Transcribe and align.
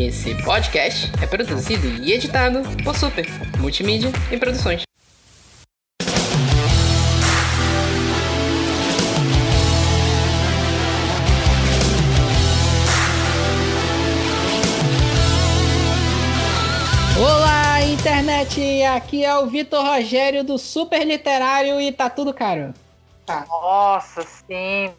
Esse 0.00 0.32
podcast 0.44 1.10
é 1.20 1.26
produzido 1.26 1.88
e 2.04 2.12
editado 2.12 2.62
por 2.84 2.94
Super 2.96 3.26
Multimídia 3.58 4.12
e 4.30 4.38
Produções. 4.38 4.82
Olá, 17.18 17.82
internet! 17.82 18.84
Aqui 18.84 19.24
é 19.24 19.36
o 19.36 19.46
Vitor 19.46 19.84
Rogério 19.84 20.44
do 20.44 20.58
Super 20.58 21.04
Literário 21.04 21.80
e 21.80 21.90
tá 21.90 22.08
tudo 22.08 22.32
caro. 22.32 22.72
Tá. 23.26 23.44
Nossa, 23.48 24.22
sim, 24.22 24.92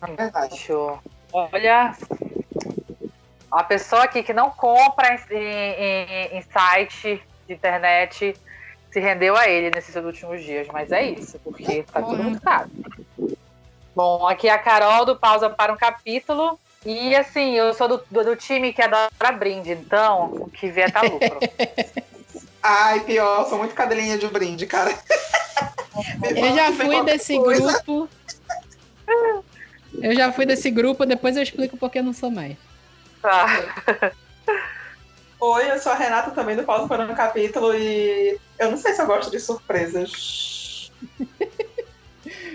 bicho. 0.50 1.00
Olha, 1.32 1.96
a 3.52 3.64
pessoa 3.64 4.04
aqui 4.04 4.22
que 4.22 4.34
não 4.34 4.50
compra 4.52 5.20
em, 5.32 5.36
em, 5.36 6.38
em, 6.38 6.42
site 6.42 7.22
de 7.48 7.54
internet 7.54 8.36
se 8.92 9.00
rendeu 9.00 9.36
a 9.36 9.48
ele 9.48 9.72
nesses 9.72 9.96
últimos 9.96 10.44
dias, 10.44 10.68
mas 10.72 10.92
é 10.92 11.04
isso, 11.04 11.40
porque 11.44 11.84
tá 11.84 12.02
tudo 12.02 12.24
muito 12.24 12.42
caro. 12.42 12.70
Bom, 13.96 14.28
aqui 14.28 14.48
é 14.48 14.52
a 14.52 14.58
Carol 14.58 15.06
do 15.06 15.16
Pausa 15.16 15.50
para 15.50 15.74
um 15.74 15.78
Capítulo. 15.78 16.60
E 16.86 17.14
assim, 17.16 17.56
eu 17.56 17.74
sou 17.74 17.88
do, 17.88 18.04
do, 18.10 18.24
do 18.24 18.36
time 18.36 18.72
que 18.72 18.82
adora 18.82 19.32
brinde, 19.38 19.72
então 19.72 20.28
o 20.28 20.50
que 20.50 20.70
vier 20.70 20.92
tá 20.92 21.02
lucro. 21.02 21.40
Ai, 22.64 23.02
pior, 23.02 23.46
sou 23.48 23.58
muito 23.58 23.74
cadelinha 23.74 24.18
de 24.18 24.28
brinde, 24.28 24.66
cara. 24.66 24.92
eu 26.24 26.56
já 26.56 26.72
fui 26.72 27.04
desse 27.04 27.38
coisa. 27.38 27.84
grupo. 27.84 28.10
Eu 30.02 30.16
já 30.16 30.32
fui 30.32 30.46
desse 30.46 30.70
grupo, 30.70 31.06
depois 31.06 31.36
eu 31.36 31.44
explico 31.44 31.78
porque 31.78 32.00
eu 32.00 32.04
não 32.04 32.14
sou 32.14 32.32
mais. 32.32 32.56
Tá. 33.22 34.12
Oi, 35.40 35.72
eu 35.72 35.80
sou 35.80 35.92
a 35.92 35.96
Renata 35.96 36.32
também 36.32 36.56
do 36.56 36.64
Pausa 36.64 36.88
para 36.88 37.04
um 37.06 37.16
Capítulo 37.16 37.74
e 37.74 38.38
eu 38.58 38.72
não 38.72 38.78
sei 38.78 38.94
se 38.94 39.02
eu 39.02 39.08
gosto 39.08 39.32
de 39.32 39.40
surpresas. 39.40 40.92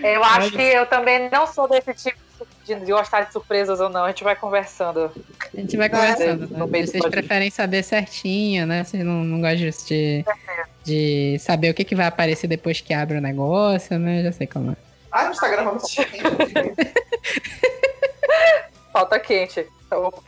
Eu 0.03 0.23
acho 0.23 0.51
que 0.51 0.61
eu 0.61 0.85
também 0.85 1.29
não 1.31 1.47
sou 1.47 1.67
desse 1.67 1.93
tipo 1.93 2.19
de, 2.63 2.75
de 2.75 2.91
gostar 2.91 3.21
de 3.21 3.33
surpresas 3.33 3.79
ou 3.79 3.89
não. 3.89 4.05
A 4.05 4.09
gente 4.09 4.23
vai 4.23 4.35
conversando. 4.35 5.11
A 5.53 5.57
gente 5.59 5.75
vai 5.77 5.89
conversando. 5.89 6.43
É, 6.43 6.47
né? 6.47 6.85
Vocês 6.85 7.05
preferem 7.07 7.49
saber 7.49 7.81
certinho, 7.83 8.67
né? 8.67 8.83
Vocês 8.83 9.03
não, 9.03 9.23
não 9.23 9.41
gostam 9.41 9.69
de, 9.87 10.23
de 10.83 11.39
saber 11.39 11.71
o 11.71 11.73
que, 11.73 11.83
que 11.83 11.95
vai 11.95 12.05
aparecer 12.05 12.47
depois 12.47 12.81
que 12.81 12.93
abre 12.93 13.17
o 13.17 13.21
negócio, 13.21 13.97
né? 13.97 14.21
Já 14.23 14.31
sei 14.31 14.45
como 14.45 14.71
é. 14.71 14.75
Ah, 15.11 15.25
no 15.25 15.31
Instagram 15.31 15.63
vamos 15.63 15.95
Falta 18.91 19.19
quente. 19.19 19.67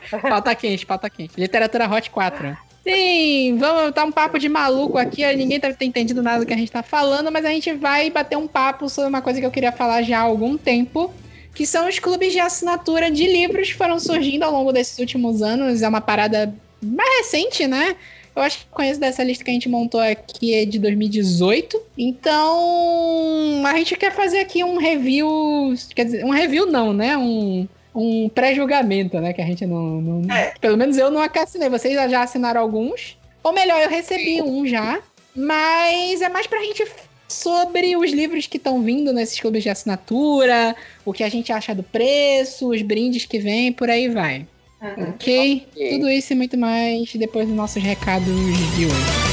Pauta 0.21 0.55
quente, 0.55 0.85
pauta 0.85 1.09
quente. 1.09 1.39
Literatura 1.39 1.89
Hot 1.89 2.09
4. 2.09 2.57
Sim, 2.83 3.57
vamos 3.57 3.93
dar 3.93 4.05
um 4.05 4.11
papo 4.11 4.39
de 4.39 4.47
maluco 4.47 4.97
aqui. 4.97 5.25
Ninguém 5.35 5.59
deve 5.59 5.75
ter 5.75 5.85
entendido 5.85 6.23
nada 6.23 6.39
do 6.39 6.45
que 6.45 6.53
a 6.53 6.57
gente 6.57 6.71
tá 6.71 6.81
falando, 6.81 7.29
mas 7.29 7.43
a 7.43 7.49
gente 7.49 7.73
vai 7.73 8.09
bater 8.09 8.37
um 8.37 8.47
papo 8.47 8.87
sobre 8.87 9.09
uma 9.09 9.21
coisa 9.21 9.41
que 9.41 9.45
eu 9.45 9.51
queria 9.51 9.73
falar 9.73 10.03
já 10.03 10.19
há 10.19 10.21
algum 10.21 10.57
tempo, 10.57 11.13
que 11.53 11.65
são 11.65 11.89
os 11.89 11.99
clubes 11.99 12.31
de 12.31 12.39
assinatura 12.39 13.11
de 13.11 13.27
livros 13.27 13.67
que 13.67 13.75
foram 13.75 13.99
surgindo 13.99 14.43
ao 14.43 14.53
longo 14.53 14.71
desses 14.71 14.97
últimos 14.99 15.41
anos. 15.41 15.81
É 15.81 15.87
uma 15.87 15.99
parada 15.99 16.55
mais 16.81 17.17
recente, 17.17 17.67
né? 17.67 17.97
Eu 18.37 18.43
acho 18.43 18.59
que 18.59 18.65
conheço 18.71 18.99
dessa 18.99 19.23
lista 19.23 19.43
que 19.43 19.49
a 19.49 19.53
gente 19.53 19.67
montou 19.67 19.99
aqui 19.99 20.53
é 20.53 20.63
de 20.63 20.77
2018. 20.77 21.81
Então, 21.97 23.63
a 23.65 23.75
gente 23.75 23.97
quer 23.97 24.13
fazer 24.13 24.39
aqui 24.39 24.63
um 24.63 24.77
review. 24.77 25.73
Quer 25.95 26.05
dizer, 26.05 26.23
um 26.23 26.29
review 26.29 26.67
não, 26.67 26.93
né? 26.93 27.17
Um, 27.17 27.67
um 27.97 28.29
pré-julgamento, 28.29 29.19
né? 29.19 29.33
Que 29.33 29.41
a 29.41 29.45
gente 29.45 29.65
não. 29.65 29.99
não 29.99 30.33
é. 30.35 30.53
Pelo 30.61 30.77
menos 30.77 30.97
eu 30.97 31.09
não 31.09 31.19
assinei. 31.21 31.67
Vocês 31.67 31.95
já 32.09 32.21
assinaram 32.21 32.61
alguns. 32.61 33.17
Ou 33.43 33.51
melhor, 33.51 33.81
eu 33.81 33.89
recebi 33.89 34.41
um 34.41 34.67
já. 34.67 34.99
Mas 35.35 36.21
é 36.21 36.29
mais 36.29 36.45
pra 36.45 36.61
gente 36.61 36.85
sobre 37.27 37.97
os 37.97 38.11
livros 38.11 38.47
que 38.47 38.57
estão 38.57 38.81
vindo 38.81 39.11
nesses 39.11 39.39
clubes 39.39 39.63
de 39.63 39.69
assinatura, 39.69 40.75
o 41.03 41.11
que 41.11 41.23
a 41.23 41.29
gente 41.29 41.51
acha 41.51 41.73
do 41.73 41.83
preço, 41.83 42.69
os 42.69 42.81
brindes 42.81 43.25
que 43.25 43.39
vem, 43.39 43.73
por 43.73 43.89
aí 43.89 44.07
vai. 44.07 44.47
Uhum. 44.81 45.09
Okay? 45.09 45.67
ok? 45.71 45.89
Tudo 45.89 46.09
isso 46.09 46.33
e 46.33 46.35
muito 46.35 46.57
mais 46.57 47.11
depois 47.13 47.47
dos 47.47 47.55
nossos 47.55 47.81
recados 47.81 48.27
de 48.75 48.85
hoje. 48.85 49.26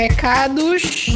Recados. 0.00 1.08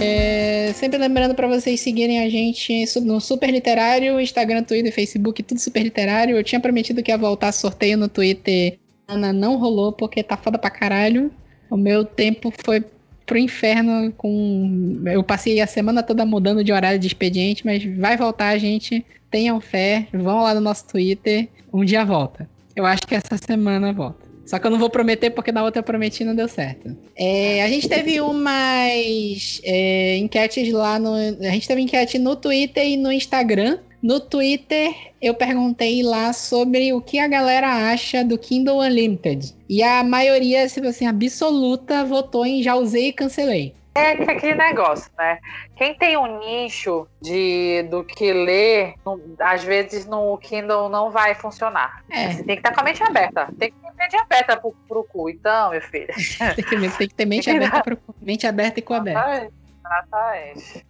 É, 0.00 0.72
sempre 0.74 0.98
lembrando 0.98 1.36
para 1.36 1.46
vocês 1.46 1.78
seguirem 1.78 2.18
a 2.18 2.28
gente 2.28 2.84
no 3.00 3.20
Super 3.20 3.48
Literário, 3.48 4.20
Instagram, 4.20 4.64
Twitter, 4.64 4.92
Facebook, 4.92 5.40
tudo 5.44 5.60
Super 5.60 5.84
Literário. 5.84 6.36
Eu 6.36 6.42
tinha 6.42 6.60
prometido 6.60 7.00
que 7.00 7.12
ia 7.12 7.16
voltar 7.16 7.52
sorteio 7.52 7.96
no 7.96 8.08
Twitter. 8.08 8.76
Ana 9.06 9.32
não 9.32 9.56
rolou 9.56 9.92
porque 9.92 10.20
tá 10.20 10.36
foda 10.36 10.58
pra 10.58 10.68
caralho. 10.68 11.30
O 11.70 11.76
meu 11.76 12.04
tempo 12.04 12.52
foi 12.64 12.84
pro 13.24 13.38
inferno 13.38 14.12
com. 14.16 15.02
Eu 15.06 15.22
passei 15.22 15.60
a 15.60 15.66
semana 15.66 16.02
toda 16.02 16.26
mudando 16.26 16.64
de 16.64 16.72
horário 16.72 16.98
de 16.98 17.06
expediente, 17.06 17.64
mas 17.64 17.84
vai 17.84 18.16
voltar, 18.16 18.58
gente. 18.58 19.06
Tenham 19.30 19.60
fé, 19.60 20.08
vão 20.12 20.42
lá 20.42 20.54
no 20.54 20.60
nosso 20.60 20.88
Twitter. 20.88 21.48
Um 21.72 21.84
dia 21.84 22.04
volta. 22.04 22.48
Eu 22.74 22.84
acho 22.84 23.02
que 23.06 23.14
essa 23.14 23.36
semana 23.36 23.92
volta. 23.92 24.33
Só 24.46 24.58
que 24.58 24.66
eu 24.66 24.70
não 24.70 24.78
vou 24.78 24.90
prometer 24.90 25.30
porque 25.30 25.50
na 25.50 25.62
outra 25.62 25.80
eu 25.80 25.84
prometi 25.84 26.22
e 26.22 26.26
não 26.26 26.34
deu 26.34 26.48
certo. 26.48 26.96
É, 27.16 27.62
a 27.62 27.68
gente 27.68 27.88
teve 27.88 28.20
umas 28.20 29.60
é, 29.64 30.16
enquetes 30.18 30.72
lá 30.72 30.98
no. 30.98 31.14
A 31.14 31.50
gente 31.50 31.66
teve 31.66 31.80
enquete 31.80 32.18
no 32.18 32.36
Twitter 32.36 32.86
e 32.86 32.96
no 32.96 33.10
Instagram. 33.10 33.78
No 34.02 34.20
Twitter, 34.20 34.94
eu 35.20 35.32
perguntei 35.32 36.02
lá 36.02 36.34
sobre 36.34 36.92
o 36.92 37.00
que 37.00 37.18
a 37.18 37.26
galera 37.26 37.90
acha 37.90 38.22
do 38.22 38.36
Kindle 38.36 38.80
Unlimited. 38.80 39.54
E 39.66 39.82
a 39.82 40.04
maioria, 40.04 40.68
se 40.68 40.78
assim, 40.86 41.06
absoluta, 41.06 42.04
votou 42.04 42.44
em 42.44 42.62
já 42.62 42.74
usei 42.74 43.08
e 43.08 43.12
cancelei. 43.14 43.72
É 43.96 44.10
aquele 44.10 44.56
negócio, 44.56 45.10
né? 45.16 45.38
Quem 45.76 45.94
tem 45.94 46.16
um 46.16 46.40
nicho 46.40 47.06
de 47.22 47.84
do 47.84 48.02
que 48.02 48.32
ler, 48.32 48.94
às 49.38 49.62
vezes 49.62 50.04
no 50.04 50.36
Kindle 50.38 50.88
não 50.88 51.12
vai 51.12 51.32
funcionar. 51.34 52.02
É. 52.10 52.32
Você 52.32 52.42
tem 52.42 52.56
que 52.56 52.60
estar 52.60 52.74
com 52.74 52.80
a 52.80 52.84
mente 52.84 53.02
aberta. 53.04 53.48
Tem 53.56 53.70
que 53.70 53.78
ter 53.78 53.92
mente 53.96 54.16
aberta 54.16 54.56
pro, 54.56 54.74
pro 54.88 55.04
cu, 55.04 55.30
então, 55.30 55.70
meu 55.70 55.80
filho. 55.80 56.08
tem, 56.56 56.64
que, 56.64 56.96
tem 56.98 57.08
que 57.08 57.14
ter 57.14 57.24
mente 57.24 57.48
aberta 57.48 57.82
pro 57.82 57.96
cu. 57.96 58.14
Mente 58.20 58.46
aberta 58.48 58.80
e 58.80 58.82
cu. 58.82 58.94
Exatamente. 58.94 60.86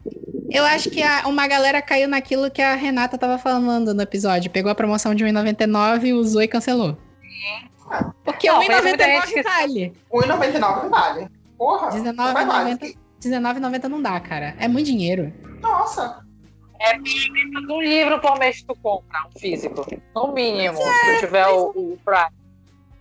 Eu 0.50 0.64
acho 0.64 0.88
que 0.88 1.02
a, 1.02 1.26
uma 1.26 1.46
galera 1.46 1.82
caiu 1.82 2.08
naquilo 2.08 2.50
que 2.50 2.62
a 2.62 2.74
Renata 2.74 3.18
tava 3.18 3.36
falando 3.38 3.92
no 3.92 4.02
episódio. 4.02 4.50
Pegou 4.50 4.70
a 4.70 4.74
promoção 4.74 5.14
de 5.14 5.24
1,99, 5.24 6.14
usou 6.14 6.42
e 6.42 6.48
cancelou. 6.48 6.96
Sim. 7.20 7.68
Porque 8.24 8.48
1,99 8.48 9.42
vale. 9.42 9.92
1,99 10.10 10.88
vale. 10.88 11.28
Porra, 11.56 11.90
R$19,90 11.90 13.04
19,90 13.28 13.88
não 13.88 14.02
dá, 14.02 14.20
cara. 14.20 14.54
É 14.58 14.68
muito 14.68 14.86
dinheiro. 14.86 15.32
Nossa. 15.60 16.22
É 16.80 16.98
mínimo 16.98 17.74
um 17.74 17.80
livro 17.80 18.20
por 18.20 18.38
mês 18.38 18.58
que 18.58 18.66
tu 18.66 18.76
compra, 18.82 19.26
um 19.26 19.38
físico. 19.38 19.86
No 20.14 20.32
mínimo, 20.32 20.78
é, 20.78 21.14
se 21.14 21.20
tiver 21.20 21.46
o, 21.46 21.70
o 21.70 21.98
Prime. 22.04 22.30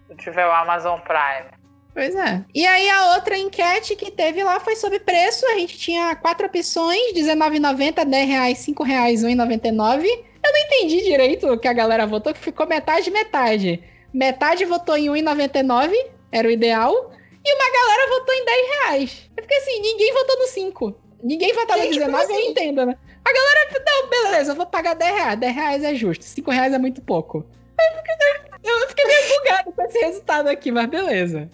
Se 0.09 0.16
tiver 0.16 0.47
o 0.47 0.52
Amazon 0.52 1.00
Prime. 1.02 1.52
Pois 1.94 2.16
é. 2.16 2.44
E 2.56 2.66
aí 2.66 2.90
a 2.90 3.16
outra 3.16 3.38
enquete 3.38 3.96
que 3.96 4.09
teve 4.09 4.44
lá 4.44 4.59
foi 4.59 4.75
sobre 4.75 5.00
preço. 5.00 5.46
A 5.47 5.59
gente 5.59 5.78
tinha 5.78 6.16
quatro 6.16 6.47
opções: 6.47 7.14
R$19,90, 7.14 7.97
R$10,00, 7.97 8.28
R$5,00, 8.28 8.88
R$1,99. 8.88 10.06
Eu 10.46 10.52
não 10.52 10.59
entendi 10.59 11.03
direito 11.03 11.52
o 11.52 11.58
que 11.58 11.68
a 11.68 11.74
galera 11.74 12.06
votou, 12.06 12.34
que 12.34 12.40
ficou 12.40 12.68
metade 12.68 13.12
metade. 13.12 13.84
Metade 14.14 14.66
votou 14.66 14.96
em 14.96 15.09
R$1,99, 15.09 15.94
era 16.31 16.47
o 16.47 16.52
ideal. 16.52 17.12
E 17.45 17.55
uma 17.55 17.71
galera 17.71 18.09
votou 18.09 18.33
em 18.33 18.45
10 18.45 18.67
reais. 18.67 19.31
Eu 19.35 19.43
fiquei 19.43 19.57
assim, 19.57 19.81
ninguém 19.81 20.13
votou 20.13 20.39
no 20.39 20.47
5. 20.47 20.95
Ninguém 21.23 21.53
votou 21.53 21.77
no 21.77 21.89
19, 21.89 22.33
eu 22.33 22.39
entendo, 22.39 22.85
né? 22.85 22.97
A 23.25 23.34
galera, 23.34 23.84
não, 23.85 24.09
beleza, 24.09 24.51
eu 24.51 24.55
vou 24.55 24.66
pagar 24.66 24.93
10 24.93 25.16
reais. 25.16 25.40
10 25.40 25.55
reais 25.55 25.84
é 25.84 25.95
justo, 25.95 26.23
5 26.23 26.51
reais 26.51 26.73
é 26.73 26.78
muito 26.78 27.01
pouco. 27.01 27.45
Eu 27.79 27.97
fiquei, 27.97 28.72
eu 28.72 28.87
fiquei 28.90 29.05
meio 29.05 29.40
bugado 29.40 29.72
com 29.72 29.81
esse 29.84 29.99
resultado 29.99 30.47
aqui, 30.47 30.72
mas 30.72 30.87
beleza. 30.87 31.49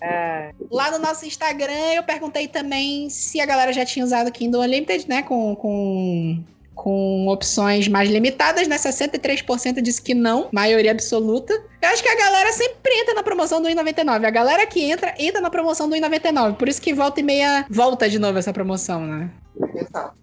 É. 0.00 0.52
Lá 0.70 0.90
no 0.92 0.98
nosso 0.98 1.26
Instagram 1.26 1.92
eu 1.94 2.02
perguntei 2.04 2.46
também 2.46 3.10
se 3.10 3.40
a 3.40 3.46
galera 3.46 3.72
já 3.72 3.84
tinha 3.84 4.04
usado 4.04 4.30
Kindle 4.30 4.62
Unlimited, 4.62 5.08
né? 5.08 5.22
Com, 5.22 5.56
com 5.56 6.44
com 6.78 7.26
opções 7.26 7.88
mais 7.88 8.08
limitadas, 8.08 8.68
né? 8.68 8.76
63% 8.76 9.82
disse 9.82 10.00
que 10.00 10.14
não, 10.14 10.48
maioria 10.52 10.92
absoluta. 10.92 11.52
Eu 11.82 11.88
acho 11.88 12.00
que 12.00 12.08
a 12.08 12.16
galera 12.16 12.52
sempre 12.52 12.94
entra 13.00 13.14
na 13.14 13.22
promoção 13.24 13.60
do 13.60 13.68
1,99. 13.68 14.24
A 14.24 14.30
galera 14.30 14.64
que 14.64 14.80
entra, 14.80 15.12
entra 15.18 15.40
na 15.40 15.50
promoção 15.50 15.88
do 15.88 15.96
1,99. 15.96 16.54
Por 16.54 16.68
isso 16.68 16.80
que 16.80 16.94
volta 16.94 17.18
e 17.18 17.24
meia 17.24 17.66
volta 17.68 18.08
de 18.08 18.20
novo 18.20 18.38
essa 18.38 18.52
promoção, 18.52 19.04
né? 19.04 19.28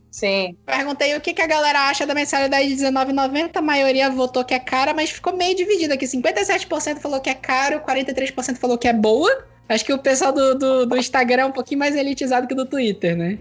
Sim. 0.10 0.56
Perguntei 0.66 1.13
o 1.18 1.19
que, 1.19 1.34
que 1.34 1.42
a 1.42 1.48
galera 1.48 1.90
acha 1.90 2.06
da 2.07 2.16
mensalidade 2.16 2.74
de 2.74 2.86
R$19,90. 2.86 3.58
A 3.58 3.62
maioria 3.62 4.10
votou 4.10 4.46
que 4.46 4.54
é 4.54 4.60
cara, 4.60 4.94
mas 4.94 5.10
ficou 5.10 5.36
meio 5.36 5.58
dividida 5.58 5.96
aqui. 5.96 6.06
57% 6.06 7.00
falou 7.00 7.19
que 7.19 7.30
é 7.30 7.34
caro, 7.34 7.81
43% 7.81 8.56
falou 8.56 8.78
que 8.78 8.88
é 8.88 8.94
boa. 8.94 9.46
Acho 9.68 9.84
que 9.84 9.92
o 9.92 10.00
pessoal 10.00 10.31
do, 10.31 10.56
do, 10.56 10.86
do 10.86 10.96
Instagram 10.96 11.42
é 11.42 11.46
um 11.48 11.51
pouquinho 11.51 11.80
mais 11.80 11.98
elitizado 11.98 12.48
que 12.48 12.56
do 12.56 12.66
Twitter, 12.66 13.18
né? 13.18 13.40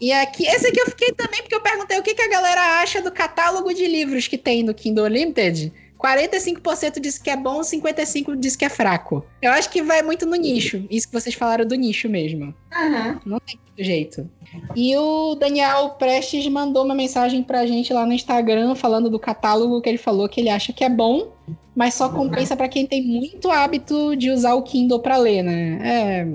E 0.00 0.12
aqui, 0.12 0.46
esse 0.46 0.66
aqui 0.66 0.80
eu 0.80 0.86
fiquei 0.86 1.12
também, 1.12 1.40
porque 1.40 1.54
eu 1.54 1.60
perguntei 1.60 1.98
o 1.98 2.02
que, 2.02 2.14
que 2.14 2.22
a 2.22 2.28
galera 2.28 2.80
acha 2.80 3.00
do 3.00 3.10
catálogo 3.10 3.72
de 3.72 3.86
livros 3.86 4.28
que 4.28 4.36
tem 4.36 4.62
no 4.62 4.74
Kindle 4.74 5.06
Unlimited. 5.06 5.72
45% 5.98 7.00
diz 7.00 7.18
que 7.18 7.30
é 7.30 7.36
bom, 7.36 7.60
55% 7.60 8.36
diz 8.38 8.54
que 8.54 8.64
é 8.64 8.68
fraco. 8.68 9.24
Eu 9.40 9.50
acho 9.52 9.70
que 9.70 9.82
vai 9.82 10.02
muito 10.02 10.26
no 10.26 10.36
nicho. 10.36 10.84
Isso 10.90 11.08
que 11.08 11.12
vocês 11.14 11.34
falaram 11.34 11.64
do 11.64 11.74
nicho 11.74 12.08
mesmo. 12.08 12.54
Uhum. 12.74 13.20
Não 13.24 13.40
tem 13.40 13.58
jeito. 13.78 14.28
E 14.74 14.96
o 14.96 15.34
Daniel 15.34 15.90
Prestes 15.98 16.46
mandou 16.48 16.84
uma 16.84 16.94
mensagem 16.94 17.42
pra 17.42 17.66
gente 17.66 17.92
lá 17.92 18.04
no 18.04 18.12
Instagram 18.12 18.74
falando 18.74 19.08
do 19.08 19.18
catálogo 19.18 19.80
que 19.80 19.88
ele 19.88 19.98
falou 19.98 20.28
que 20.28 20.40
ele 20.40 20.50
acha 20.50 20.72
que 20.72 20.84
é 20.84 20.88
bom, 20.88 21.32
mas 21.74 21.94
só 21.94 22.08
compensa 22.08 22.56
para 22.56 22.68
quem 22.68 22.86
tem 22.86 23.02
muito 23.02 23.50
hábito 23.50 24.14
de 24.16 24.30
usar 24.30 24.54
o 24.54 24.62
Kindle 24.62 25.00
para 25.00 25.16
ler, 25.16 25.42
né? 25.42 25.78
É, 25.82 26.26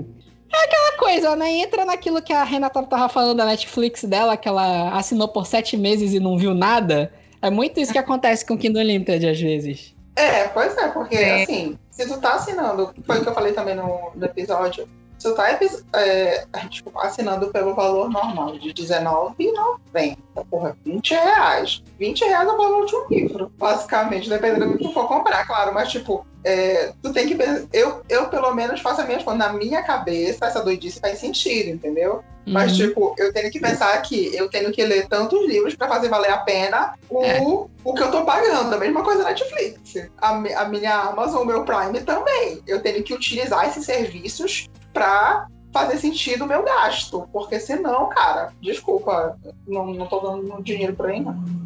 é 0.52 0.64
aquela 0.64 0.98
coisa, 0.98 1.36
né? 1.36 1.50
Entra 1.50 1.84
naquilo 1.84 2.22
que 2.22 2.32
a 2.32 2.44
Renata 2.44 2.82
tava 2.82 3.08
falando 3.08 3.38
da 3.38 3.46
Netflix 3.46 4.04
dela, 4.04 4.36
que 4.36 4.48
ela 4.48 4.96
assinou 4.96 5.28
por 5.28 5.46
sete 5.46 5.76
meses 5.76 6.12
e 6.12 6.20
não 6.20 6.36
viu 6.36 6.54
nada. 6.54 7.12
É 7.40 7.50
muito 7.50 7.80
isso 7.80 7.92
que 7.92 7.98
acontece 7.98 8.46
com 8.46 8.54
o 8.54 8.58
Kindle 8.58 8.82
Unlimited 8.82 9.26
às 9.28 9.40
vezes. 9.40 9.94
É, 10.14 10.48
pois 10.48 10.76
é, 10.76 10.88
porque 10.88 11.16
assim, 11.16 11.78
se 11.90 12.06
tu 12.06 12.20
tá 12.20 12.34
assinando, 12.34 12.94
foi 13.04 13.18
o 13.18 13.22
que 13.22 13.28
eu 13.28 13.34
falei 13.34 13.52
também 13.52 13.74
no, 13.74 14.12
no 14.14 14.24
episódio, 14.24 14.86
se 15.22 15.28
tu 15.28 15.34
tá 15.36 15.58
é, 15.94 16.44
tipo, 16.68 16.92
assinando 16.98 17.48
pelo 17.48 17.74
valor 17.74 18.10
normal 18.10 18.58
de 18.58 18.68
R$19,90, 18.68 20.16
porra, 20.50 20.76
20 20.84 21.10
reais. 21.14 21.82
20 21.98 22.24
reais 22.24 22.48
é 22.48 22.52
o 22.52 22.56
valor 22.56 22.86
de 22.86 22.96
um 22.96 23.06
livro, 23.08 23.52
basicamente, 23.56 24.28
dependendo 24.28 24.72
do 24.72 24.78
que 24.78 24.84
tu 24.84 24.92
for 24.92 25.06
comprar, 25.06 25.46
claro, 25.46 25.72
mas 25.72 25.90
tipo, 25.90 26.26
é, 26.44 26.92
tu 27.00 27.12
tem 27.12 27.28
que 27.28 27.38
eu, 27.72 28.02
eu 28.08 28.28
pelo 28.28 28.52
menos 28.52 28.80
faço 28.80 29.00
a 29.00 29.04
minha 29.04 29.22
na 29.36 29.52
minha 29.52 29.82
cabeça 29.84 30.46
essa 30.46 30.60
doidice 30.60 30.98
faz 30.98 31.18
sentido, 31.18 31.70
entendeu? 31.70 32.24
Uhum. 32.44 32.54
Mas 32.54 32.76
tipo, 32.76 33.14
eu 33.16 33.32
tenho 33.32 33.48
que 33.52 33.60
pensar 33.60 34.02
que 34.02 34.34
eu 34.34 34.50
tenho 34.50 34.72
que 34.72 34.84
ler 34.84 35.06
tantos 35.06 35.46
livros 35.46 35.76
para 35.76 35.86
fazer 35.86 36.08
valer 36.08 36.32
a 36.32 36.38
pena 36.38 36.94
o, 37.08 37.22
é. 37.22 37.40
o 37.84 37.94
que 37.94 38.02
eu 38.02 38.10
tô 38.10 38.24
pagando, 38.24 38.74
a 38.74 38.78
mesma 38.78 39.04
coisa 39.04 39.22
na 39.22 39.28
Netflix. 39.28 39.94
A, 40.20 40.30
a 40.30 40.64
minha 40.64 40.94
Amazon, 40.94 41.42
o 41.42 41.46
meu 41.46 41.64
Prime 41.64 42.00
também. 42.00 42.60
Eu 42.66 42.82
tenho 42.82 43.04
que 43.04 43.14
utilizar 43.14 43.68
esses 43.68 43.84
serviços 43.84 44.68
para 44.92 45.46
fazer 45.72 45.96
sentido 45.98 46.44
o 46.44 46.48
meu 46.48 46.62
gasto. 46.62 47.28
Porque 47.32 47.58
senão, 47.58 48.08
cara, 48.08 48.52
desculpa, 48.60 49.38
não, 49.66 49.86
não 49.86 50.06
tô 50.06 50.20
dando 50.20 50.62
dinheiro 50.62 50.94
pra 50.94 51.14
ele, 51.14 51.24
não. 51.24 51.62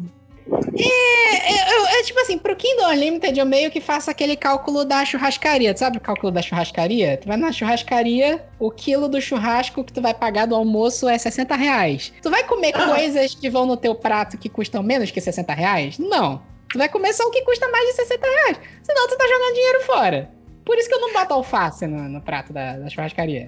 É, 0.49 1.35
é, 1.35 1.99
é, 1.99 2.03
tipo 2.03 2.19
assim, 2.21 2.37
pro 2.37 2.55
Kindle 2.55 2.87
Unlimited 2.87 3.37
eu 3.37 3.45
meio 3.45 3.69
que 3.69 3.81
faço 3.81 4.09
aquele 4.09 4.35
cálculo 4.35 4.85
da 4.85 5.03
churrascaria. 5.03 5.73
Tu 5.73 5.79
sabe 5.79 5.97
o 5.97 6.01
cálculo 6.01 6.31
da 6.31 6.41
churrascaria? 6.41 7.17
Tu 7.17 7.27
vai 7.27 7.35
na 7.35 7.51
churrascaria, 7.51 8.45
o 8.57 8.71
quilo 8.71 9.09
do 9.09 9.19
churrasco 9.19 9.83
que 9.83 9.91
tu 9.91 10.01
vai 10.01 10.13
pagar 10.13 10.45
do 10.45 10.55
almoço 10.55 11.09
é 11.09 11.17
60 11.17 11.55
reais. 11.55 12.13
Tu 12.21 12.29
vai 12.29 12.45
comer 12.45 12.71
coisas 12.71 13.35
que 13.35 13.49
vão 13.49 13.65
no 13.65 13.75
teu 13.75 13.93
prato 13.93 14.37
que 14.37 14.47
custam 14.47 14.81
menos 14.81 15.11
que 15.11 15.19
60 15.19 15.53
reais? 15.53 15.99
Não. 15.99 16.41
Tu 16.69 16.77
vai 16.77 16.89
comer 16.89 17.13
só 17.13 17.23
o 17.23 17.31
que 17.31 17.41
custa 17.43 17.67
mais 17.69 17.85
de 17.87 17.93
60 17.93 18.25
reais. 18.25 18.59
Senão 18.83 19.07
tu 19.07 19.17
tá 19.17 19.27
jogando 19.27 19.53
dinheiro 19.53 19.83
fora. 19.83 20.36
Por 20.67 20.77
isso 20.77 20.89
que 20.89 20.95
eu 20.95 20.99
não 20.99 21.13
boto 21.13 21.33
alface 21.33 21.87
no, 21.87 22.09
no 22.09 22.21
prato 22.21 22.51
da, 22.51 22.77
da 22.77 22.89
churrascaria. 22.89 23.45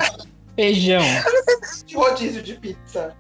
Feijão. 0.56 1.04
Rodízio 1.94 2.42
de 2.42 2.56
pizza. 2.56 3.14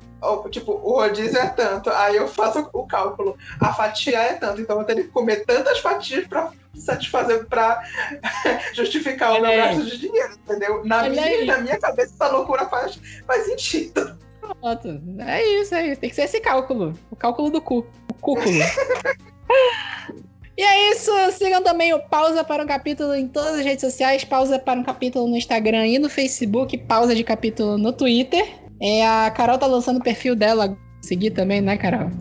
Tipo, 0.51 0.73
o 0.73 0.95
rodízio 0.95 1.37
é 1.37 1.47
tanto, 1.47 1.89
aí 1.89 2.15
eu 2.17 2.27
faço 2.27 2.69
o 2.73 2.85
cálculo. 2.85 3.37
A 3.59 3.73
fatia 3.73 4.17
é 4.17 4.33
tanto, 4.33 4.59
então 4.61 4.79
eu 4.79 4.85
tenho 4.85 5.03
que 5.03 5.09
comer 5.09 5.45
tantas 5.45 5.79
fatias 5.79 6.27
pra 6.27 6.51
satisfazer, 6.75 7.45
pra 7.47 7.81
justificar 8.73 9.37
o 9.37 9.41
meu 9.41 9.55
gasto 9.55 9.85
de 9.85 9.97
dinheiro, 9.97 10.33
entendeu? 10.33 10.83
Na 10.85 11.09
minha, 11.09 11.45
na 11.45 11.57
minha 11.59 11.79
cabeça, 11.79 12.13
essa 12.13 12.31
loucura 12.33 12.67
faz, 12.67 12.99
faz 13.25 13.45
sentido. 13.45 14.17
Pronto. 14.41 15.01
É 15.19 15.45
isso, 15.61 15.75
é 15.75 15.87
isso. 15.87 16.01
Tem 16.01 16.09
que 16.09 16.15
ser 16.15 16.23
esse 16.23 16.41
cálculo. 16.41 16.93
O 17.11 17.15
cálculo 17.15 17.49
do 17.49 17.61
cu. 17.61 17.85
O 18.09 18.13
cúculo. 18.15 18.59
E 20.59 20.61
é 20.61 20.91
isso, 20.91 21.09
sigam 21.31 21.63
também 21.63 21.93
o 21.93 21.99
Pausa 21.99 22.43
para 22.43 22.61
um 22.61 22.67
Capítulo 22.67 23.15
em 23.15 23.29
todas 23.29 23.59
as 23.59 23.63
redes 23.63 23.79
sociais, 23.79 24.25
Pausa 24.25 24.59
para 24.59 24.77
um 24.77 24.83
Capítulo 24.83 25.25
no 25.25 25.37
Instagram 25.37 25.87
e 25.87 25.97
no 25.97 26.09
Facebook, 26.09 26.77
Pausa 26.79 27.15
de 27.15 27.23
Capítulo 27.23 27.77
no 27.77 27.93
Twitter. 27.93 28.45
É, 28.81 29.07
a 29.07 29.31
Carol 29.31 29.57
tá 29.57 29.65
lançando 29.65 30.01
o 30.01 30.03
perfil 30.03 30.35
dela, 30.35 30.77
seguir 31.01 31.31
também, 31.31 31.61
né, 31.61 31.77
Carol? 31.77 32.11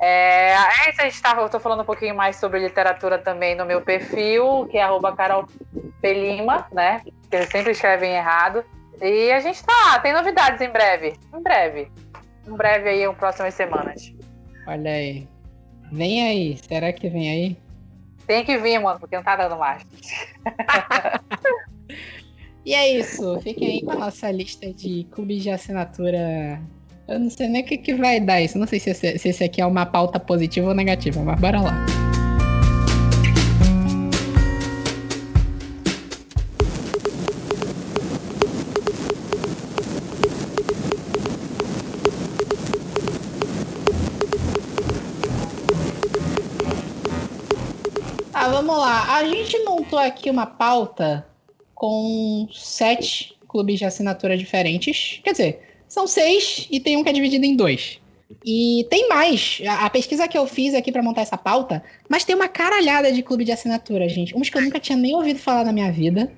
É, 0.00 0.52
é 0.52 0.90
isso, 0.90 1.02
a 1.02 1.04
gente 1.06 1.20
tava, 1.20 1.40
eu 1.40 1.48
tô 1.48 1.58
falando 1.58 1.80
um 1.80 1.84
pouquinho 1.84 2.14
mais 2.14 2.36
sobre 2.36 2.60
literatura 2.60 3.18
também 3.18 3.56
no 3.56 3.66
meu 3.66 3.80
perfil, 3.80 4.68
que 4.70 4.78
é 4.78 4.82
arroba 4.84 5.10
Carol 5.16 5.48
Pelima, 6.00 6.68
né? 6.72 7.00
Que 7.28 7.34
eles 7.34 7.48
sempre 7.48 7.72
escrevem 7.72 8.12
errado. 8.12 8.64
E 9.02 9.32
a 9.32 9.40
gente 9.40 9.64
tá, 9.64 9.98
tem 9.98 10.12
novidades 10.12 10.60
em 10.60 10.70
breve. 10.70 11.14
Em 11.36 11.42
breve. 11.42 11.90
Em 12.46 12.56
breve 12.56 12.88
aí, 12.88 13.02
em 13.02 13.14
próximas 13.14 13.54
semanas. 13.54 14.14
Olha 14.64 14.92
aí. 14.92 15.26
Vem 15.90 16.24
aí, 16.24 16.56
será 16.68 16.92
que 16.92 17.08
vem 17.08 17.28
aí? 17.28 17.63
Tem 18.26 18.44
que 18.44 18.56
vir, 18.58 18.78
mano, 18.78 18.98
porque 18.98 19.16
não 19.16 19.22
tá 19.22 19.36
dando 19.36 19.56
mais. 19.56 19.82
e 22.64 22.74
é 22.74 22.98
isso. 22.98 23.38
Fiquem 23.40 23.68
aí 23.68 23.82
com 23.82 23.92
a 23.92 23.96
nossa 23.96 24.30
lista 24.30 24.72
de 24.72 25.06
clubes 25.10 25.42
de 25.42 25.50
assinatura. 25.50 26.60
Eu 27.06 27.20
não 27.20 27.28
sei 27.28 27.48
nem 27.48 27.62
o 27.62 27.66
que, 27.66 27.76
que 27.76 27.94
vai 27.94 28.20
dar 28.20 28.40
isso. 28.40 28.58
Não 28.58 28.66
sei 28.66 28.80
se 28.80 28.90
esse, 28.90 29.18
se 29.18 29.28
esse 29.28 29.44
aqui 29.44 29.60
é 29.60 29.66
uma 29.66 29.84
pauta 29.84 30.18
positiva 30.18 30.68
ou 30.68 30.74
negativa, 30.74 31.22
mas 31.22 31.38
bora 31.38 31.60
lá. 31.60 31.84
Montou 49.94 49.98
aqui 49.98 50.28
uma 50.28 50.46
pauta 50.46 51.24
com 51.74 52.48
sete 52.52 53.36
clubes 53.48 53.78
de 53.78 53.84
assinatura 53.84 54.36
diferentes. 54.36 55.20
Quer 55.22 55.30
dizer, 55.30 55.60
são 55.88 56.06
seis 56.06 56.66
e 56.70 56.80
tem 56.80 56.96
um 56.96 57.04
que 57.04 57.10
é 57.10 57.12
dividido 57.12 57.44
em 57.44 57.54
dois. 57.54 58.00
E 58.44 58.86
tem 58.90 59.08
mais. 59.08 59.60
A, 59.68 59.88
pesquisa 59.88 60.26
que 60.26 60.36
eu 60.36 60.46
fiz 60.46 60.74
aqui 60.74 60.90
para 60.90 61.02
montar 61.02 61.22
essa 61.22 61.38
pauta, 61.38 61.82
mas 62.08 62.24
tem 62.24 62.34
uma 62.34 62.48
caralhada 62.48 63.12
de 63.12 63.22
clube 63.22 63.44
de 63.44 63.52
assinatura, 63.52 64.08
gente. 64.08 64.36
Uns 64.36 64.48
que 64.48 64.58
eu 64.58 64.62
nunca 64.62 64.80
tinha 64.80 64.98
nem 64.98 65.14
ouvido 65.14 65.38
falar 65.38 65.64
na 65.64 65.72
minha 65.72 65.92
vida. 65.92 66.32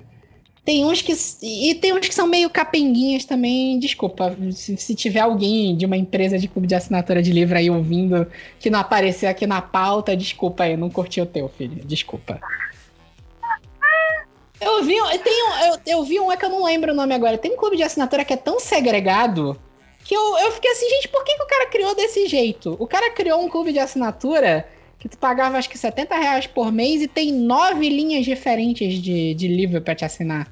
Tem 0.63 0.85
uns 0.85 1.01
que. 1.01 1.13
E 1.41 1.73
tem 1.75 1.93
uns 1.93 2.07
que 2.07 2.13
são 2.13 2.27
meio 2.27 2.49
capenguinhas 2.49 3.25
também. 3.25 3.79
Desculpa, 3.79 4.37
se, 4.51 4.77
se, 4.77 4.93
tiver 4.93 5.21
alguém 5.21 5.75
de 5.75 5.85
uma 5.85 5.97
empresa 5.97 6.37
de 6.37 6.47
clube 6.47 6.67
de 6.67 6.75
assinatura 6.75 7.23
de 7.23 7.31
livro 7.31 7.57
aí 7.57 7.69
ouvindo 7.69 8.27
que 8.59 8.69
não 8.69 8.79
apareceu 8.79 9.29
aqui 9.29 9.47
na 9.47 9.61
pauta, 9.61 10.15
desculpa 10.15 10.65
aí, 10.65 10.77
não 10.77 10.89
curti 10.89 11.21
o 11.21 11.25
teu, 11.25 11.47
filho. 11.47 11.83
Desculpa. 11.85 12.39
Eu 14.59 14.83
vi, 14.83 14.95
eu, 14.95 15.19
tenho, 15.19 15.53
eu, 15.65 15.79
eu 15.85 16.03
vi 16.03 16.19
um 16.19 16.31
é 16.31 16.37
que 16.37 16.45
eu 16.45 16.49
não 16.49 16.63
lembro 16.63 16.91
o 16.91 16.95
nome 16.95 17.13
agora. 17.13 17.37
Tem 17.37 17.53
um 17.53 17.57
clube 17.57 17.77
de 17.77 17.83
assinatura 17.83 18.25
que 18.25 18.33
é 18.33 18.37
tão 18.37 18.59
segregado 18.59 19.59
que 20.03 20.15
eu, 20.15 20.37
eu 20.37 20.51
fiquei 20.53 20.71
assim, 20.71 20.89
gente, 20.89 21.09
por 21.09 21.23
que, 21.25 21.35
que 21.35 21.43
o 21.43 21.47
cara 21.47 21.65
criou 21.67 21.93
desse 21.93 22.27
jeito? 22.27 22.77
O 22.79 22.87
cara 22.87 23.11
criou 23.11 23.43
um 23.43 23.49
clube 23.49 23.73
de 23.73 23.79
assinatura 23.79 24.65
que 24.97 25.09
tu 25.09 25.17
pagava 25.17 25.57
acho 25.57 25.69
que 25.69 25.77
70 25.77 26.15
reais 26.15 26.47
por 26.47 26.71
mês 26.71 27.01
e 27.01 27.07
tem 27.07 27.31
nove 27.31 27.89
linhas 27.89 28.25
diferentes 28.25 28.95
de, 28.95 29.33
de 29.33 29.47
livro 29.47 29.81
para 29.81 29.93
te 29.93 30.05
assinar. 30.05 30.47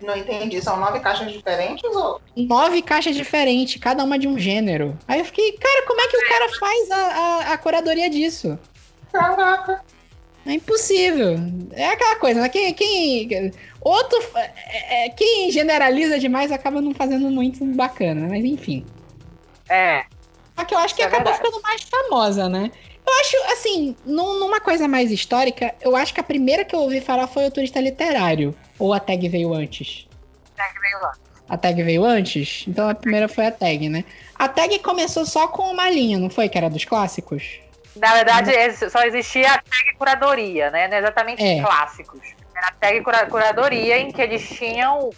Não 0.00 0.16
entendi. 0.16 0.60
São 0.60 0.78
nove 0.78 0.98
caixas 0.98 1.30
diferentes 1.30 1.84
ou? 1.84 2.20
Nove 2.36 2.82
caixas 2.82 3.14
diferentes, 3.14 3.80
cada 3.80 4.02
uma 4.02 4.18
de 4.18 4.26
um 4.26 4.36
gênero. 4.36 4.98
Aí 5.06 5.20
eu 5.20 5.24
fiquei, 5.24 5.52
cara, 5.52 5.86
como 5.86 6.00
é 6.00 6.08
que 6.08 6.16
o 6.16 6.28
cara 6.28 6.48
faz 6.58 6.90
a, 6.90 6.96
a, 6.96 7.52
a 7.52 7.58
curadoria 7.58 8.10
disso? 8.10 8.58
Caraca. 9.12 9.80
É 10.44 10.52
impossível. 10.54 11.36
É 11.72 11.90
aquela 11.90 12.16
coisa, 12.16 12.40
né? 12.40 12.48
Quem, 12.48 12.74
quem, 12.74 13.52
outro, 13.80 14.18
é, 14.34 15.06
é, 15.06 15.08
quem 15.10 15.50
generaliza 15.50 16.18
demais 16.18 16.50
acaba 16.50 16.80
não 16.80 16.92
fazendo 16.94 17.30
muito 17.30 17.64
bacana, 17.64 18.26
mas 18.28 18.44
enfim. 18.44 18.84
É. 19.68 20.04
Só 20.56 20.64
que 20.64 20.74
eu 20.74 20.78
acho 20.78 20.94
que 20.94 21.02
é 21.02 21.06
acabou 21.06 21.32
verdade. 21.32 21.46
ficando 21.46 21.62
mais 21.62 21.82
famosa, 21.82 22.48
né? 22.48 22.70
Eu 23.06 23.20
acho, 23.20 23.36
assim, 23.52 23.96
num, 24.04 24.38
numa 24.38 24.60
coisa 24.60 24.86
mais 24.86 25.10
histórica, 25.10 25.74
eu 25.80 25.96
acho 25.96 26.14
que 26.14 26.20
a 26.20 26.24
primeira 26.24 26.64
que 26.64 26.74
eu 26.74 26.80
ouvi 26.80 27.00
falar 27.00 27.26
foi 27.26 27.46
o 27.46 27.50
turista 27.50 27.80
literário. 27.80 28.54
Ou 28.78 28.92
a 28.92 29.00
tag 29.00 29.28
veio 29.28 29.52
antes? 29.52 30.08
A 30.56 30.62
tag 30.62 30.80
veio 30.80 31.04
antes. 31.04 31.20
A 31.48 31.56
tag 31.56 31.82
veio 31.82 32.04
antes? 32.04 32.64
Então 32.68 32.88
a 32.88 32.94
primeira 32.94 33.28
foi 33.28 33.46
a 33.46 33.52
tag, 33.52 33.88
né? 33.88 34.04
A 34.36 34.48
tag 34.48 34.78
começou 34.80 35.26
só 35.26 35.48
com 35.48 35.64
uma 35.64 35.90
linha, 35.90 36.18
não 36.18 36.30
foi? 36.30 36.48
Que 36.48 36.58
era 36.58 36.70
dos 36.70 36.84
clássicos? 36.84 37.60
Na 37.96 38.14
verdade, 38.14 38.50
uhum. 38.50 38.90
só 38.90 39.02
existia 39.02 39.52
a 39.52 39.58
tag 39.58 39.96
curadoria, 39.98 40.70
né? 40.70 40.88
Não 40.88 40.96
é 40.96 41.00
exatamente 41.00 41.42
é. 41.42 41.60
clássicos. 41.60 42.34
Era 42.54 42.68
a 42.68 42.72
tag 42.72 43.00
cura 43.02 43.26
curadoria 43.26 43.98
em 43.98 44.10
que 44.10 44.20
eles 44.20 44.48
tinham. 44.48 45.10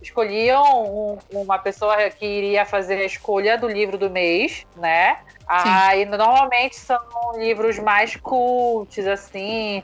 Escolhiam 0.00 0.62
um, 0.62 1.18
uma 1.30 1.58
pessoa 1.58 2.08
que 2.08 2.24
iria 2.24 2.64
fazer 2.64 2.94
a 2.94 3.04
escolha 3.04 3.58
do 3.58 3.68
livro 3.68 3.98
do 3.98 4.08
mês, 4.08 4.66
né? 4.76 5.18
Aí 5.46 6.06
normalmente 6.06 6.76
são 6.76 6.98
livros 7.36 7.78
mais 7.78 8.16
cults, 8.16 9.06
assim, 9.06 9.82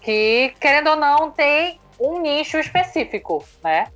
que, 0.00 0.54
querendo 0.60 0.90
ou 0.90 0.96
não, 0.96 1.30
tem 1.30 1.80
um 1.98 2.20
nicho 2.20 2.56
específico, 2.56 3.44
né? 3.62 3.88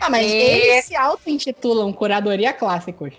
Ah, 0.00 0.08
mas 0.08 0.26
e... 0.26 0.34
eles 0.34 0.84
se 0.84 0.96
auto-intitulam 0.96 1.92
Curadoria 1.92 2.52
Clássicos. 2.52 3.14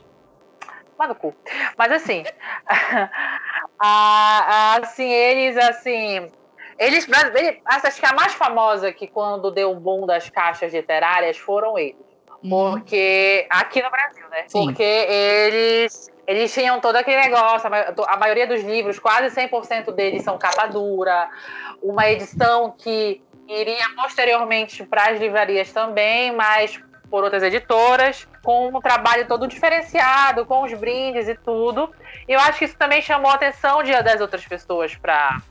Mas 0.97 1.09
no 1.09 1.15
cu. 1.15 1.35
Mas 1.77 1.91
assim, 1.91 2.23
a, 3.79 4.79
assim, 4.81 5.09
eles, 5.09 5.57
assim, 5.57 6.31
eles, 6.79 7.07
eles, 7.35 7.61
acho 7.65 7.99
que 7.99 8.05
a 8.05 8.13
mais 8.13 8.33
famosa 8.33 8.91
que 8.91 9.07
quando 9.07 9.51
deu 9.51 9.71
o 9.71 9.75
boom 9.75 10.05
das 10.05 10.29
caixas 10.29 10.73
literárias 10.73 11.37
foram 11.37 11.77
eles. 11.77 11.95
Uhum. 12.43 12.71
Porque, 12.71 13.47
aqui 13.49 13.81
no 13.81 13.89
Brasil, 13.89 14.27
né? 14.29 14.43
Sim. 14.47 14.65
Porque 14.65 14.83
eles 14.83 16.11
eles 16.27 16.53
tinham 16.53 16.81
todo 16.81 16.97
aquele 16.97 17.21
negócio, 17.21 17.69
a 18.05 18.17
maioria 18.17 18.45
dos 18.45 18.61
livros, 18.61 18.99
quase 18.99 19.33
100% 19.33 19.93
deles 19.93 20.23
são 20.23 20.37
capa 20.37 20.67
dura, 20.67 21.29
uma 21.81 22.09
edição 22.09 22.75
que 22.77 23.21
iria 23.47 23.85
posteriormente 23.95 24.85
para 24.85 25.11
as 25.11 25.19
livrarias 25.21 25.71
também, 25.71 26.33
mas 26.33 26.77
por 27.09 27.23
outras 27.23 27.43
editoras, 27.43 28.27
com 28.43 28.67
um 28.67 28.81
trabalho 28.81 29.27
todo 29.27 29.47
diferenciado, 29.47 30.45
com 30.45 30.63
os 30.63 30.73
brindes 30.73 31.27
e 31.27 31.35
tudo. 31.35 31.93
E 32.27 32.33
eu 32.33 32.39
acho 32.39 32.59
que 32.59 32.65
isso 32.65 32.77
também 32.77 33.01
chamou 33.01 33.31
a 33.31 33.35
atenção 33.35 33.81
de, 33.83 33.91
das 34.03 34.19
outras 34.21 34.45
pessoas 34.45 34.95
para 34.95 35.41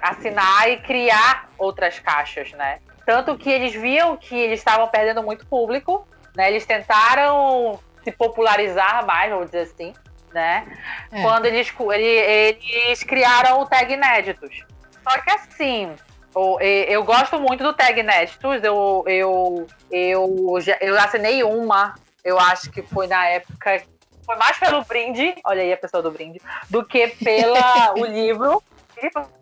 assinar 0.00 0.70
e 0.70 0.78
criar 0.78 1.48
outras 1.58 1.98
caixas, 1.98 2.52
né? 2.52 2.78
Tanto 3.04 3.36
que 3.36 3.50
eles 3.50 3.74
viam 3.74 4.16
que 4.16 4.36
eles 4.36 4.60
estavam 4.60 4.88
perdendo 4.88 5.22
muito 5.22 5.46
público, 5.46 6.06
né? 6.36 6.48
Eles 6.50 6.64
tentaram 6.64 7.78
se 8.02 8.12
popularizar 8.12 9.04
mais, 9.06 9.30
vamos 9.30 9.46
dizer 9.46 9.62
assim, 9.62 9.92
né? 10.32 10.66
É. 11.10 11.22
Quando 11.22 11.46
eles, 11.46 11.72
eles 11.78 13.02
criaram 13.02 13.60
o 13.60 13.66
tag 13.66 13.92
inéditos. 13.92 14.64
Só 15.02 15.18
que 15.20 15.30
assim, 15.30 15.94
eu, 16.34 16.58
eu 16.60 17.04
gosto 17.04 17.38
muito 17.40 17.62
do 17.62 17.72
tag 17.72 17.98
inéditos. 17.98 18.62
Eu, 18.62 19.04
eu, 19.06 19.66
eu, 19.94 20.58
eu 20.80 20.98
assinei 20.98 21.44
uma, 21.44 21.94
eu 22.24 22.38
acho 22.38 22.70
que 22.70 22.82
foi 22.82 23.06
na 23.06 23.26
época. 23.28 23.84
Foi 24.26 24.36
mais 24.36 24.58
pelo 24.58 24.82
brinde, 24.82 25.34
olha 25.44 25.62
aí 25.62 25.72
a 25.72 25.76
pessoa 25.76 26.02
do 26.02 26.10
brinde, 26.10 26.40
do 26.68 26.84
que 26.84 27.08
pela 27.08 27.92
o 27.96 28.04
livro. 28.04 28.60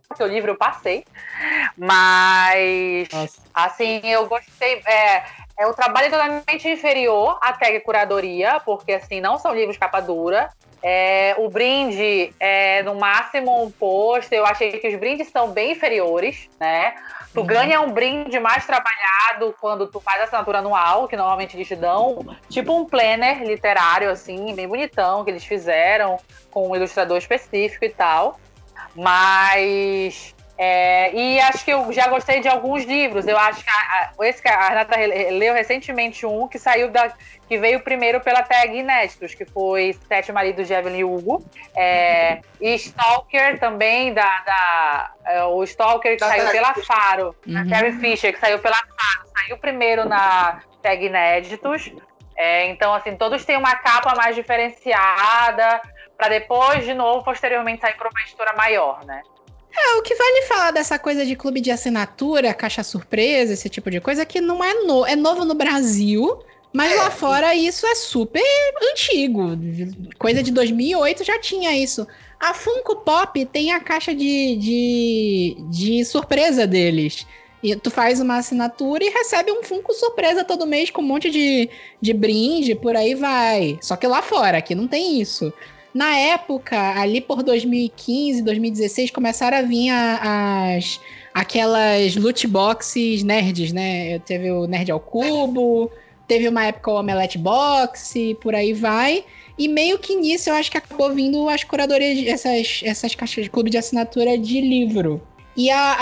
Porque 0.08 0.22
o 0.22 0.26
livro 0.26 0.50
eu 0.50 0.56
passei. 0.56 1.06
Mas, 1.76 3.08
Nossa. 3.10 3.40
assim, 3.54 4.00
eu 4.04 4.26
gostei. 4.28 4.82
É, 4.86 5.24
é 5.58 5.66
um 5.66 5.72
trabalho 5.72 6.10
totalmente 6.10 6.68
inferior 6.68 7.38
à 7.40 7.52
tag 7.54 7.80
curadoria, 7.80 8.60
porque, 8.60 8.92
assim, 8.92 9.20
não 9.20 9.38
são 9.38 9.54
livros 9.54 9.78
capa 9.78 10.00
dura. 10.00 10.50
É, 10.82 11.36
o 11.38 11.48
brinde 11.48 12.34
é 12.40 12.82
no 12.82 12.94
máximo 12.96 13.62
um 13.62 13.70
post. 13.70 14.34
Eu 14.34 14.44
achei 14.44 14.72
que 14.72 14.88
os 14.88 14.98
brindes 14.98 15.28
são 15.28 15.50
bem 15.50 15.72
inferiores, 15.72 16.48
né? 16.58 16.94
Tu 17.32 17.40
uhum. 17.40 17.46
ganha 17.46 17.80
um 17.80 17.90
brinde 17.90 18.38
mais 18.38 18.66
trabalhado 18.66 19.54
quando 19.60 19.86
tu 19.86 20.00
faz 20.00 20.22
assinatura 20.22 20.58
anual, 20.58 21.08
que 21.08 21.16
normalmente 21.16 21.56
eles 21.56 21.68
te 21.68 21.76
dão, 21.76 22.26
tipo 22.48 22.76
um 22.76 22.84
planner 22.84 23.42
literário, 23.42 24.10
assim, 24.10 24.54
bem 24.54 24.68
bonitão, 24.68 25.24
que 25.24 25.30
eles 25.30 25.44
fizeram, 25.44 26.18
com 26.50 26.70
um 26.70 26.76
ilustrador 26.76 27.16
específico 27.16 27.84
e 27.84 27.90
tal. 27.90 28.38
Mas 28.94 30.34
é, 30.64 31.12
e 31.12 31.40
acho 31.40 31.64
que 31.64 31.72
eu 31.72 31.92
já 31.92 32.06
gostei 32.06 32.38
de 32.38 32.46
alguns 32.46 32.84
livros. 32.84 33.26
Eu 33.26 33.36
acho 33.36 33.64
que 33.64 33.68
a, 33.68 33.74
a, 33.74 34.28
esse 34.28 34.40
que 34.40 34.48
a 34.48 34.68
Renata 34.68 34.96
leu 34.96 35.52
recentemente 35.52 36.24
um 36.24 36.46
que 36.46 36.56
saiu 36.56 36.88
da. 36.88 37.12
que 37.48 37.58
veio 37.58 37.80
primeiro 37.80 38.20
pela 38.20 38.44
tag 38.44 38.72
Inéditos, 38.72 39.34
que 39.34 39.44
foi 39.44 39.98
Sete 40.06 40.30
Maridos 40.30 40.68
de 40.68 40.72
Evelyn 40.72 41.02
Hugo. 41.02 41.44
É, 41.76 42.42
e 42.60 42.76
Stalker 42.76 43.58
também, 43.58 44.14
da. 44.14 44.22
da 44.22 45.12
é, 45.26 45.42
o 45.42 45.64
Stalker 45.64 46.12
que 46.12 46.20
da 46.20 46.28
saiu 46.28 46.52
pela 46.52 46.74
Faro. 46.74 47.34
Uhum. 47.44 47.68
Carrie 47.68 47.98
Fisher, 47.98 48.32
que 48.32 48.38
saiu 48.38 48.60
pela 48.60 48.76
Faro. 48.76 49.28
Saiu 49.36 49.58
primeiro 49.58 50.08
na 50.08 50.60
tag 50.80 51.04
Inéditos. 51.04 51.90
É, 52.36 52.66
então, 52.66 52.94
assim, 52.94 53.16
todos 53.16 53.44
têm 53.44 53.56
uma 53.56 53.74
capa 53.74 54.14
mais 54.14 54.36
diferenciada, 54.36 55.82
para 56.16 56.28
depois, 56.28 56.84
de 56.84 56.94
novo, 56.94 57.24
posteriormente 57.24 57.80
sair 57.80 57.94
para 57.94 58.08
uma 58.08 58.22
editora 58.22 58.52
maior, 58.52 59.04
né? 59.04 59.22
É, 59.74 59.96
o 59.96 60.02
que 60.02 60.14
vale 60.14 60.42
falar 60.42 60.70
dessa 60.70 60.98
coisa 60.98 61.24
de 61.24 61.34
clube 61.34 61.60
de 61.60 61.70
assinatura, 61.70 62.52
caixa 62.52 62.82
surpresa, 62.82 63.54
esse 63.54 63.68
tipo 63.68 63.90
de 63.90 64.00
coisa, 64.00 64.26
que 64.26 64.40
não 64.40 64.62
é, 64.62 64.74
no, 64.84 65.06
é 65.06 65.16
novo 65.16 65.44
no 65.44 65.54
Brasil, 65.54 66.42
mas 66.72 66.92
é. 66.92 66.96
lá 66.96 67.10
fora 67.10 67.54
isso 67.54 67.86
é 67.86 67.94
super 67.94 68.42
antigo. 68.92 69.58
Coisa 70.18 70.42
de 70.42 70.50
2008 70.50 71.24
já 71.24 71.38
tinha 71.38 71.76
isso. 71.76 72.06
A 72.38 72.52
Funko 72.52 72.96
Pop 72.96 73.44
tem 73.46 73.72
a 73.72 73.80
caixa 73.80 74.14
de, 74.14 74.56
de, 74.56 75.56
de 75.70 76.04
surpresa 76.04 76.66
deles. 76.66 77.26
E 77.62 77.76
tu 77.76 77.90
faz 77.90 78.20
uma 78.20 78.38
assinatura 78.38 79.04
e 79.04 79.08
recebe 79.08 79.52
um 79.52 79.62
Funko 79.62 79.94
surpresa 79.94 80.42
todo 80.42 80.66
mês 80.66 80.90
com 80.90 81.00
um 81.00 81.06
monte 81.06 81.30
de, 81.30 81.70
de 82.00 82.12
brinde, 82.12 82.74
por 82.74 82.96
aí 82.96 83.14
vai. 83.14 83.78
Só 83.80 83.94
que 83.94 84.06
lá 84.06 84.20
fora, 84.20 84.58
aqui 84.58 84.74
não 84.74 84.88
tem 84.88 85.20
isso. 85.20 85.52
Na 85.94 86.16
época, 86.16 86.78
ali 86.98 87.20
por 87.20 87.42
2015, 87.42 88.42
2016, 88.42 89.10
começaram 89.10 89.58
a 89.58 89.62
vir 89.62 89.90
as 89.90 90.98
aquelas 91.34 92.16
loot 92.16 92.46
boxes 92.46 93.22
nerds, 93.22 93.72
né? 93.72 94.18
Teve 94.20 94.50
o 94.50 94.66
Nerd 94.66 94.90
ao 94.90 95.00
Cubo, 95.00 95.90
teve 96.26 96.48
uma 96.48 96.64
época 96.64 96.90
o 96.90 96.98
Omelette 96.98 97.38
Box, 97.38 98.14
por 98.40 98.54
aí 98.54 98.72
vai. 98.72 99.24
E 99.58 99.68
meio 99.68 99.98
que 99.98 100.16
nisso 100.16 100.48
eu 100.48 100.54
acho 100.54 100.70
que 100.70 100.78
acabou 100.78 101.12
vindo 101.12 101.48
as 101.48 101.62
curadorias, 101.62 102.26
essas, 102.26 102.80
essas 102.82 103.14
caixas 103.14 103.44
de 103.44 103.50
clube 103.50 103.70
de 103.70 103.76
assinatura 103.76 104.38
de 104.38 104.60
livro. 104.60 105.20
E 105.54 105.70
a, 105.70 105.96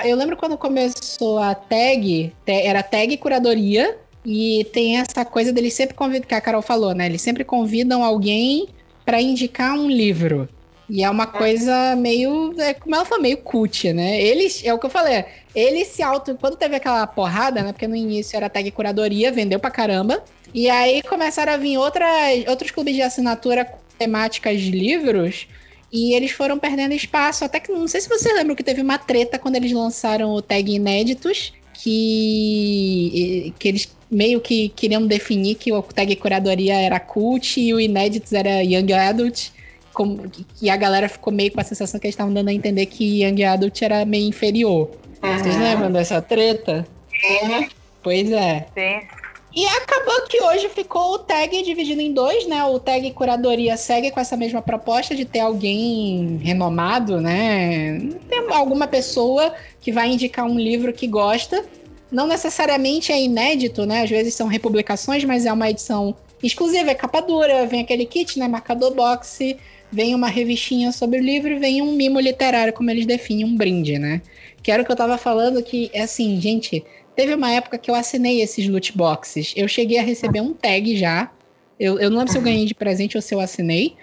a, 0.00 0.08
eu 0.08 0.16
lembro 0.16 0.36
quando 0.36 0.56
começou 0.56 1.38
a 1.38 1.54
tag, 1.54 2.32
era 2.46 2.80
tag 2.82 3.16
curadoria, 3.16 3.98
e 4.24 4.64
tem 4.72 4.98
essa 4.98 5.24
coisa 5.24 5.52
deles 5.52 5.74
sempre 5.74 5.96
convidam, 5.96 6.28
que 6.28 6.34
a 6.34 6.40
Carol 6.40 6.62
falou, 6.62 6.94
né? 6.94 7.06
Eles 7.06 7.20
sempre 7.20 7.42
convidam 7.42 8.04
alguém 8.04 8.68
para 9.12 9.20
indicar 9.20 9.78
um 9.78 9.90
livro. 9.90 10.48
E 10.88 11.04
é 11.04 11.10
uma 11.10 11.26
coisa 11.26 11.94
meio. 11.94 12.54
É, 12.58 12.72
como 12.72 12.94
ela 12.94 13.04
falou, 13.04 13.20
meio 13.20 13.36
cult, 13.36 13.92
né? 13.92 14.18
Eles, 14.18 14.62
é 14.64 14.72
o 14.72 14.78
que 14.78 14.86
eu 14.86 14.90
falei, 14.90 15.26
ele 15.54 15.84
se 15.84 16.02
auto. 16.02 16.34
Quando 16.40 16.56
teve 16.56 16.76
aquela 16.76 17.06
porrada, 17.06 17.62
né? 17.62 17.72
Porque 17.72 17.86
no 17.86 17.94
início 17.94 18.38
era 18.38 18.48
tag 18.48 18.70
curadoria, 18.70 19.30
vendeu 19.30 19.60
pra 19.60 19.70
caramba. 19.70 20.24
E 20.54 20.70
aí 20.70 21.02
começaram 21.02 21.52
a 21.52 21.58
vir 21.58 21.76
outras, 21.76 22.08
outros 22.48 22.70
clubes 22.70 22.94
de 22.94 23.02
assinatura 23.02 23.66
com 23.66 23.76
temáticas 23.98 24.58
de 24.58 24.70
livros. 24.70 25.46
E 25.92 26.14
eles 26.14 26.30
foram 26.30 26.58
perdendo 26.58 26.94
espaço. 26.94 27.44
Até 27.44 27.60
que 27.60 27.70
não 27.70 27.86
sei 27.86 28.00
se 28.00 28.08
você 28.08 28.32
lembra 28.32 28.56
que 28.56 28.64
teve 28.64 28.80
uma 28.80 28.96
treta 28.96 29.38
quando 29.38 29.56
eles 29.56 29.72
lançaram 29.72 30.30
o 30.30 30.40
tag 30.40 30.72
Inéditos. 30.72 31.52
Que, 31.74 33.52
que 33.58 33.68
eles 33.68 33.88
meio 34.10 34.40
que 34.40 34.68
queriam 34.70 35.06
definir 35.06 35.54
que 35.54 35.72
o 35.72 35.82
tag 35.82 36.14
curadoria 36.16 36.74
era 36.74 37.00
cult 37.00 37.58
e 37.58 37.72
o 37.72 37.80
inéditos 37.80 38.32
era 38.32 38.62
young 38.62 38.92
adult. 38.92 39.50
Como, 39.92 40.30
que 40.30 40.70
a 40.70 40.76
galera 40.76 41.08
ficou 41.08 41.32
meio 41.32 41.50
com 41.52 41.60
a 41.60 41.64
sensação 41.64 42.00
que 42.00 42.06
eles 42.06 42.14
estavam 42.14 42.32
dando 42.32 42.48
a 42.48 42.52
entender 42.52 42.86
que 42.86 43.22
young 43.22 43.42
adult 43.44 43.82
era 43.82 44.04
meio 44.04 44.26
inferior. 44.28 44.90
Uhum. 45.22 45.38
Vocês 45.38 45.56
lembram 45.56 45.92
dessa 45.92 46.20
treta? 46.20 46.86
Sim. 47.10 47.68
Pois 48.02 48.30
é. 48.30 48.66
Sim. 48.74 49.21
E 49.54 49.66
acabou 49.66 50.22
que 50.28 50.42
hoje 50.42 50.68
ficou 50.70 51.14
o 51.14 51.18
tag 51.18 51.62
dividido 51.62 52.00
em 52.00 52.12
dois, 52.12 52.46
né? 52.46 52.64
O 52.64 52.78
tag 52.78 53.10
curadoria 53.12 53.76
segue 53.76 54.10
com 54.10 54.18
essa 54.18 54.36
mesma 54.36 54.62
proposta 54.62 55.14
de 55.14 55.24
ter 55.24 55.40
alguém 55.40 56.38
renomado, 56.42 57.20
né? 57.20 57.98
Tem 58.28 58.38
alguma 58.50 58.86
pessoa 58.86 59.54
que 59.80 59.92
vai 59.92 60.08
indicar 60.08 60.46
um 60.46 60.58
livro 60.58 60.92
que 60.92 61.06
gosta 61.06 61.64
não 62.12 62.26
necessariamente 62.26 63.10
é 63.10 63.20
inédito, 63.20 63.86
né? 63.86 64.02
Às 64.02 64.10
vezes 64.10 64.34
são 64.34 64.46
republicações, 64.46 65.24
mas 65.24 65.46
é 65.46 65.52
uma 65.52 65.70
edição 65.70 66.14
exclusiva, 66.42 66.90
é 66.90 66.94
capa 66.94 67.22
dura, 67.22 67.66
vem 67.66 67.80
aquele 67.80 68.04
kit, 68.04 68.38
né? 68.38 68.46
Marcador 68.46 68.94
box, 68.94 69.56
vem 69.90 70.14
uma 70.14 70.28
revistinha 70.28 70.92
sobre 70.92 71.18
o 71.18 71.22
livro 71.22 71.58
vem 71.58 71.80
um 71.80 71.92
mimo 71.92 72.20
literário, 72.20 72.72
como 72.72 72.90
eles 72.90 73.06
definem, 73.06 73.46
um 73.46 73.56
brinde, 73.56 73.98
né? 73.98 74.20
Que 74.62 74.70
era 74.70 74.82
o 74.82 74.86
que 74.86 74.92
eu 74.92 74.96
tava 74.96 75.16
falando, 75.16 75.62
que 75.62 75.90
é 75.92 76.02
assim, 76.02 76.40
gente, 76.40 76.84
teve 77.14 77.34
uma 77.34 77.50
época 77.50 77.78
que 77.78 77.90
eu 77.90 77.94
assinei 77.94 78.40
esses 78.40 78.68
loot 78.68 78.96
boxes. 78.96 79.52
Eu 79.56 79.68
cheguei 79.68 79.98
a 79.98 80.02
receber 80.02 80.40
um 80.40 80.52
tag 80.52 80.96
já. 80.96 81.30
Eu, 81.78 81.98
eu 81.98 82.10
não 82.10 82.18
lembro 82.18 82.32
se 82.32 82.38
eu 82.38 82.42
ganhei 82.42 82.64
de 82.64 82.74
presente 82.74 83.16
ou 83.16 83.22
se 83.22 83.34
eu 83.34 83.40
assinei. 83.40 83.96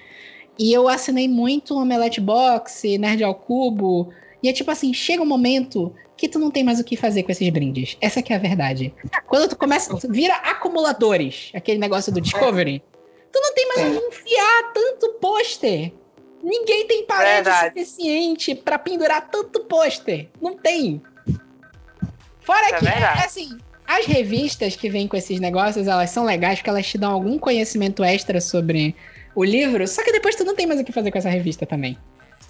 E 0.57 0.73
eu 0.73 0.89
assinei 0.89 1.27
muito 1.27 1.75
Omelette 1.75 2.19
Box, 2.19 2.97
Nerd 2.97 3.23
ao 3.23 3.33
Cubo. 3.33 4.13
E 4.43 4.49
é 4.49 4.53
tipo 4.53 4.69
assim, 4.69 4.93
chega 4.93 5.23
um 5.23 5.25
momento 5.25 5.93
que 6.17 6.27
tu 6.27 6.37
não 6.37 6.51
tem 6.51 6.63
mais 6.63 6.79
o 6.79 6.83
que 6.83 6.97
fazer 6.97 7.23
com 7.23 7.31
esses 7.31 7.49
brindes. 7.49 7.97
Essa 8.01 8.21
que 8.21 8.33
é 8.33 8.35
a 8.35 8.39
verdade. 8.39 8.93
Quando 9.27 9.49
tu 9.49 9.57
começa, 9.57 9.95
tu 9.97 10.11
vira 10.11 10.35
acumuladores, 10.35 11.49
aquele 11.53 11.79
negócio 11.79 12.11
do 12.11 12.19
Discovery, 12.19 12.83
tu 13.31 13.39
não 13.39 13.53
tem 13.53 13.67
mais 13.69 13.95
onde 13.95 14.05
enfiar 14.05 14.73
tanto 14.73 15.13
pôster. 15.21 15.93
Ninguém 16.43 16.87
tem 16.87 17.05
parede 17.05 17.43
verdade. 17.43 17.79
suficiente 17.79 18.55
para 18.55 18.77
pendurar 18.77 19.29
tanto 19.29 19.61
pôster. 19.61 20.29
Não 20.41 20.57
tem. 20.57 21.01
Fora 22.49 22.65
é 22.65 22.79
que, 22.79 22.87
é, 22.87 23.25
assim, 23.25 23.57
as 23.85 24.07
revistas 24.07 24.75
que 24.75 24.89
vêm 24.89 25.07
com 25.07 25.15
esses 25.15 25.39
negócios, 25.39 25.85
elas 25.87 26.09
são 26.09 26.25
legais 26.25 26.57
porque 26.57 26.69
elas 26.71 26.87
te 26.87 26.97
dão 26.97 27.11
algum 27.11 27.37
conhecimento 27.37 28.03
extra 28.03 28.41
sobre 28.41 28.95
o 29.35 29.43
livro, 29.43 29.87
só 29.87 30.03
que 30.03 30.11
depois 30.11 30.35
tu 30.35 30.43
não 30.43 30.55
tem 30.55 30.65
mais 30.65 30.79
o 30.79 30.83
que 30.83 30.91
fazer 30.91 31.11
com 31.11 31.19
essa 31.19 31.29
revista 31.29 31.67
também 31.67 31.95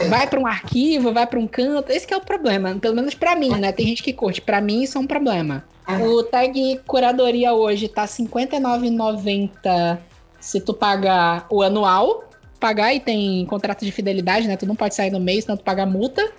vai 0.08 0.26
para 0.26 0.40
um 0.40 0.48
arquivo, 0.48 1.12
vai 1.12 1.28
para 1.28 1.38
um 1.38 1.46
canto. 1.46 1.92
Esse 1.92 2.14
é 2.14 2.16
o 2.16 2.22
problema, 2.22 2.74
pelo 2.80 2.96
menos 2.96 3.14
para 3.14 3.36
mim, 3.36 3.50
né? 3.50 3.74
Tem 3.74 3.86
gente 3.86 4.02
que 4.02 4.14
curte. 4.14 4.40
Para 4.40 4.62
mim 4.62 4.84
isso 4.84 4.98
é 4.98 5.02
um 5.02 5.08
problema. 5.08 5.66
O 6.00 6.24
tag 6.24 6.80
curadoria 6.88 7.54
hoje 7.54 7.90
tá 7.90 8.04
R$ 8.04 8.08
59,90 8.08 9.98
se 10.40 10.62
tu 10.62 10.74
pagar 10.74 11.46
o 11.50 11.62
anual, 11.62 12.24
pagar 12.62 12.94
e 12.94 13.02
tem 13.02 13.46
contrato 13.48 13.84
de 13.84 13.92
fidelidade, 13.92 14.48
né? 14.48 14.56
Tu 14.56 14.66
não 14.66 14.76
pode 14.76 14.96
sair 14.96 15.12
no 15.12 15.20
mês, 15.20 15.44
senão 15.44 15.58
tu 15.58 15.64
paga 15.64 15.86
multa. 15.86 16.32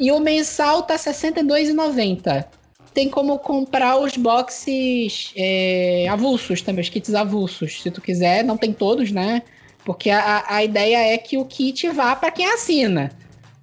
E 0.00 0.10
o 0.10 0.18
mensal 0.18 0.82
tá 0.82 0.94
R$ 0.94 1.00
62,90. 1.00 2.63
Tem 2.94 3.10
como 3.10 3.38
comprar 3.38 3.98
os 3.98 4.16
boxes 4.16 5.32
é, 5.36 6.06
avulsos 6.08 6.62
também, 6.62 6.82
os 6.82 6.88
kits 6.88 7.12
avulsos, 7.12 7.82
se 7.82 7.90
tu 7.90 8.00
quiser. 8.00 8.44
Não 8.44 8.56
tem 8.56 8.72
todos, 8.72 9.10
né? 9.10 9.42
Porque 9.84 10.08
a, 10.08 10.44
a 10.48 10.64
ideia 10.64 11.12
é 11.12 11.18
que 11.18 11.36
o 11.36 11.44
kit 11.44 11.88
vá 11.90 12.16
para 12.16 12.30
quem 12.30 12.46
assina. 12.46 13.10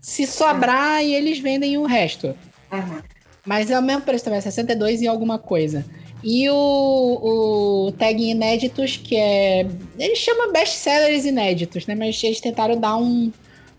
Se 0.02 0.28
sobrar, 0.28 1.02
uhum. 1.02 1.08
eles 1.08 1.40
vendem 1.40 1.78
o 1.78 1.86
resto. 1.86 2.36
Uhum. 2.72 3.02
Mas 3.46 3.72
é 3.72 3.80
o 3.80 3.82
mesmo 3.82 4.02
preço 4.02 4.26
também, 4.26 4.38
é 4.38 4.42
62 4.42 5.02
e 5.02 5.08
alguma 5.08 5.40
coisa. 5.40 5.86
E 6.24 6.48
o, 6.50 7.88
o 7.88 7.92
tag 7.94 8.22
inéditos, 8.22 8.98
que 8.98 9.16
é. 9.16 9.66
Eles 9.98 10.20
chamam 10.20 10.52
best-sellers 10.52 11.26
inéditos, 11.26 11.88
né? 11.88 11.96
Mas 11.96 12.24
eles 12.24 12.40
tentaram 12.40 12.80
dar 12.80 12.98
um, 12.98 13.32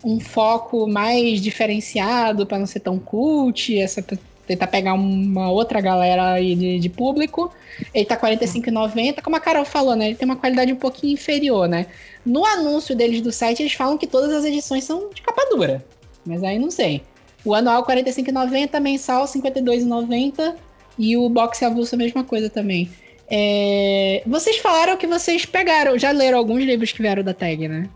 um 0.03 0.19
foco 0.19 0.85
mais 0.85 1.39
diferenciado 1.39 2.45
para 2.45 2.59
não 2.59 2.65
ser 2.65 2.81
tão 2.81 2.99
cult, 2.99 3.79
essa, 3.79 4.05
tentar 4.45 4.67
pegar 4.67 4.93
uma 4.93 5.51
outra 5.51 5.79
galera 5.81 6.33
aí 6.33 6.55
de, 6.55 6.79
de 6.79 6.89
público. 6.89 7.51
Ele 7.93 8.05
tá 8.05 8.17
45,90, 8.17 9.21
como 9.21 9.35
a 9.35 9.39
Carol 9.39 9.65
falou, 9.65 9.95
né? 9.95 10.07
Ele 10.07 10.15
tem 10.15 10.25
uma 10.27 10.35
qualidade 10.35 10.71
um 10.71 10.77
pouquinho 10.77 11.13
inferior, 11.13 11.67
né? 11.67 11.87
No 12.25 12.45
anúncio 12.45 12.95
deles 12.95 13.21
do 13.21 13.31
site, 13.31 13.61
eles 13.61 13.73
falam 13.73 13.97
que 13.97 14.07
todas 14.07 14.31
as 14.31 14.45
edições 14.45 14.83
são 14.83 15.09
de 15.09 15.21
capa 15.21 15.45
dura. 15.49 15.83
Mas 16.25 16.43
aí 16.43 16.59
não 16.59 16.71
sei. 16.71 17.03
O 17.43 17.53
anual 17.53 17.85
45,90, 17.85 18.79
mensal 18.79 19.25
52,90 19.25 20.55
e 20.97 21.17
o 21.17 21.27
box 21.29 21.63
avulso 21.63 21.95
a 21.95 21.97
mesma 21.97 22.23
coisa 22.23 22.49
também. 22.49 22.89
É... 23.29 24.21
Vocês 24.25 24.57
falaram 24.57 24.95
que 24.95 25.07
vocês 25.07 25.45
pegaram, 25.45 25.97
já 25.97 26.11
leram 26.11 26.37
alguns 26.37 26.63
livros 26.63 26.91
que 26.91 27.01
vieram 27.01 27.23
da 27.23 27.33
tag, 27.33 27.67
né? 27.67 27.89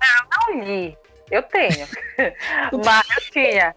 Não, 0.00 0.54
não 0.54 0.64
li. 0.64 0.96
Eu 1.30 1.42
tenho. 1.42 1.86
mas 2.84 3.06
eu 3.16 3.32
tinha. 3.32 3.74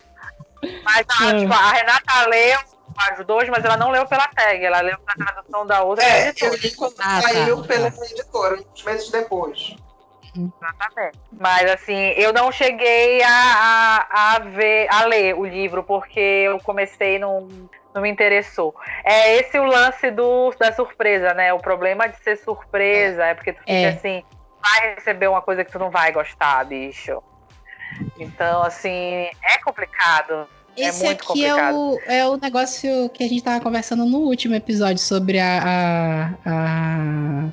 Mas 0.83 1.05
a, 1.09 1.29
ah. 1.29 1.39
tipo, 1.39 1.53
a 1.53 1.71
Renata 1.71 2.29
leu 2.29 2.59
as 2.97 3.25
duas, 3.25 3.47
mas 3.49 3.63
ela 3.63 3.77
não 3.77 3.91
leu 3.91 4.05
pela 4.07 4.27
tag, 4.27 4.63
ela 4.63 4.81
leu 4.81 4.97
na 5.05 5.25
tradução 5.25 5.65
da 5.65 5.83
outra 5.83 6.03
é, 6.03 6.29
editora. 6.29 6.55
Eu 6.55 6.59
li 6.59 6.75
quando 6.75 6.95
ah, 6.99 7.21
tá. 7.21 7.21
saiu 7.21 7.61
tá. 7.61 7.67
pela 7.67 7.87
editora, 7.87 8.59
uns 8.73 8.83
meses 8.83 9.09
depois. 9.11 9.75
Exatamente. 10.35 11.19
Mas 11.31 11.71
assim, 11.71 12.13
eu 12.15 12.31
não 12.33 12.51
cheguei 12.51 13.23
a, 13.23 13.29
a, 13.29 14.35
a, 14.35 14.39
ver, 14.39 14.87
a 14.89 15.05
ler 15.05 15.35
o 15.35 15.45
livro, 15.45 15.83
porque 15.83 16.19
eu 16.19 16.59
comecei 16.59 17.15
e 17.15 17.19
não, 17.19 17.47
não 17.93 18.01
me 18.01 18.09
interessou. 18.09 18.75
É 19.03 19.35
esse 19.37 19.59
o 19.59 19.65
lance 19.65 20.11
do, 20.11 20.51
da 20.59 20.71
surpresa, 20.73 21.33
né? 21.33 21.53
O 21.53 21.59
problema 21.59 22.07
de 22.07 22.17
ser 22.23 22.37
surpresa 22.37 23.25
é, 23.25 23.31
é 23.31 23.33
porque 23.33 23.53
tu 23.53 23.59
fica 23.59 23.71
é. 23.71 23.89
assim, 23.89 24.23
vai 24.61 24.95
receber 24.95 25.27
uma 25.27 25.41
coisa 25.41 25.63
que 25.63 25.71
tu 25.71 25.79
não 25.79 25.89
vai 25.89 26.11
gostar, 26.11 26.63
bicho. 26.65 27.21
Então, 28.19 28.63
assim, 28.63 28.89
é 28.89 29.57
complicado. 29.63 30.47
É 30.77 30.89
Esse 30.89 31.05
é 31.05 31.09
aqui 31.09 31.25
complicado. 31.25 31.59
é 31.59 31.73
o, 31.73 31.99
é 32.05 32.27
o 32.27 32.37
negócio 32.37 33.09
que 33.09 33.23
a 33.23 33.27
gente 33.27 33.43
tava 33.43 33.63
conversando 33.63 34.05
no 34.05 34.19
último 34.19 34.53
episódio 34.53 34.99
sobre 34.99 35.39
a, 35.39 35.63
a, 35.65 36.33
a 36.45 37.49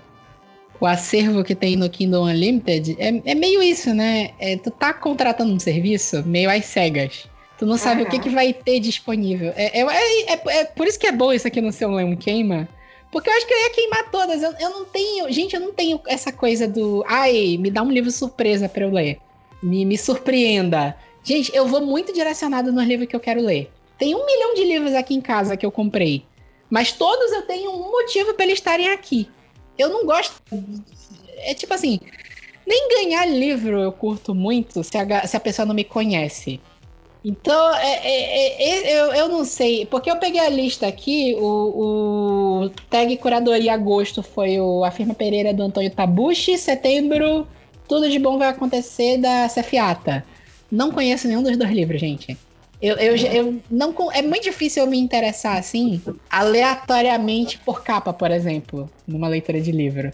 o 0.79 0.87
acervo 0.87 1.43
que 1.43 1.55
tem 1.55 1.77
no 1.77 1.89
Kindle 1.89 2.25
Unlimited. 2.25 2.97
É, 2.99 3.33
é 3.33 3.35
meio 3.35 3.63
isso, 3.63 3.95
né? 3.95 4.33
É, 4.39 4.57
tu 4.59 4.71
tá 4.71 4.93
contratando 4.93 5.53
um 5.53 5.59
serviço 5.59 6.23
meio 6.27 6.51
às 6.51 6.67
cegas. 6.67 7.27
Tu 7.57 7.65
não 7.65 7.79
sabe 7.79 8.03
uhum. 8.03 8.09
o 8.09 8.11
que, 8.11 8.19
que 8.19 8.29
vai 8.29 8.53
ter 8.53 8.81
disponível. 8.81 9.53
É, 9.57 9.81
é, 9.81 9.83
é, 9.83 10.59
é, 10.59 10.65
por 10.65 10.87
isso 10.87 10.99
que 10.99 11.07
é 11.07 11.13
bom 11.13 11.33
isso 11.33 11.47
aqui 11.47 11.61
no 11.61 11.73
seu 11.73 11.91
Leão 11.91 12.15
Queima. 12.17 12.69
Porque 13.11 13.31
eu 13.31 13.35
acho 13.35 13.47
que 13.47 13.55
eu 13.55 13.59
ia 13.59 13.71
queimar 13.71 14.11
todas. 14.11 14.43
Eu, 14.43 14.53
eu 14.61 14.71
não 14.71 14.85
tenho. 14.85 15.33
Gente, 15.33 15.55
eu 15.55 15.61
não 15.61 15.73
tenho 15.73 16.01
essa 16.07 16.33
coisa 16.33 16.69
do. 16.69 17.03
Ai, 17.07 17.57
me 17.59 17.71
dá 17.71 17.81
um 17.81 17.91
livro 17.91 18.11
surpresa 18.11 18.69
pra 18.69 18.85
eu 18.85 18.91
ler 18.91 19.21
me, 19.65 19.85
me 19.85 19.97
surpreenda. 19.97 20.95
Gente, 21.23 21.51
eu 21.57 21.67
vou 21.67 21.81
muito 21.81 22.13
direcionado 22.13 22.71
nos 22.71 22.85
livros 22.85 23.09
que 23.09 23.17
eu 23.17 23.21
quero 23.21 23.41
ler. 23.41 23.71
Tem 23.99 24.15
um 24.15 24.27
milhão 24.27 24.55
de 24.55 24.65
livros 24.65 24.93
aqui 24.95 25.15
em 25.15 25.21
casa 25.21 25.57
que 25.57 25.65
eu 25.65 25.73
comprei. 25.73 26.25
Mas 26.69 26.93
todos 26.93 27.33
eu 27.33 27.43
tenho 27.43 27.71
um 27.71 27.91
motivo 27.91 28.35
para 28.35 28.45
eles 28.45 28.59
estarem 28.59 28.91
aqui. 28.91 29.29
Eu 29.79 29.89
não 29.89 30.05
gosto. 30.05 30.35
É 31.39 31.55
tipo 31.55 31.73
assim. 31.73 31.99
Nem 32.67 32.89
ganhar 32.89 33.27
livro 33.27 33.81
eu 33.81 33.93
curto 33.93 34.35
muito 34.35 34.83
se 34.83 34.97
a, 34.97 35.27
se 35.27 35.37
a 35.37 35.41
pessoa 35.41 35.67
não 35.67 35.75
me 35.75 35.85
conhece. 35.85 36.61
Então, 37.23 37.75
é, 37.77 38.01
é, 38.05 38.63
é, 38.63 39.01
eu, 39.01 39.15
eu 39.15 39.29
não 39.29 39.45
sei. 39.45 39.87
Porque 39.87 40.11
eu 40.11 40.17
peguei 40.17 40.41
a 40.41 40.49
lista 40.49 40.87
aqui, 40.87 41.35
o, 41.39 42.65
o 42.65 42.71
tag 42.91 43.17
curadoria 43.17 43.73
agosto 43.73 44.23
foi 44.23 44.61
o 44.61 44.85
Afirma 44.85 45.15
Pereira 45.15 45.55
do 45.55 45.63
Antônio 45.63 45.91
Tabuchi, 45.91 46.59
setembro 46.59 47.47
tudo 47.89 48.09
de 48.09 48.19
Bom 48.19 48.39
Vai 48.39 48.49
Acontecer 48.49 49.19
da 49.19 49.49
Cefiata. 49.49 50.25
Não 50.71 50.91
conheço 50.91 51.29
nenhum 51.29 51.43
dos 51.43 51.57
dois 51.57 51.71
livros, 51.71 52.01
gente. 52.01 52.37
Eu, 52.81 52.97
eu, 52.97 53.17
eu 53.17 53.61
não 53.71 53.95
é 54.13 54.21
muito 54.21 54.43
difícil 54.43 54.83
eu 54.83 54.91
me 54.91 54.99
interessar 54.99 55.57
assim 55.57 56.03
aleatoriamente 56.29 57.59
por 57.59 57.83
capa, 57.83 58.13
por 58.13 58.31
exemplo, 58.31 58.91
numa 59.07 59.29
leitura 59.29 59.61
de 59.61 59.73
livro. 59.73 60.13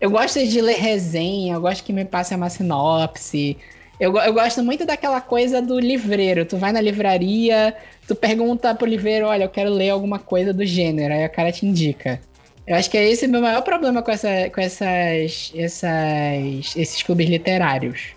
Eu 0.00 0.10
gosto 0.10 0.44
de 0.44 0.60
ler 0.60 0.76
resenha, 0.76 1.54
eu 1.54 1.60
gosto 1.60 1.84
que 1.84 1.92
me 1.92 2.04
passe 2.04 2.34
uma 2.34 2.50
sinopse. 2.50 3.56
Eu, 3.98 4.16
eu 4.18 4.32
gosto 4.32 4.62
muito 4.62 4.84
daquela 4.84 5.20
coisa 5.20 5.62
do 5.62 5.78
livreiro. 5.78 6.44
Tu 6.44 6.56
vai 6.56 6.72
na 6.72 6.80
livraria, 6.80 7.74
tu 8.06 8.14
pergunta 8.14 8.74
pro 8.74 8.86
livreiro, 8.86 9.26
olha, 9.26 9.44
eu 9.44 9.48
quero 9.48 9.70
ler 9.70 9.90
alguma 9.90 10.18
coisa 10.18 10.52
do 10.52 10.64
gênero, 10.64 11.14
aí 11.14 11.24
o 11.24 11.30
cara 11.30 11.52
te 11.52 11.64
indica. 11.64 12.20
Eu 12.66 12.76
acho 12.76 12.90
que 12.90 12.96
é 12.96 13.10
esse 13.10 13.26
o 13.26 13.28
meu 13.28 13.40
maior 13.40 13.62
problema 13.62 14.02
com, 14.02 14.10
essa, 14.10 14.28
com 14.54 14.60
essas, 14.60 15.52
essas, 15.54 16.76
esses 16.76 17.02
clubes 17.02 17.28
literários. 17.28 18.14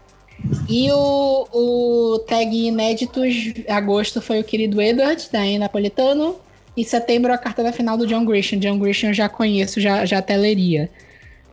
E 0.70 0.92
o, 0.92 1.48
o 1.52 2.20
tag 2.28 2.56
inéditos, 2.56 3.54
agosto 3.68 4.22
foi 4.22 4.40
o 4.40 4.44
querido 4.44 4.82
Edward, 4.82 5.30
da 5.32 5.40
Napolitano, 5.58 6.40
e 6.78 6.84
setembro 6.84 7.34
a 7.34 7.38
carta 7.38 7.64
da 7.64 7.72
final 7.72 7.98
do 7.98 8.06
John 8.06 8.26
Grisham. 8.26 8.60
John 8.60 8.78
Grisham 8.78 9.10
eu 9.10 9.14
já 9.14 9.30
conheço, 9.30 9.80
já, 9.80 10.06
já 10.06 10.20
até 10.20 10.38
leria. 10.38 10.92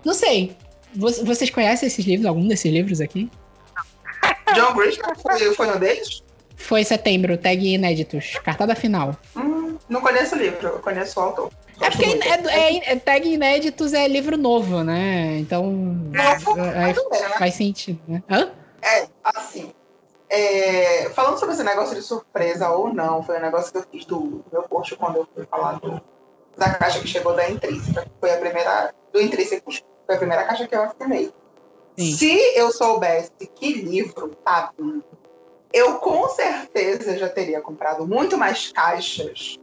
Não 0.05 0.13
sei, 0.13 0.55
vocês 0.95 1.49
conhecem 1.49 1.87
esses 1.87 2.05
livros, 2.05 2.27
algum 2.27 2.47
desses 2.47 2.71
livros 2.71 3.01
aqui? 3.01 3.31
John 4.55 4.75
Grisham 4.75 5.15
foi, 5.15 5.55
foi 5.55 5.69
um 5.69 5.79
deles? 5.79 6.23
Foi 6.57 6.85
setembro, 6.85 7.39
tag 7.39 7.67
inéditos, 7.67 8.39
carta 8.45 8.67
da 8.67 8.75
final. 8.75 9.17
Hum, 9.35 9.77
não 9.89 10.01
conheço 10.01 10.35
o 10.35 10.39
livro, 10.39 10.69
eu 10.69 10.79
conheço 10.81 11.19
o 11.19 11.23
autor. 11.23 11.51
É 11.83 11.91
porque 11.91 12.05
é, 12.05 12.59
é, 12.59 12.93
é, 12.93 12.97
tag 12.97 13.29
inéditos 13.29 13.93
é 13.93 14.07
livro 14.07 14.37
novo, 14.37 14.83
né? 14.85 15.39
Então. 15.39 15.65
Novo, 15.65 16.61
é, 16.61 16.93
né? 16.93 16.95
faz 17.39 17.55
sentido, 17.55 18.01
né? 18.07 18.23
Hã? 18.31 18.51
É, 18.81 19.07
assim. 19.25 19.73
É, 20.31 21.11
falando 21.11 21.39
sobre 21.39 21.55
esse 21.55 21.65
negócio 21.65 21.95
de 21.95 22.03
surpresa 22.03 22.71
ou 22.71 22.93
não, 22.93 23.23
foi 23.23 23.37
um 23.39 23.43
negócio 23.43 23.71
que 23.71 23.79
eu 23.79 23.85
fiz 23.91 24.05
do 24.07 24.43
meu 24.51 24.63
post 24.63 24.97
quando 24.97 25.17
eu 25.17 25.29
fui 25.35 25.45
falar 25.45 25.79
do, 25.79 26.01
da 26.57 26.71
caixa 26.71 27.01
que 27.01 27.09
chegou 27.09 27.35
da 27.35 27.51
Intrínseca. 27.51 28.07
Foi 28.21 28.33
a 28.33 28.39
primeira. 28.39 28.95
Do 29.13 29.21
Intrínsecos. 29.21 29.83
Foi 30.07 30.15
a 30.15 30.19
primeira 30.19 30.45
caixa 30.45 30.67
que 30.67 30.75
eu 30.75 30.83
assinei. 30.83 31.33
Sim. 31.99 32.13
Se 32.13 32.59
eu 32.59 32.73
soubesse 32.73 33.33
que 33.55 33.75
livro 33.75 34.35
tá 34.43 34.73
vindo, 34.79 35.05
eu 35.73 35.99
com 35.99 36.29
certeza 36.31 37.19
já 37.19 37.29
teria 37.29 37.61
comprado 37.61 38.07
muito 38.07 38.39
mais 38.39 38.73
caixas 38.73 39.59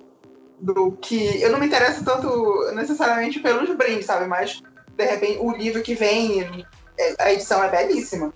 do 0.60 0.92
que. 0.94 1.42
Eu 1.42 1.52
não 1.52 1.60
me 1.60 1.68
interesso 1.68 2.04
tanto 2.04 2.72
necessariamente 2.74 3.40
pelos 3.40 3.76
brindes, 3.76 4.06
sabe? 4.06 4.26
Mas, 4.28 4.62
de 4.96 5.06
repente, 5.06 5.40
o 5.40 5.52
livro 5.52 5.82
que 5.82 5.96
vem, 5.96 6.66
é, 6.98 7.16
a 7.20 7.34
edição 7.34 7.64
é 7.64 7.70
belíssima. 7.70 8.34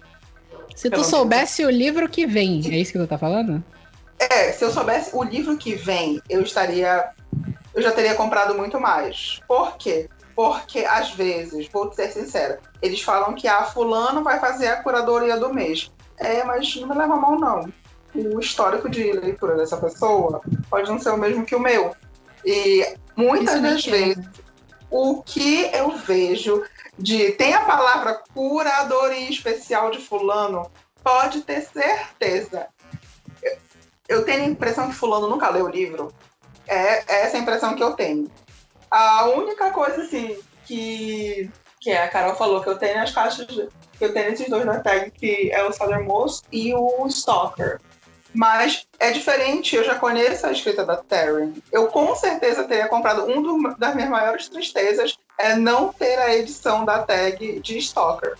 Se 0.75 0.89
tu 0.89 1.03
soubesse 1.03 1.65
o 1.65 1.69
livro 1.69 2.09
que 2.09 2.25
vem, 2.25 2.61
é 2.71 2.77
isso 2.77 2.91
que 2.91 2.99
tu 2.99 3.07
tá 3.07 3.17
falando? 3.17 3.63
É, 4.17 4.51
se 4.51 4.63
eu 4.63 4.71
soubesse 4.71 5.11
o 5.13 5.23
livro 5.23 5.57
que 5.57 5.75
vem, 5.75 6.21
eu 6.29 6.41
estaria. 6.41 7.09
Eu 7.73 7.81
já 7.81 7.91
teria 7.91 8.15
comprado 8.15 8.55
muito 8.55 8.79
mais. 8.79 9.41
Por 9.47 9.77
quê? 9.77 10.09
Porque, 10.35 10.79
às 10.79 11.11
vezes, 11.11 11.67
vou 11.71 11.91
ser 11.93 12.11
sincera, 12.11 12.59
eles 12.81 13.01
falam 13.01 13.35
que 13.35 13.47
a 13.47 13.59
ah, 13.59 13.63
fulano 13.65 14.23
vai 14.23 14.39
fazer 14.39 14.67
a 14.67 14.81
curadoria 14.81 15.37
do 15.37 15.53
mês. 15.53 15.91
É, 16.17 16.43
mas 16.43 16.75
não 16.75 16.87
me 16.87 16.95
leva 16.95 17.13
a 17.13 17.17
mal, 17.17 17.39
não. 17.39 17.71
O 18.15 18.39
histórico 18.39 18.89
de 18.89 19.11
leitura 19.11 19.55
dessa 19.55 19.77
pessoa 19.77 20.41
pode 20.69 20.89
não 20.89 20.99
ser 20.99 21.09
o 21.09 21.17
mesmo 21.17 21.45
que 21.45 21.55
o 21.55 21.59
meu. 21.59 21.95
E 22.45 22.95
muitas 23.15 23.61
das 23.61 23.85
vezes, 23.85 24.25
o 24.89 25.21
que 25.23 25.69
eu 25.73 25.91
vejo 25.97 26.63
de 26.97 27.31
tem 27.31 27.53
a 27.53 27.65
palavra 27.65 28.21
curadoria 28.33 29.29
especial 29.29 29.89
de 29.89 29.99
fulano, 29.99 30.69
pode 31.03 31.41
ter 31.41 31.61
certeza. 31.61 32.67
Eu 34.07 34.23
tenho 34.25 34.43
a 34.43 34.47
impressão 34.47 34.89
que 34.89 34.95
fulano 34.95 35.27
nunca 35.27 35.49
leu 35.49 35.65
o 35.65 35.69
livro. 35.69 36.13
É 36.67 37.23
essa 37.23 37.37
a 37.37 37.39
impressão 37.39 37.75
que 37.75 37.83
eu 37.83 37.93
tenho. 37.93 38.29
A 38.91 39.25
única 39.25 39.71
coisa 39.71 40.03
assim 40.03 40.37
que 40.65 41.49
que 41.83 41.91
a 41.91 42.07
Carol 42.07 42.35
falou 42.35 42.61
que 42.61 42.69
eu 42.69 42.77
tenho 42.77 43.01
as 43.01 43.11
caixas 43.11 43.45
que 43.45 44.05
eu 44.05 44.13
tenho 44.13 44.31
esses 44.31 44.49
dois 44.49 44.65
na 44.65 44.79
tag 44.79 45.11
que 45.11 45.51
é 45.51 45.61
o 45.65 45.73
Southernmost 45.73 46.45
e 46.49 46.73
o 46.73 47.05
Stalker. 47.07 47.81
Mas 48.33 48.87
é 48.99 49.11
diferente, 49.11 49.75
eu 49.75 49.83
já 49.83 49.95
conheço 49.95 50.45
a 50.47 50.51
escrita 50.51 50.83
da 50.83 50.97
Terry. 50.97 51.53
Eu 51.71 51.87
com 51.87 52.15
certeza 52.15 52.63
teria 52.63 52.87
comprado. 52.87 53.25
Um 53.29 53.41
do, 53.41 53.75
das 53.77 53.93
minhas 53.95 54.09
maiores 54.09 54.49
tristezas 54.49 55.17
é 55.37 55.55
não 55.55 55.93
ter 55.93 56.17
a 56.19 56.35
edição 56.35 56.83
da 56.83 56.99
tag 57.03 57.59
de 57.59 57.77
Stalker. 57.77 58.35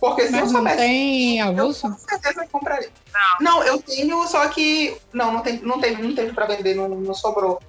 Porque 0.00 0.26
se 0.26 0.30
Mas 0.32 0.40
eu 0.40 0.46
não 0.46 0.52
soubesse. 0.54 0.76
tem 0.76 1.38
Eu 1.40 1.48
avulso? 1.48 1.90
com 1.90 1.98
certeza 1.98 2.46
compraria. 2.50 2.90
Não. 3.12 3.36
Não, 3.58 3.64
eu 3.64 3.82
tenho, 3.82 4.26
só 4.28 4.46
que. 4.48 4.96
Não, 5.12 5.32
não, 5.32 5.40
tem, 5.40 5.58
não 5.58 5.80
teve, 5.80 6.00
não 6.02 6.14
teve 6.14 6.32
pra 6.32 6.46
vender, 6.46 6.74
não, 6.74 6.88
não 6.88 7.14
sobrou 7.14 7.60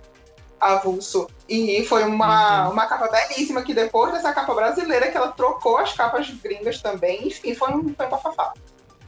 avulso. 0.61 1.27
E 1.47 1.83
foi 1.85 2.03
uma, 2.03 2.65
Uhum. 2.67 2.73
uma 2.73 2.85
capa 2.85 3.07
belíssima, 3.07 3.63
que 3.63 3.73
depois 3.73 4.11
dessa 4.13 4.31
capa 4.33 4.53
brasileira, 4.53 5.09
que 5.09 5.17
ela 5.17 5.29
trocou 5.31 5.77
as 5.77 5.93
capas 5.93 6.29
gringas 6.29 6.81
também, 6.81 7.27
enfim, 7.27 7.55
foi 7.55 7.69
um, 7.73 7.93
foi 7.95 8.05
um 8.05 8.09
bafafá. 8.09 8.53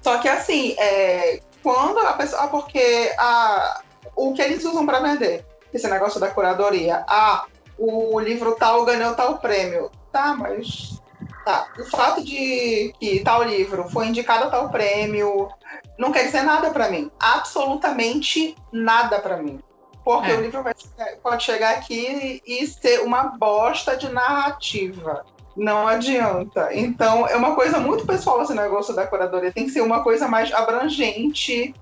Só 0.02 0.18
que 0.18 0.28
assim, 0.28 0.74
é, 0.80 1.42
quando 1.64 2.00
a 2.00 2.14
pessoa. 2.14 2.44
ah, 2.44 2.48
Porque 2.48 3.14
a, 3.18 3.82
o 4.16 4.34
que 4.34 4.42
eles 4.42 4.64
usam 4.66 4.86
pra 4.86 5.00
vender, 5.00 5.46
esse 5.74 5.88
negócio 5.88 6.20
da 6.20 6.30
curadoria, 6.30 7.04
ah, 7.08 7.46
o 7.78 8.20
livro 8.20 8.56
tal 8.56 8.84
ganhou 8.86 9.16
tal 9.16 9.38
prêmio. 9.40 9.90
Tá, 10.12 10.34
mas. 10.36 11.00
Tá. 11.46 11.68
O 11.80 11.86
fato 11.86 12.24
de 12.24 12.94
que 13.00 13.22
tal 13.24 13.42
livro 13.44 13.90
foi 13.90 14.08
indicado 14.08 14.46
a 14.46 14.50
tal 14.50 14.70
prêmio 14.70 15.50
não 15.98 16.12
quer 16.12 16.26
dizer 16.26 16.44
nada 16.44 16.70
pra 16.72 16.90
mim. 16.90 17.10
Absolutamente 17.20 18.56
nada 18.72 19.20
pra 19.20 19.38
mim. 19.38 19.60
Porque 20.04 20.32
É. 20.32 20.36
o 20.36 20.42
livro 20.42 20.64
vai- 20.64 20.74
pode 21.22 21.44
chegar 21.44 21.76
aqui 21.76 22.42
e 22.46 22.66
ser 22.68 23.02
uma 23.02 23.24
bosta 23.24 23.96
de 23.96 24.10
narrativa. 24.10 25.24
Não 25.56 25.88
adianta. 25.88 26.70
Então, 26.72 27.28
é 27.28 27.36
uma 27.36 27.56
coisa 27.56 27.80
muito 27.80 28.06
pessoal 28.06 28.42
esse 28.42 28.54
negócio 28.54 28.96
da 28.96 29.06
curadoria. 29.06 29.52
Tem 29.52 29.66
que 29.66 29.72
ser 29.72 29.82
uma 29.82 30.04
coisa 30.04 30.28
mais 30.28 30.52
abrangente. 30.54 31.74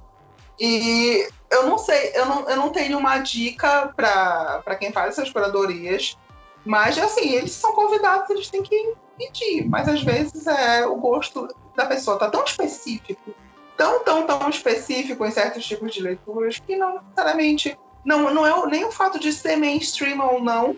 E 0.60 1.28
eu 1.52 1.68
não 1.68 1.78
sei, 1.78 2.12
eu 2.16 2.26
não, 2.26 2.50
eu 2.50 2.56
não 2.58 2.70
tenho 2.70 2.98
uma 2.98 3.20
dica 3.20 3.94
para 3.96 4.76
quem 4.76 4.92
faz 4.92 5.10
essas 5.18 5.30
curadorias. 5.30 6.18
Mas, 6.66 6.98
assim, 6.98 7.34
eles 7.34 7.52
são 7.52 7.74
convidados, 7.74 8.30
eles 8.30 8.50
têm 8.50 8.64
que 8.64 8.94
pedir. 9.18 9.68
Mas, 9.68 9.88
às 9.88 10.02
vezes, 10.02 10.46
é 10.48 10.86
o 10.86 10.96
gosto 10.96 11.48
da 11.76 11.86
pessoa 11.86 12.18
tá 12.18 12.30
tão 12.30 12.44
específico, 12.44 13.34
tão, 13.78 14.04
tão, 14.04 14.26
tão 14.26 14.50
específico 14.50 15.26
em 15.26 15.32
certos 15.32 15.66
tipos 15.66 15.94
de 15.94 16.02
leituras, 16.02 16.60
que 16.60 16.76
não 16.76 16.96
necessariamente 16.96 17.78
não, 18.04 18.34
não 18.34 18.46
é 18.46 18.68
nem 18.68 18.86
o 18.86 18.92
fato 18.92 19.20
de 19.20 19.32
ser 19.32 19.56
mainstream 19.56 20.20
ou 20.20 20.42
não, 20.42 20.76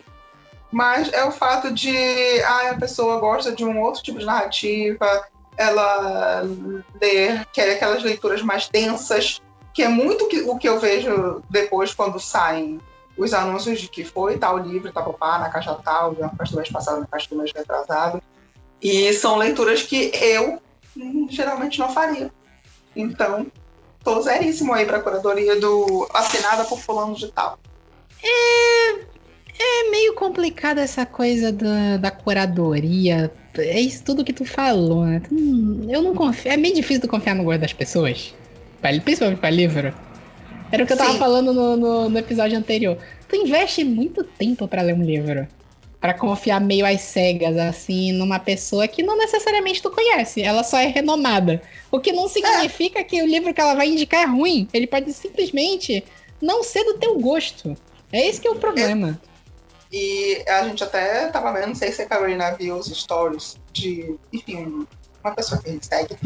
mas 0.72 1.12
é 1.12 1.22
o 1.24 1.30
fato 1.30 1.70
de 1.70 1.94
ah, 2.42 2.70
a 2.70 2.76
pessoa 2.76 3.20
gosta 3.20 3.52
de 3.52 3.62
um 3.62 3.78
outro 3.80 4.02
tipo 4.02 4.18
de 4.18 4.24
narrativa, 4.24 5.28
ela 5.56 6.42
quer 7.52 7.72
aquelas 7.74 8.02
leituras 8.02 8.40
mais 8.40 8.68
densas, 8.68 9.42
que 9.74 9.82
é 9.82 9.88
muito 9.88 10.28
o 10.50 10.58
que 10.58 10.68
eu 10.68 10.80
vejo 10.80 11.42
depois 11.50 11.92
quando 11.92 12.18
saem 12.18 12.80
os 13.18 13.34
anúncios 13.34 13.80
de 13.80 13.88
que 13.88 14.02
foi 14.02 14.38
tal 14.38 14.56
livro, 14.56 14.90
tal 14.90 15.12
papá, 15.12 15.38
na 15.38 15.50
caixa 15.50 15.74
tal, 15.84 16.14
na 16.18 16.30
caixa 16.30 16.52
do 16.52 16.56
mês 16.56 16.70
passado, 16.70 17.00
na 17.00 17.06
caixa 17.06 17.28
do 17.28 17.36
mês 17.36 17.52
retrasado. 17.54 18.22
E 18.80 19.12
são 19.12 19.36
leituras 19.36 19.82
que 19.82 20.10
eu 20.14 20.58
hum, 20.96 21.26
geralmente 21.30 21.78
não 21.78 21.92
faria. 21.92 22.32
Então, 22.96 23.46
tô 24.02 24.22
zeríssimo 24.22 24.72
aí 24.72 24.86
pra 24.86 25.00
curadoria 25.00 25.60
do 25.60 26.08
assinada 26.14 26.64
por 26.64 26.78
fulano 26.78 27.14
de 27.14 27.30
tal. 27.30 27.58
É 28.24 29.12
meio 29.90 30.14
complicado 30.14 30.78
essa 30.78 31.04
coisa 31.04 31.52
da, 31.52 31.96
da 31.98 32.10
curadoria. 32.10 33.30
É 33.58 33.80
isso 33.80 34.02
tudo 34.02 34.24
que 34.24 34.32
tu 34.32 34.44
falou, 34.44 35.04
né? 35.04 35.22
Eu 35.88 36.02
não 36.02 36.14
confio. 36.14 36.50
É 36.50 36.56
meio 36.56 36.74
difícil 36.74 37.02
tu 37.02 37.08
confiar 37.08 37.34
no 37.34 37.44
gosto 37.44 37.60
das 37.60 37.72
pessoas. 37.72 38.34
Principalmente 39.04 39.38
pra 39.38 39.50
livro. 39.50 39.94
Era 40.72 40.84
o 40.84 40.86
que 40.86 40.92
eu 40.94 40.96
tava 40.96 41.12
Sim. 41.12 41.18
falando 41.18 41.52
no, 41.52 41.76
no, 41.76 42.08
no 42.08 42.18
episódio 42.18 42.58
anterior. 42.58 42.96
Tu 43.28 43.36
investe 43.36 43.84
muito 43.84 44.24
tempo 44.24 44.66
pra 44.66 44.80
ler 44.82 44.94
um 44.94 45.04
livro. 45.04 45.46
Pra 46.00 46.14
confiar 46.14 46.60
meio 46.60 46.84
às 46.84 47.02
cegas, 47.02 47.56
assim, 47.56 48.10
numa 48.10 48.38
pessoa 48.38 48.88
que 48.88 49.02
não 49.02 49.16
necessariamente 49.16 49.82
tu 49.82 49.90
conhece. 49.90 50.42
Ela 50.42 50.64
só 50.64 50.78
é 50.78 50.86
renomada. 50.86 51.62
O 51.90 52.00
que 52.00 52.10
não 52.10 52.26
significa 52.26 53.04
que 53.04 53.22
o 53.22 53.26
livro 53.26 53.52
que 53.54 53.60
ela 53.60 53.74
vai 53.74 53.88
indicar 53.88 54.22
é 54.22 54.26
ruim. 54.26 54.66
Ele 54.72 54.86
pode 54.86 55.12
simplesmente 55.12 56.02
não 56.40 56.64
ser 56.64 56.82
do 56.84 56.94
teu 56.94 57.20
gosto. 57.20 57.76
É 58.10 58.26
esse 58.26 58.40
que 58.40 58.48
é 58.48 58.50
o 58.50 58.56
problema. 58.56 59.20
E 59.92 60.42
a 60.48 60.62
gente 60.64 60.82
até 60.82 61.26
tava 61.28 61.52
vendo, 61.52 61.68
não 61.68 61.74
sei 61.74 61.92
se 61.92 62.00
a 62.02 62.06
Carolina 62.06 62.52
viu 62.52 62.76
os 62.76 62.86
stories 62.86 63.58
de, 63.72 64.16
enfim, 64.32 64.86
uma 65.22 65.34
pessoa 65.34 65.60
que 65.60 65.68
a 65.68 65.72
gente 65.72 65.86
segue. 65.86 66.16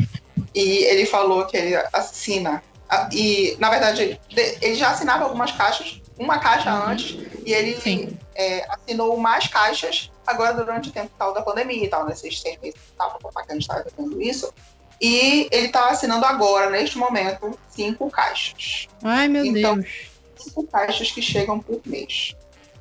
E 0.54 0.84
ele 0.84 1.04
falou 1.06 1.44
que 1.46 1.56
ele 1.56 1.74
assina. 1.92 2.62
a- 2.88 3.08
E, 3.12 3.56
na 3.58 3.68
verdade, 3.68 4.20
ele, 4.62 4.74
já 4.76 4.90
assinava 4.90 5.24
algumas 5.24 5.50
caixas, 5.50 6.00
uma 6.16 6.38
caixa 6.38 6.72
Uhum. 6.72 6.90
antes, 6.92 7.18
e 7.44 7.52
ele 7.52 8.16
é, 8.36 8.64
assinou 8.70 9.16
mais 9.16 9.48
caixas 9.48 10.12
agora 10.24 10.54
durante 10.54 10.88
o 10.90 10.92
tempo 10.92 11.10
tal 11.18 11.34
da 11.34 11.42
pandemia 11.42 11.84
e 11.84 11.88
tal, 11.88 12.06
nesses 12.06 12.40
seis 12.40 12.56
meses 12.60 12.78
e 12.78 12.96
tal, 12.96 13.18
que 13.18 13.26
a 13.52 13.54
gente 13.54 13.66
tava 13.66 13.84
vendo 13.98 14.22
isso. 14.22 14.52
E 15.00 15.48
ele 15.50 15.68
tá 15.68 15.88
assinando 15.90 16.24
agora, 16.24 16.70
neste 16.70 16.96
momento, 16.96 17.58
cinco 17.68 18.08
caixas. 18.08 18.86
Ai, 19.02 19.26
meu 19.26 19.44
Então- 19.44 19.78
Deus. 19.80 19.88
cinco 20.36 20.62
caixas 20.68 21.10
que 21.10 21.20
chegam 21.20 21.58
por 21.58 21.80
mês. 21.84 22.35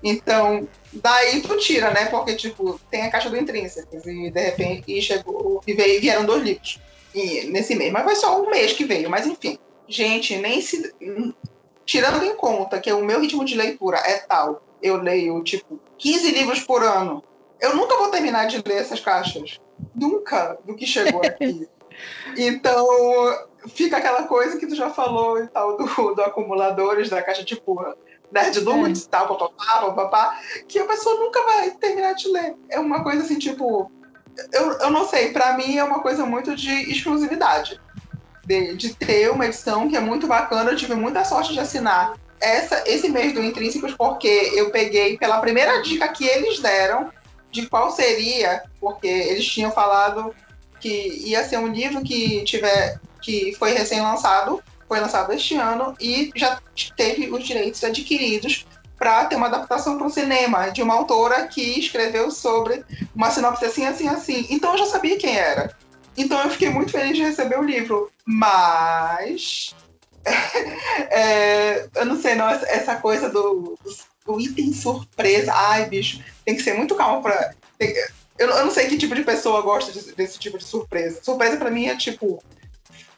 Então, 0.07 0.67
daí 0.93 1.41
tu 1.41 1.57
tira, 1.57 1.89
né? 1.89 2.05
Porque, 2.05 2.35
tipo, 2.35 2.79
tem 2.91 3.01
a 3.01 3.09
caixa 3.09 3.27
do 3.27 3.35
Intrínsecos 3.35 4.05
e 4.05 4.29
de 4.29 4.39
repente 4.39 4.83
e 4.87 5.01
chegou, 5.01 5.63
e 5.65 5.73
veio, 5.73 5.99
vieram 5.99 6.23
dois 6.23 6.43
livros 6.43 6.79
e, 7.11 7.45
nesse 7.47 7.73
mês. 7.73 7.91
Mas 7.91 8.03
foi 8.03 8.15
só 8.15 8.39
um 8.39 8.51
mês 8.51 8.73
que 8.73 8.85
veio, 8.85 9.09
mas 9.09 9.25
enfim. 9.25 9.57
Gente, 9.87 10.37
nem 10.37 10.61
se. 10.61 10.93
Tirando 11.87 12.23
em 12.23 12.35
conta 12.35 12.79
que 12.79 12.91
o 12.93 13.03
meu 13.03 13.19
ritmo 13.19 13.43
de 13.43 13.55
leitura 13.55 13.97
é 13.97 14.19
tal, 14.19 14.61
eu 14.79 14.97
leio, 14.97 15.43
tipo, 15.43 15.79
15 15.97 16.31
livros 16.31 16.59
por 16.59 16.83
ano. 16.83 17.23
Eu 17.59 17.75
nunca 17.75 17.97
vou 17.97 18.09
terminar 18.09 18.45
de 18.45 18.61
ler 18.63 18.77
essas 18.77 18.99
caixas. 18.99 19.59
Nunca 19.95 20.59
do 20.65 20.75
que 20.75 20.85
chegou 20.85 21.21
aqui. 21.25 21.67
Então, 22.37 22.85
fica 23.69 23.95
aquela 23.95 24.23
coisa 24.23 24.57
que 24.57 24.67
tu 24.67 24.75
já 24.75 24.89
falou 24.89 25.41
e 25.41 25.47
tal, 25.47 25.77
do, 25.77 26.13
do 26.13 26.21
acumuladores, 26.21 27.09
da 27.09 27.21
caixa 27.21 27.41
tipo 27.41 27.95
Nerd 28.35 28.59
Dudes 28.59 29.03
e 29.03 29.09
tal, 29.09 29.27
papapá, 29.27 29.85
papapá, 29.85 30.39
que 30.67 30.77
a 30.77 30.85
pessoa 30.85 31.17
nunca 31.21 31.41
vai 31.43 31.71
terminar 31.71 32.13
de 32.13 32.27
ler. 32.27 32.55
É 32.69 32.77
uma 32.79 33.01
coisa 33.01 33.23
assim, 33.23 33.39
tipo. 33.39 33.89
Eu, 34.51 34.73
eu 34.73 34.91
não 34.91 35.07
sei, 35.07 35.31
pra 35.31 35.53
mim 35.57 35.77
é 35.77 35.83
uma 35.83 36.01
coisa 36.01 36.25
muito 36.25 36.53
de 36.53 36.91
exclusividade. 36.91 37.79
De, 38.45 38.75
de 38.75 38.93
ter 38.93 39.31
uma 39.31 39.45
edição 39.45 39.87
que 39.89 39.95
é 39.95 40.01
muito 40.01 40.27
bacana. 40.27 40.71
Eu 40.71 40.75
tive 40.75 40.93
muita 40.93 41.23
sorte 41.23 41.53
de 41.53 41.59
assinar 41.61 42.13
essa, 42.41 42.83
esse 42.85 43.07
mês 43.07 43.33
do 43.33 43.41
Intrínsecos, 43.41 43.93
porque 43.93 44.51
eu 44.53 44.69
peguei 44.69 45.17
pela 45.17 45.39
primeira 45.39 45.81
dica 45.81 46.07
que 46.09 46.25
eles 46.25 46.59
deram 46.59 47.09
de 47.49 47.67
qual 47.67 47.89
seria, 47.89 48.63
porque 48.81 49.07
eles 49.07 49.45
tinham 49.47 49.71
falado 49.71 50.35
que 50.81 51.23
ia 51.25 51.43
ser 51.45 51.57
um 51.57 51.67
livro 51.67 52.03
que 52.03 52.43
tiver 52.43 52.99
que 53.21 53.55
foi 53.57 53.71
recém-lançado, 53.71 54.61
foi 54.87 54.99
lançado 54.99 55.31
este 55.33 55.55
ano 55.55 55.95
e 55.99 56.31
já 56.35 56.59
teve 56.95 57.29
os 57.31 57.43
direitos 57.43 57.83
adquiridos 57.83 58.65
para 58.97 59.25
ter 59.25 59.35
uma 59.35 59.47
adaptação 59.47 59.97
para 59.97 60.07
o 60.07 60.09
cinema 60.09 60.69
de 60.69 60.81
uma 60.81 60.93
autora 60.93 61.47
que 61.47 61.61
escreveu 61.79 62.31
sobre 62.31 62.83
uma 63.13 63.29
sinopse 63.29 63.65
assim, 63.65 63.85
assim, 63.85 64.07
assim. 64.07 64.45
Então 64.49 64.71
eu 64.71 64.77
já 64.79 64.85
sabia 64.85 65.17
quem 65.17 65.35
era. 65.37 65.75
Então 66.17 66.41
eu 66.41 66.49
fiquei 66.49 66.69
muito 66.69 66.91
feliz 66.91 67.15
de 67.17 67.23
receber 67.23 67.59
o 67.59 67.63
livro. 67.63 68.09
Mas 68.25 69.75
é, 71.11 71.87
eu 71.95 72.05
não 72.05 72.19
sei, 72.19 72.35
não, 72.35 72.49
essa- 72.49 72.95
coisa 72.95 73.29
do, 73.29 73.77
do 74.25 74.39
item 74.39 74.73
surpresa. 74.73 75.51
Ai, 75.53 75.85
bicho, 75.87 76.21
tem 76.45 76.55
que 76.55 76.63
ser 76.63 76.73
muito 76.73 76.95
calmo 76.95 77.21
para 77.21 77.53
eu, 78.37 78.49
eu 78.49 78.65
não 78.65 78.71
sei 78.71 78.87
que 78.87 78.97
tipo 78.97 79.15
de 79.15 79.23
pessoa 79.23 79.61
gosta 79.61 79.91
de- 79.91 80.13
desse 80.13 80.39
tipo 80.39 80.57
de 80.57 80.63
surpresa. 80.63 81.21
Surpresa 81.23 81.57
pra 81.57 81.71
mim 81.71 81.87
é 81.87 81.95
tipo 81.95 82.41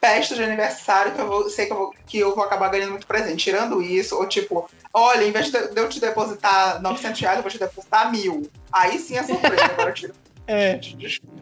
festa 0.00 0.34
de 0.34 0.42
aniversário 0.42 1.12
que 1.12 1.20
eu 1.20 1.26
vou, 1.26 1.50
sei 1.50 1.66
que 1.66 1.72
eu, 1.72 1.76
vou, 1.76 1.94
que 2.06 2.18
eu 2.18 2.34
vou 2.34 2.44
acabar 2.44 2.68
ganhando 2.70 2.90
muito 2.90 3.06
presente. 3.06 3.44
Tirando 3.44 3.82
isso, 3.82 4.16
ou 4.16 4.26
tipo, 4.26 4.68
olha, 4.92 5.24
em 5.24 5.32
vez 5.32 5.50
de, 5.50 5.58
eu 5.76 5.88
te 5.88 6.00
depositar 6.00 6.80
900 6.80 7.20
reais, 7.20 7.36
eu 7.36 7.42
vou 7.42 7.50
te 7.50 7.58
depositar 7.58 8.10
mil. 8.10 8.50
Aí 8.72 8.98
sim 8.98 9.16
é 9.16 9.22
surpresa. 9.22 9.64
Agora 9.72 9.92
tira. 9.92 10.14
É. 10.46 10.74
Desculpa. 10.74 11.38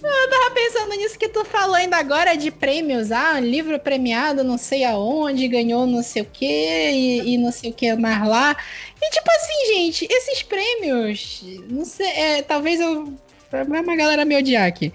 tava 0.00 0.50
pensando 0.54 0.94
nisso 0.94 1.18
que 1.18 1.28
tu 1.28 1.44
falou 1.44 1.74
ainda 1.74 1.96
agora 1.96 2.36
de 2.36 2.50
prêmios. 2.50 3.10
Ah, 3.10 3.34
um 3.36 3.40
livro 3.40 3.78
premiado 3.78 4.44
não 4.44 4.56
sei 4.56 4.84
aonde, 4.84 5.48
ganhou 5.48 5.86
não 5.86 6.02
sei 6.02 6.22
o 6.22 6.26
que 6.26 6.46
e, 6.46 7.34
e 7.34 7.38
não 7.38 7.50
sei 7.50 7.70
o 7.70 7.74
que 7.74 7.94
mais 7.94 8.26
lá. 8.26 8.56
E 9.00 9.10
tipo 9.10 9.28
assim, 9.30 9.74
gente, 9.74 10.08
esses 10.10 10.42
prêmios, 10.42 11.44
não 11.68 11.84
sei, 11.84 12.08
é, 12.08 12.42
talvez 12.42 12.80
eu. 12.80 13.12
Vai 13.50 13.80
uma 13.80 13.96
galera 13.96 14.24
me 14.24 14.36
odiar 14.36 14.66
aqui. 14.66 14.92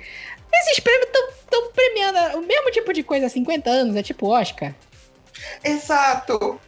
Esses 0.54 0.80
prêmios 0.80 1.08
estão 1.40 1.72
premiando 1.72 2.38
o 2.40 2.42
mesmo 2.46 2.72
tipo 2.72 2.94
de 2.94 3.04
coisa 3.04 3.26
há 3.28 3.30
50 3.30 3.70
anos, 3.70 3.96
é 3.96 4.04
tipo 4.04 4.28
Oscar. 4.28 4.74
Exato. 5.64 6.60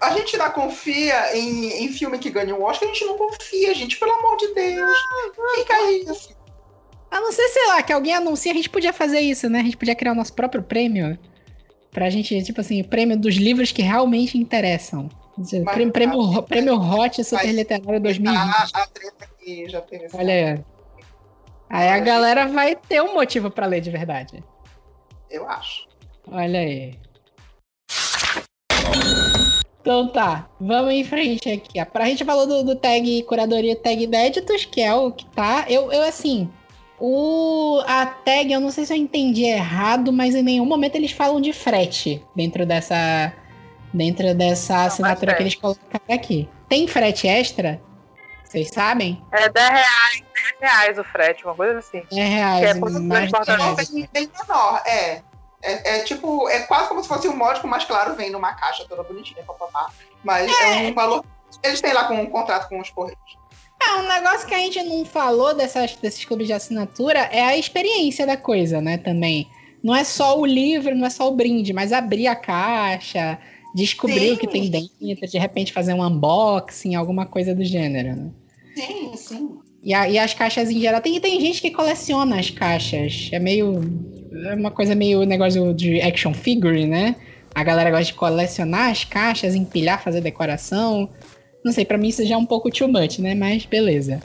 A 0.00 0.10
gente 0.16 0.34
ainda 0.36 0.50
confia 0.50 1.36
em, 1.36 1.84
em 1.84 1.88
filme 1.92 2.18
que 2.18 2.28
ganha 2.30 2.54
um 2.54 2.62
Oscar, 2.64 2.88
a 2.88 2.92
gente 2.92 3.04
não 3.04 3.16
confia, 3.16 3.72
gente, 3.74 3.96
pelo 3.98 4.12
amor 4.12 4.36
de 4.36 4.52
Deus. 4.54 4.98
Fica 5.54 5.74
assim. 6.10 6.34
A 7.10 7.20
não 7.20 7.30
ser, 7.30 7.46
sei 7.48 7.66
lá, 7.66 7.82
que 7.82 7.92
alguém 7.92 8.14
anuncia, 8.14 8.50
a 8.50 8.54
gente 8.54 8.70
podia 8.70 8.92
fazer 8.92 9.20
isso, 9.20 9.48
né? 9.48 9.60
A 9.60 9.62
gente 9.62 9.76
podia 9.76 9.94
criar 9.94 10.12
o 10.12 10.14
nosso 10.14 10.32
próprio 10.32 10.62
prêmio. 10.62 11.18
Pra 11.90 12.08
gente, 12.08 12.42
tipo 12.42 12.60
assim, 12.60 12.80
o 12.80 12.88
prêmio 12.88 13.18
dos 13.18 13.34
livros 13.36 13.70
que 13.70 13.82
realmente 13.82 14.38
interessam. 14.38 15.08
Mas- 15.36 15.50
Prêmio, 15.50 15.92
prêmio, 15.92 16.42
prêmio 16.42 16.74
Hot 16.74 17.22
Super 17.22 17.46
Mas- 17.46 17.54
Literário 17.54 18.00
2020. 18.00 18.36
A, 18.36 18.68
a 18.82 18.86
treta 18.86 19.28
e 19.46 19.68
já 19.68 19.80
teve 19.82 20.06
Olha 20.14 20.32
aí. 20.54 20.64
Aí 21.72 21.88
a 21.88 21.98
galera 22.00 22.46
vai 22.46 22.76
ter 22.76 23.02
um 23.02 23.14
motivo 23.14 23.50
pra 23.50 23.64
ler 23.64 23.80
de 23.80 23.90
verdade. 23.90 24.44
Eu 25.30 25.48
acho. 25.48 25.88
Olha 26.30 26.60
aí. 26.60 26.98
Então 29.80 30.06
tá, 30.08 30.50
vamos 30.60 30.92
em 30.92 31.02
frente 31.02 31.50
aqui. 31.50 31.80
ó. 31.80 31.84
Pra 31.86 32.04
gente 32.04 32.26
falou 32.26 32.46
do, 32.46 32.62
do 32.62 32.76
tag 32.76 33.22
curadoria 33.22 33.74
tag 33.74 34.04
inéditos, 34.04 34.66
que 34.66 34.82
é 34.82 34.94
o 34.94 35.10
que 35.10 35.24
tá. 35.30 35.64
Eu, 35.66 35.90
eu 35.90 36.02
assim, 36.02 36.48
o 37.00 37.82
a 37.86 38.04
tag, 38.04 38.52
eu 38.52 38.60
não 38.60 38.70
sei 38.70 38.84
se 38.84 38.92
eu 38.92 38.98
entendi 38.98 39.44
errado, 39.44 40.12
mas 40.12 40.34
em 40.34 40.42
nenhum 40.42 40.66
momento 40.66 40.96
eles 40.96 41.10
falam 41.12 41.40
de 41.40 41.54
frete 41.54 42.22
dentro 42.36 42.66
dessa 42.66 43.32
dentro 43.94 44.34
dessa 44.34 44.84
assinatura 44.84 45.34
que 45.34 45.42
eles 45.42 45.54
colocaram 45.54 46.04
aqui. 46.10 46.46
Tem 46.68 46.86
frete 46.86 47.26
extra? 47.26 47.80
Vocês 48.52 48.68
sabem? 48.68 49.24
É 49.32 49.48
10 49.48 49.70
reais, 49.70 50.22
10 50.60 50.72
reais 50.72 50.98
o 50.98 51.04
frete, 51.04 51.42
uma 51.42 51.54
coisa 51.54 51.78
assim. 51.78 52.02
É 52.12 52.22
reais, 52.22 52.60
Que 52.60 52.66
é 52.66 53.54
reais. 53.56 53.90
bem, 53.90 54.08
bem 54.12 54.30
menor, 54.46 54.82
é. 54.84 55.22
é. 55.62 55.96
É 55.96 55.98
tipo, 56.00 56.46
é 56.50 56.60
quase 56.64 56.86
como 56.88 57.02
se 57.02 57.08
fosse 57.08 57.26
um 57.28 57.34
módico, 57.34 57.66
mas 57.66 57.86
claro, 57.86 58.14
vem 58.14 58.30
numa 58.30 58.52
caixa 58.52 58.84
toda 58.86 59.02
bonitinha, 59.04 59.42
papapá. 59.42 59.90
Mas 60.22 60.52
é. 60.60 60.90
um 60.90 60.92
valor. 60.92 61.24
Eles 61.62 61.80
têm 61.80 61.94
lá 61.94 62.04
com 62.04 62.14
um 62.14 62.26
contrato 62.26 62.68
com 62.68 62.78
os 62.78 62.90
Correios. 62.90 63.18
Ah, 63.80 64.00
um 64.00 64.08
negócio 64.08 64.46
que 64.46 64.54
a 64.54 64.58
gente 64.58 64.82
não 64.82 65.02
falou 65.06 65.54
dessas, 65.54 65.96
desses 65.96 66.22
clubes 66.22 66.46
de 66.46 66.52
assinatura 66.52 67.20
é 67.20 67.42
a 67.42 67.56
experiência 67.56 68.26
da 68.26 68.36
coisa, 68.36 68.82
né? 68.82 68.98
Também. 68.98 69.48
Não 69.82 69.96
é 69.96 70.04
só 70.04 70.38
o 70.38 70.44
livro, 70.44 70.94
não 70.94 71.06
é 71.06 71.10
só 71.10 71.26
o 71.26 71.34
brinde, 71.34 71.72
mas 71.72 71.90
abrir 71.90 72.26
a 72.26 72.36
caixa, 72.36 73.38
descobrir 73.74 74.28
Sim. 74.28 74.32
o 74.34 74.38
que 74.38 74.46
tem 74.46 74.70
dentro, 74.70 75.26
de 75.26 75.38
repente 75.38 75.72
fazer 75.72 75.94
um 75.94 76.06
unboxing, 76.06 76.94
alguma 76.94 77.24
coisa 77.24 77.54
do 77.54 77.64
gênero, 77.64 78.14
né? 78.14 78.30
Sim, 78.74 79.12
sim. 79.16 79.48
E, 79.82 79.92
a- 79.94 80.08
e 80.08 80.18
as 80.18 80.32
caixas 80.34 80.70
em 80.70 80.80
geral. 80.80 81.00
Tem, 81.00 81.18
tem 81.20 81.40
gente 81.40 81.60
que 81.60 81.70
coleciona 81.70 82.38
as 82.38 82.50
caixas. 82.50 83.28
É 83.32 83.38
meio. 83.38 83.80
É 84.46 84.54
uma 84.54 84.70
coisa 84.70 84.94
meio 84.94 85.24
negócio 85.24 85.74
de 85.74 86.00
action 86.00 86.32
figure, 86.32 86.86
né? 86.86 87.16
A 87.54 87.62
galera 87.62 87.90
gosta 87.90 88.06
de 88.06 88.14
colecionar 88.14 88.90
as 88.90 89.04
caixas, 89.04 89.54
empilhar, 89.54 90.02
fazer 90.02 90.20
decoração. 90.20 91.10
Não 91.64 91.70
sei, 91.72 91.84
pra 91.84 91.98
mim 91.98 92.08
isso 92.08 92.24
já 92.24 92.34
é 92.34 92.38
um 92.38 92.46
pouco 92.46 92.70
too 92.70 92.88
much, 92.88 93.18
né? 93.18 93.34
Mas 93.34 93.66
beleza. 93.66 94.20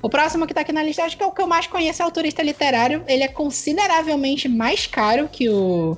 O 0.00 0.08
próximo 0.08 0.46
que 0.46 0.54
tá 0.54 0.60
aqui 0.60 0.72
na 0.72 0.82
lista, 0.82 1.02
acho 1.02 1.16
que 1.16 1.22
é 1.24 1.26
o 1.26 1.32
que 1.32 1.42
eu 1.42 1.46
mais 1.48 1.66
conheço, 1.66 2.02
é 2.02 2.06
o 2.06 2.10
turista 2.10 2.40
literário. 2.42 3.02
Ele 3.08 3.24
é 3.24 3.28
consideravelmente 3.28 4.48
mais 4.48 4.86
caro 4.86 5.28
que 5.28 5.48
o, 5.48 5.96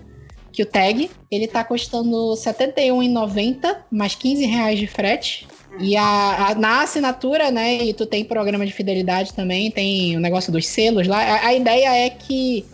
que 0.51 0.63
o 0.63 0.67
tag. 0.67 1.11
Ele 1.31 1.47
tá 1.47 1.63
custando 1.63 2.31
R$ 2.33 2.37
71,90, 2.41 3.77
mais 3.91 4.15
15 4.15 4.47
reais 4.47 4.79
de 4.79 4.87
frete. 4.87 5.47
E 5.79 5.97
a, 5.97 6.49
a- 6.49 6.55
na 6.55 6.83
assinatura, 6.83 7.51
né? 7.51 7.85
E 7.85 7.93
tu 7.95 8.05
tem 8.07 8.25
programa 8.25 8.67
de 8.67 8.73
fidelidade 8.73 9.33
também, 9.35 9.71
tem 9.71 10.17
o 10.17 10.21
negócio 10.21 10.53
dos 10.53 10.67
selos 10.67 11.07
lá. 11.07 11.19
A, 11.19 11.47
a 11.47 11.55
ideia 11.55 11.95
é 12.07 12.11
que 12.11 12.65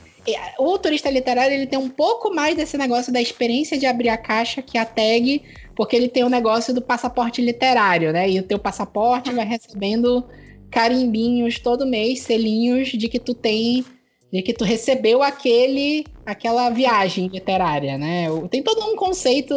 o 0.59 0.77
turista 0.79 1.09
literário 1.09 1.55
ele 1.55 1.67
tem 1.69 1.79
um 1.79 1.89
pouco 1.89 2.35
mais 2.35 2.57
desse 2.57 2.77
negócio 2.77 3.13
da 3.13 3.21
experiência 3.23 3.79
de 3.79 3.87
abrir 3.87 4.09
a 4.09 4.17
caixa 4.17 4.61
que 4.61 4.77
a 4.77 4.85
tag, 4.85 5.41
porque 5.77 5.95
ele 5.95 6.09
tem 6.09 6.25
o 6.25 6.29
negócio 6.29 6.75
do 6.75 6.83
passaporte 6.83 7.41
literário, 7.41 8.13
né? 8.13 8.29
E 8.29 8.41
o 8.41 8.43
teu 8.43 8.59
passaporte 8.59 9.31
vai 9.33 9.45
recebendo 9.47 10.25
carimbinhos 10.71 11.59
todo 11.61 11.87
mês, 11.87 12.21
selinhos 12.23 12.89
de 12.89 13.09
que 13.09 13.21
tu 13.21 13.35
tem, 13.35 13.85
de 14.33 14.43
que 14.43 14.53
tu 14.53 14.65
recebeu 14.65 15.23
aquele, 15.23 16.05
aquela 16.25 16.71
viagem 16.71 17.29
literária, 17.29 17.97
né? 17.97 18.27
Tem 18.51 18.63
todo 18.65 18.85
um 18.85 18.97
conceito 18.97 19.55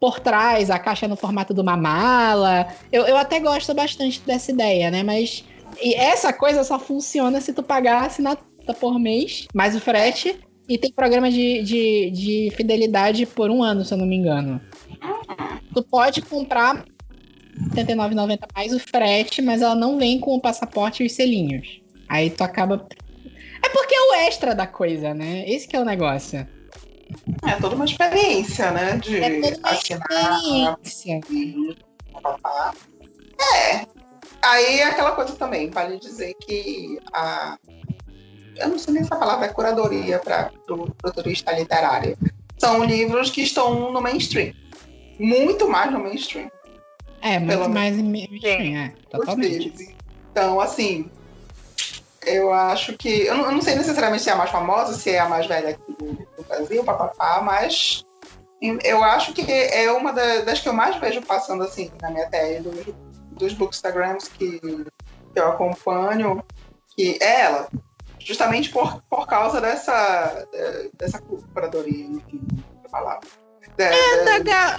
por 0.00 0.18
trás, 0.18 0.70
a 0.70 0.78
caixa 0.78 1.06
no 1.06 1.14
formato 1.14 1.52
de 1.52 1.60
uma 1.60 1.76
mala. 1.76 2.66
Eu, 2.90 3.06
eu 3.06 3.16
até 3.18 3.38
gosto 3.38 3.74
bastante 3.74 4.20
dessa 4.22 4.50
ideia, 4.50 4.90
né? 4.90 5.02
Mas 5.02 5.44
e 5.80 5.94
essa 5.94 6.32
coisa 6.32 6.64
só 6.64 6.78
funciona 6.78 7.40
se 7.40 7.52
tu 7.52 7.62
pagar 7.62 8.06
assinatura 8.06 8.74
por 8.80 8.98
mês, 8.98 9.46
mais 9.54 9.76
o 9.76 9.80
frete. 9.80 10.40
E 10.68 10.78
tem 10.78 10.92
programa 10.92 11.30
de, 11.30 11.62
de, 11.62 12.10
de 12.10 12.52
fidelidade 12.56 13.26
por 13.26 13.50
um 13.50 13.62
ano, 13.62 13.84
se 13.84 13.92
eu 13.92 13.98
não 13.98 14.06
me 14.06 14.16
engano. 14.16 14.60
Tu 15.74 15.82
pode 15.82 16.22
comprar 16.22 16.76
R$ 16.76 16.84
79,90 17.74 18.38
mais 18.54 18.72
o 18.72 18.78
frete, 18.78 19.42
mas 19.42 19.62
ela 19.62 19.74
não 19.74 19.98
vem 19.98 20.20
com 20.20 20.34
o 20.34 20.40
passaporte 20.40 21.02
e 21.02 21.06
os 21.06 21.12
selinhos. 21.12 21.80
Aí 22.08 22.30
tu 22.30 22.42
acaba. 22.42 22.86
É 23.64 23.68
porque 23.68 23.94
é 23.94 24.00
o 24.00 24.14
extra 24.26 24.54
da 24.54 24.66
coisa, 24.66 25.12
né? 25.12 25.44
Esse 25.48 25.66
que 25.66 25.74
é 25.76 25.80
o 25.80 25.84
negócio. 25.84 26.46
É 27.46 27.56
toda 27.60 27.74
uma 27.74 27.84
experiência, 27.84 28.70
né? 28.70 28.96
De 28.98 29.16
É 29.16 29.40
toda 29.40 29.58
uma 29.58 29.70
assinar. 29.70 30.78
experiência. 30.82 31.20
e 31.30 31.76
papapá. 32.12 32.74
É. 33.54 33.86
Aí 34.42 34.80
é 34.80 34.84
aquela 34.84 35.12
coisa 35.12 35.34
também, 35.34 35.70
vale 35.70 35.98
dizer 35.98 36.34
que 36.40 36.98
a. 37.12 37.58
Eu 38.56 38.68
não 38.68 38.78
sei 38.78 38.94
nem 38.94 39.04
se 39.04 39.12
a 39.12 39.16
palavra 39.16 39.46
é 39.46 39.48
curadoria 39.48 40.18
para 40.18 40.50
o 40.68 41.10
turista 41.12 41.52
literário. 41.52 42.16
São 42.58 42.84
livros 42.84 43.30
que 43.30 43.42
estão 43.42 43.90
no 43.92 44.00
mainstream. 44.00 44.52
Muito 45.18 45.68
mais 45.68 45.90
no 45.92 45.98
mainstream. 46.00 46.50
É, 47.22 47.38
muito 47.38 47.50
Pelo 47.50 47.68
mais 47.68 47.98
em 47.98 48.02
mainstream, 48.02 48.76
é, 48.76 48.92
totalmente. 49.10 49.94
Então, 50.30 50.60
assim, 50.60 51.10
eu 52.26 52.52
acho 52.52 52.96
que. 52.96 53.26
Eu 53.26 53.36
não, 53.36 53.44
eu 53.46 53.52
não 53.52 53.62
sei 53.62 53.74
necessariamente 53.74 54.22
se 54.22 54.30
é 54.30 54.32
a 54.32 54.36
mais 54.36 54.50
famosa, 54.50 54.94
se 54.94 55.10
é 55.10 55.18
a 55.18 55.28
mais 55.28 55.46
velha 55.46 55.70
aqui 55.70 55.92
do, 55.98 56.44
Brasil, 56.48 56.82
papapá, 56.84 57.40
mas 57.42 58.04
eu 58.82 59.02
acho 59.04 59.32
que 59.32 59.42
é 59.50 59.90
uma 59.92 60.12
da- 60.12 60.40
das 60.40 60.60
que 60.60 60.68
eu 60.68 60.72
mais 60.72 60.96
vejo 60.96 61.22
passando 61.22 61.62
assim 61.62 61.90
na 62.02 62.10
minha 62.10 62.28
tela 62.28 62.60
dos, 62.60 62.86
dos 63.32 63.52
bookstagrams 63.54 64.28
que, 64.28 64.58
que 64.60 64.84
eu 65.36 65.48
acompanho, 65.48 66.42
que 66.96 67.16
é 67.22 67.40
ela. 67.42 67.68
Justamente 68.18 68.68
por, 68.70 69.00
por 69.08 69.26
causa 69.26 69.60
dessa, 69.60 70.46
dessa 70.98 71.20
curadoria, 71.54 72.04
enfim, 72.04 72.40
a 72.84 72.88
palavra. 72.90 73.26
Da- 73.78 73.84
É, 73.86 74.24
da- 74.24 74.38
da, 74.40 74.78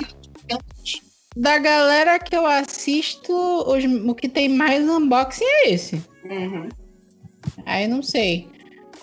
da 1.36 1.58
galera 1.58 2.20
que 2.20 2.36
eu 2.36 2.46
assisto, 2.46 3.34
os- 3.34 3.84
o 3.86 4.14
que 4.14 4.30
tem 4.30 4.50
mais 4.50 4.88
unboxing 4.88 5.44
é 5.46 5.70
esse. 5.72 6.04
Uhum. 6.26 6.70
Aí 7.66 7.88
não 7.88 8.02
sei. 8.02 8.48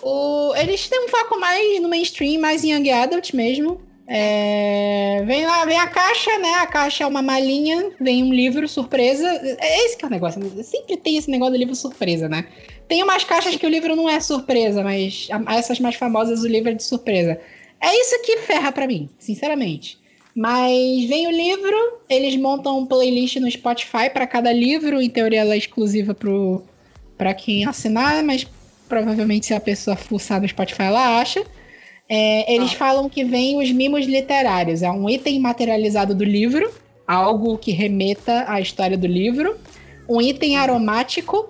O, 0.01 0.53
eles 0.55 0.87
têm 0.87 1.05
um 1.05 1.09
foco 1.09 1.39
mais 1.39 1.81
no 1.81 1.89
mainstream, 1.89 2.39
mais 2.39 2.63
em 2.63 2.71
Young 2.71 2.89
Adult 2.89 3.33
mesmo. 3.33 3.81
É, 4.11 5.23
vem 5.27 5.45
lá, 5.45 5.65
vem 5.65 5.77
a 5.77 5.85
caixa, 5.85 6.35
né? 6.39 6.53
A 6.55 6.65
caixa 6.67 7.03
é 7.03 7.07
uma 7.07 7.21
malinha, 7.21 7.91
vem 7.99 8.23
um 8.23 8.33
livro 8.33 8.67
surpresa. 8.67 9.27
É 9.59 9.85
esse 9.85 9.97
que 9.97 10.03
é 10.03 10.07
o 10.07 10.11
negócio. 10.11 10.41
né? 10.41 10.63
Sempre 10.63 10.97
tem 10.97 11.17
esse 11.17 11.29
negócio 11.29 11.53
do 11.53 11.59
livro 11.59 11.75
surpresa, 11.75 12.27
né? 12.27 12.45
Tem 12.87 13.03
umas 13.03 13.23
caixas 13.23 13.55
que 13.55 13.65
o 13.65 13.69
livro 13.69 13.95
não 13.95 14.09
é 14.09 14.19
surpresa, 14.19 14.83
mas 14.83 15.27
essas 15.49 15.79
mais 15.79 15.95
famosas 15.95 16.41
o 16.41 16.47
livro 16.47 16.71
é 16.71 16.73
de 16.73 16.83
surpresa. 16.83 17.39
É 17.79 17.95
isso 18.01 18.21
que 18.23 18.37
ferra 18.39 18.71
pra 18.71 18.87
mim, 18.87 19.09
sinceramente. 19.19 19.99
Mas 20.35 21.05
vem 21.05 21.27
o 21.27 21.31
livro, 21.31 21.99
eles 22.09 22.35
montam 22.35 22.79
um 22.79 22.85
playlist 22.85 23.35
no 23.37 23.51
Spotify 23.51 24.09
para 24.11 24.25
cada 24.25 24.51
livro, 24.51 25.01
em 25.01 25.09
teoria 25.09 25.41
ela 25.41 25.53
é 25.53 25.57
exclusiva 25.57 26.13
pro, 26.13 26.63
pra 27.19 27.33
quem 27.33 27.65
assinar, 27.67 28.23
mas 28.23 28.47
provavelmente 28.87 29.45
se 29.45 29.53
a 29.53 29.59
pessoa 29.59 29.95
fuçar 29.95 30.41
no 30.41 30.47
Spotify 30.47 30.83
ela 30.83 31.19
acha. 31.19 31.43
É, 32.09 32.51
eles 32.51 32.71
Ah. 32.71 32.75
falam 32.77 33.07
que 33.07 33.23
vem 33.23 33.61
os 33.61 33.71
mimos 33.71 34.07
literários, 34.07 34.81
é 34.81 34.89
um 34.89 35.07
item 35.07 35.39
materializado 35.39 36.15
do 36.15 36.23
livro, 36.23 36.67
algo 37.07 37.55
que 37.57 37.71
remeta 37.71 38.45
à 38.47 38.59
história 38.59 38.97
do 38.97 39.05
livro, 39.05 39.55
um 40.09 40.19
item 40.19 40.57
aromático, 40.57 41.49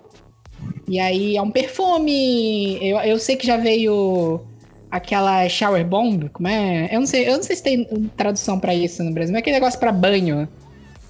e 0.86 1.00
aí 1.00 1.38
é 1.38 1.42
um 1.42 1.52
perfume. 1.52 2.78
Eu, 2.82 2.98
eu 3.00 3.20
sei 3.20 3.38
que 3.38 3.48
já 3.48 3.56
veio 3.56 4.42
aquela 4.92 5.48
shower 5.48 5.86
bomb, 5.86 6.28
como 6.34 6.48
é? 6.50 6.90
Eu 6.92 7.00
não 7.00 7.08
sei, 7.08 7.30
eu 7.30 7.38
não 7.38 7.44
sei 7.44 7.56
se 7.56 7.64
tem 7.64 7.86
tradução 8.18 8.60
pra 8.60 8.74
isso 8.76 9.02
no 9.04 9.14
Brasil, 9.14 9.32
mas 9.32 9.38
é 9.38 9.42
aquele 9.42 9.56
negócio 9.56 9.80
pra 9.80 9.92
banho, 9.92 10.48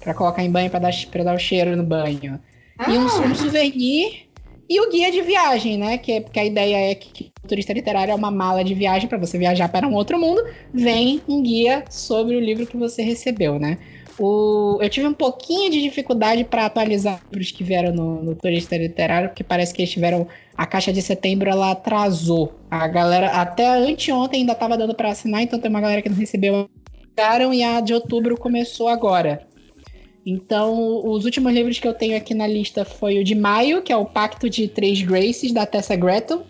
Pra 0.00 0.14
colocar 0.14 0.42
em 0.42 0.50
banho 0.50 0.70
pra 0.70 0.78
dar, 0.78 0.92
pra 1.10 1.22
dar 1.24 1.34
o 1.34 1.38
cheiro 1.38 1.76
no 1.76 1.82
banho. 1.82 2.40
E 2.88 2.92
um, 2.96 3.04
um 3.04 3.34
souvenir 3.34 4.29
e 4.70 4.80
o 4.80 4.88
guia 4.88 5.10
de 5.10 5.20
viagem, 5.20 5.76
né? 5.76 5.98
Que, 5.98 6.12
é- 6.12 6.20
porque 6.20 6.38
a 6.38 6.44
ideia 6.44 6.92
é 6.92 6.94
que 6.94 7.32
o 7.44 7.48
turista 7.48 7.72
literário 7.72 8.12
é 8.12 8.14
uma 8.14 8.30
mala 8.30 8.62
de 8.62 8.72
viagem 8.72 9.08
para 9.08 9.18
você 9.18 9.36
viajar 9.36 9.68
para 9.68 9.88
um 9.88 9.94
outro 9.94 10.16
mundo. 10.16 10.40
Vem 10.72 11.20
um 11.28 11.42
guia 11.42 11.84
sobre 11.90 12.36
o 12.36 12.40
livro 12.40 12.64
que 12.64 12.76
você 12.76 13.02
recebeu, 13.02 13.58
né? 13.58 13.78
O, 14.16 14.78
eu 14.80 14.88
tive 14.88 15.08
um 15.08 15.14
pouquinho 15.14 15.70
de 15.70 15.82
dificuldade 15.82 16.44
para 16.44 16.66
atualizar 16.66 17.20
livros 17.32 17.50
que 17.50 17.64
vieram 17.64 17.92
no, 17.92 18.22
no 18.22 18.34
turista 18.36 18.76
literário, 18.76 19.30
porque 19.30 19.42
parece 19.42 19.74
que 19.74 19.82
eles 19.82 19.90
tiveram. 19.90 20.28
A 20.56 20.66
caixa 20.66 20.92
de 20.92 21.02
setembro 21.02 21.50
ela 21.50 21.72
atrasou. 21.72 22.52
A 22.70 22.86
galera, 22.86 23.28
até 23.28 23.66
anteontem 23.66 24.40
ainda 24.40 24.52
estava 24.52 24.76
dando 24.78 24.94
para 24.94 25.10
assinar, 25.10 25.42
então 25.42 25.58
tem 25.58 25.70
uma 25.70 25.80
galera 25.80 26.02
que 26.02 26.08
não 26.08 26.16
recebeu. 26.16 26.68
E 27.52 27.62
a 27.62 27.80
de 27.80 27.92
outubro 27.92 28.36
começou 28.36 28.88
agora. 28.88 29.46
Então, 30.30 31.04
os 31.04 31.24
últimos 31.24 31.52
livros 31.52 31.80
que 31.80 31.88
eu 31.88 31.92
tenho 31.92 32.16
aqui 32.16 32.34
na 32.34 32.46
lista 32.46 32.84
foi 32.84 33.18
o 33.18 33.24
de 33.24 33.34
maio, 33.34 33.82
que 33.82 33.92
é 33.92 33.96
o 33.96 34.06
Pacto 34.06 34.48
de 34.48 34.68
Três 34.68 35.02
Graces, 35.02 35.50
da 35.50 35.66
Tessa 35.66 35.96
Gretel, 35.96 36.44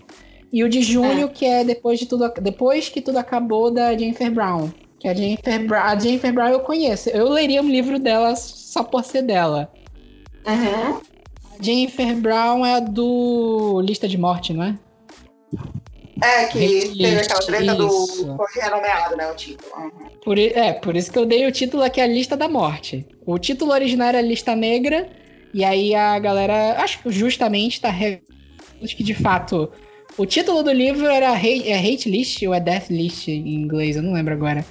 e 0.53 0.63
o 0.63 0.69
de 0.69 0.83
junho, 0.83 1.31
que 1.31 1.47
é 1.47 1.65
depois 1.65 1.99
de 1.99 2.05
tudo, 2.05 2.31
depois 2.43 2.91
que 2.91 3.01
tudo 3.01 3.17
acabou, 3.17 3.71
da 3.71 3.97
Jennifer 3.97 4.31
Brown. 4.31 4.71
Que 4.99 5.09
a 5.09 5.15
Jennifer, 5.15 5.67
Brown, 5.67 5.83
a 5.83 5.99
Jennifer 5.99 6.31
Brown 6.31 6.49
eu 6.51 6.61
conheço. 6.61 7.09
Eu 7.09 7.31
leria 7.31 7.63
um 7.63 7.71
livro 7.71 7.99
dela 7.99 8.37
só 8.37 8.83
por 8.83 9.03
ser 9.03 9.23
dela. 9.23 9.73
Uhum. 10.47 11.01
A 11.59 11.63
Jennifer 11.63 12.15
Brown 12.17 12.67
é 12.67 12.75
a 12.75 12.81
do 12.81 13.81
Lista 13.81 14.07
de 14.07 14.19
Morte, 14.19 14.53
não 14.53 14.63
é? 14.63 14.79
É, 16.23 16.47
que 16.47 16.59
Hate 16.59 16.99
teve 16.99 17.21
aquela 17.21 17.41
treta 17.41 17.73
isso. 17.73 18.25
do. 18.25 18.37
Foi 18.37 18.63
renomeado, 18.63 19.17
né? 19.17 19.31
O 19.31 19.35
título. 19.35 19.71
Uhum. 19.77 19.91
Por, 20.23 20.39
é, 20.39 20.73
por 20.75 20.97
isso 20.97 21.11
que 21.11 21.19
eu 21.19 21.27
dei 21.27 21.47
o 21.47 21.53
título 21.53 21.83
aqui, 21.83 22.01
a 22.01 22.07
Lista 22.07 22.37
da 22.37 22.49
Morte. 22.49 23.07
O 23.25 23.39
título 23.39 23.73
original 23.73 24.09
era 24.09 24.21
Lista 24.21 24.55
Negra, 24.55 25.09
e 25.55 25.65
aí 25.65 25.95
a 25.95 26.19
galera, 26.19 26.77
acho 26.83 27.03
que 27.03 27.11
justamente 27.11 27.81
tá. 27.81 27.91
Acho 28.83 28.97
que 28.97 29.03
de 29.03 29.15
fato. 29.15 29.71
O 30.19 30.27
título 30.27 30.63
do 30.63 30.73
livro 30.73 31.07
era 31.07 31.33
Hate, 31.33 31.69
é 31.69 31.79
Hate 31.79 32.11
List 32.11 32.43
ou 32.43 32.53
é 32.53 32.61
Death 32.61 32.91
List 32.91 33.29
em 33.29 33.55
inglês, 33.55 33.97
eu 33.97 34.03
não 34.03 34.13
lembro 34.13 34.35
agora. 34.35 34.65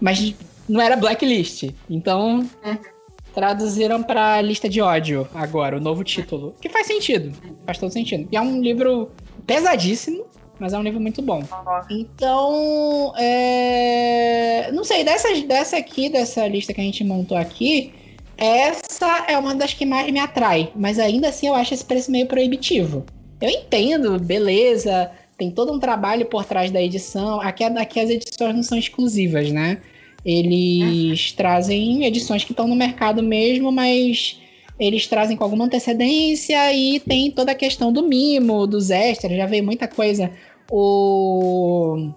Mas 0.00 0.34
não 0.68 0.80
era 0.80 0.96
Blacklist. 0.96 1.70
Então. 1.88 2.48
Uhum 2.64 2.92
traduziram 3.34 4.02
para 4.02 4.40
lista 4.40 4.68
de 4.68 4.80
ódio 4.80 5.26
agora, 5.34 5.76
o 5.76 5.80
novo 5.80 6.04
título. 6.04 6.54
Que 6.60 6.68
faz 6.68 6.86
sentido. 6.86 7.32
Faz 7.64 7.78
todo 7.78 7.90
sentido. 7.90 8.28
E 8.30 8.36
é 8.36 8.40
um 8.40 8.60
livro 8.60 9.10
pesadíssimo, 9.46 10.26
mas 10.62 10.72
é 10.72 10.78
um 10.78 10.82
livro 10.82 11.00
muito 11.00 11.20
bom. 11.20 11.42
Então, 11.90 13.12
é... 13.18 14.70
não 14.72 14.84
sei, 14.84 15.02
dessa, 15.02 15.28
dessa 15.42 15.76
aqui, 15.76 16.08
dessa 16.08 16.46
lista 16.46 16.72
que 16.72 16.80
a 16.80 16.84
gente 16.84 17.02
montou 17.02 17.36
aqui, 17.36 17.92
essa 18.36 19.24
é 19.26 19.36
uma 19.36 19.56
das 19.56 19.74
que 19.74 19.84
mais 19.84 20.10
me 20.12 20.20
atrai. 20.20 20.70
Mas 20.76 21.00
ainda 21.00 21.28
assim 21.30 21.48
eu 21.48 21.54
acho 21.54 21.74
esse 21.74 21.84
preço 21.84 22.12
meio 22.12 22.26
proibitivo. 22.26 23.04
Eu 23.40 23.50
entendo, 23.50 24.20
beleza, 24.20 25.10
tem 25.36 25.50
todo 25.50 25.72
um 25.72 25.80
trabalho 25.80 26.26
por 26.26 26.44
trás 26.44 26.70
da 26.70 26.80
edição. 26.80 27.40
Aqui, 27.40 27.64
aqui 27.64 27.98
as 27.98 28.08
edições 28.08 28.54
não 28.54 28.62
são 28.62 28.78
exclusivas, 28.78 29.50
né? 29.50 29.78
Eles 30.24 31.32
trazem 31.32 32.04
edições 32.04 32.44
que 32.44 32.52
estão 32.52 32.68
no 32.68 32.76
mercado 32.76 33.20
mesmo, 33.20 33.72
mas 33.72 34.40
eles 34.78 35.06
trazem 35.06 35.36
com 35.36 35.44
alguma 35.44 35.64
antecedência 35.64 36.72
e 36.72 36.98
tem 37.00 37.30
toda 37.30 37.52
a 37.52 37.54
questão 37.54 37.92
do 37.92 38.02
mimo, 38.02 38.66
dos 38.66 38.90
extras, 38.90 39.36
já 39.36 39.46
veio 39.46 39.62
muita 39.62 39.86
coisa. 39.86 40.30
O 40.70 42.10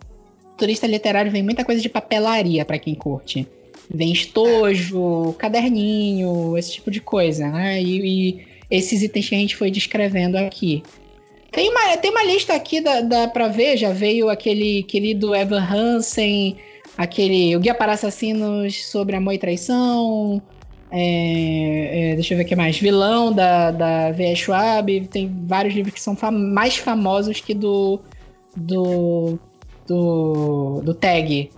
turista 0.57 0.87
literário 0.87 1.31
vem 1.31 1.43
muita 1.43 1.65
coisa 1.65 1.81
de 1.81 1.89
papelaria 1.89 2.65
para 2.65 2.79
quem 2.79 2.95
curte. 2.95 3.47
Vem 3.89 4.11
estojo, 4.11 5.33
caderninho, 5.37 6.57
esse 6.57 6.73
tipo 6.73 6.89
de 6.89 6.99
coisa, 6.99 7.47
né? 7.47 7.81
E, 7.81 7.99
e, 8.29 8.45
esses 8.69 9.03
itens 9.03 9.29
que 9.29 9.35
a 9.35 9.37
gente 9.37 9.55
foi 9.55 9.69
descrevendo 9.69 10.37
aqui. 10.37 10.81
Tem 11.51 11.69
uma, 11.69 11.95
tem 11.97 12.11
uma 12.11 12.23
lista 12.23 12.53
aqui 12.53 12.81
da, 12.81 13.01
da 13.01 13.27
pra 13.27 13.47
ver, 13.47 13.77
já 13.77 13.91
veio 13.91 14.29
aquele 14.29 14.83
querido 14.83 15.35
Evan 15.35 15.63
Hansen, 15.63 16.57
aquele 16.97 17.55
O 17.55 17.59
Guia 17.59 17.75
para 17.75 17.93
Assassinos 17.93 18.85
sobre 18.85 19.15
Amor 19.15 19.33
e 19.33 19.37
Traição. 19.37 20.41
É, 20.91 22.11
é, 22.11 22.15
deixa 22.15 22.33
eu 22.33 22.37
ver 22.37 22.43
o 22.43 22.47
que 22.47 22.55
mais. 22.55 22.77
Vilão 22.77 23.31
da, 23.31 23.71
da 23.71 24.11
V.E. 24.11 24.35
Schwab. 24.35 25.07
Tem 25.07 25.31
vários 25.45 25.73
livros 25.73 25.93
que 25.93 26.01
são 26.01 26.15
fam 26.15 26.31
mais 26.31 26.77
famosos 26.77 27.39
que 27.39 27.53
do, 27.53 27.99
do, 28.55 29.39
do, 29.87 30.81
do 30.81 30.93
Tag. 30.93 31.51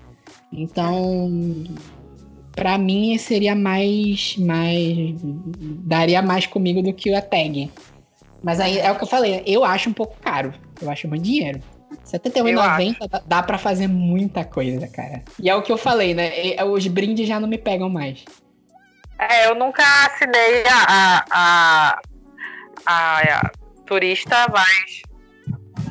Então, 0.51 1.29
para 2.55 2.77
mim, 2.77 3.17
seria 3.17 3.55
mais, 3.55 4.35
mais. 4.37 5.15
daria 5.83 6.21
mais 6.21 6.45
comigo 6.45 6.81
do 6.81 6.93
que 6.93 7.13
a 7.13 7.21
Tag. 7.21 7.71
Mas 8.43 8.59
aí 8.59 8.77
é 8.77 8.91
o 8.91 8.95
que 8.95 9.03
eu 9.03 9.07
falei, 9.07 9.43
eu 9.45 9.63
acho 9.63 9.89
um 9.89 9.93
pouco 9.93 10.15
caro. 10.21 10.53
Eu 10.81 10.89
acho 10.89 11.07
muito 11.07 11.23
dinheiro. 11.23 11.61
71,90 12.05 13.09
dá, 13.09 13.21
dá 13.25 13.43
pra 13.43 13.57
fazer 13.57 13.87
muita 13.87 14.43
coisa, 14.43 14.87
cara. 14.87 15.23
E 15.41 15.49
é 15.49 15.55
o 15.55 15.61
que 15.61 15.71
eu 15.71 15.77
falei, 15.77 16.13
né? 16.13 16.31
Os 16.65 16.85
brindes 16.87 17.27
já 17.27 17.39
não 17.39 17.47
me 17.47 17.57
pegam 17.57 17.89
mais. 17.89 18.23
É, 19.19 19.47
eu 19.47 19.55
nunca 19.55 19.83
assinei 20.05 20.63
a, 20.67 21.25
a, 21.31 21.99
a, 22.85 23.39
a 23.39 23.51
turista, 23.85 24.47
mas 24.51 25.01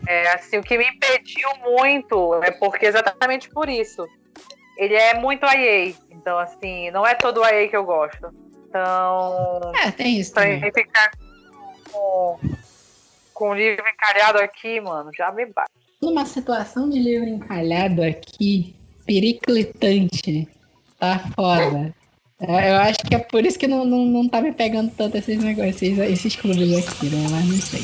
é, 0.06 0.28
assim, 0.28 0.58
o 0.58 0.62
que 0.62 0.78
me 0.78 0.86
impediu 0.88 1.48
muito 1.64 2.34
é 2.42 2.50
porque 2.50 2.86
exatamente 2.86 3.48
por 3.50 3.68
isso. 3.68 4.06
Ele 4.76 4.94
é 4.94 5.14
muito 5.14 5.44
IA. 5.46 5.94
Então, 6.10 6.38
assim, 6.38 6.90
não 6.90 7.06
é 7.06 7.14
todo 7.14 7.44
IA 7.44 7.68
que 7.68 7.76
eu 7.76 7.84
gosto. 7.84 8.28
Então. 8.68 9.72
É, 9.74 9.90
tem 9.90 10.18
isso. 10.18 10.34
Também. 10.34 10.60
ficar 10.72 11.10
com, 11.90 12.38
com 13.32 13.50
o 13.50 13.54
livro 13.54 13.84
encalhado 13.88 14.38
aqui, 14.38 14.80
mano, 14.80 15.10
já 15.16 15.32
me 15.32 15.46
bate 15.46 15.70
numa 16.00 16.24
situação 16.24 16.88
de 16.88 16.98
livro 16.98 17.28
encalhado 17.28 18.02
aqui, 18.02 18.74
periclitante, 19.04 20.48
tá 20.98 21.18
foda. 21.34 21.94
É, 22.38 22.70
eu 22.70 22.76
acho 22.76 22.98
que 22.98 23.14
é 23.14 23.18
por 23.18 23.44
isso 23.46 23.58
que 23.58 23.66
não, 23.66 23.84
não, 23.84 24.04
não 24.04 24.28
tá 24.28 24.42
me 24.42 24.52
pegando 24.52 24.92
tanto 24.94 25.16
esses 25.16 25.38
negócios, 25.42 25.80
esses, 25.82 25.98
esses 25.98 26.36
clubes 26.36 26.76
aqui, 26.76 27.06
né? 27.06 27.26
Mas 27.30 27.46
não 27.46 27.56
sei. 27.56 27.80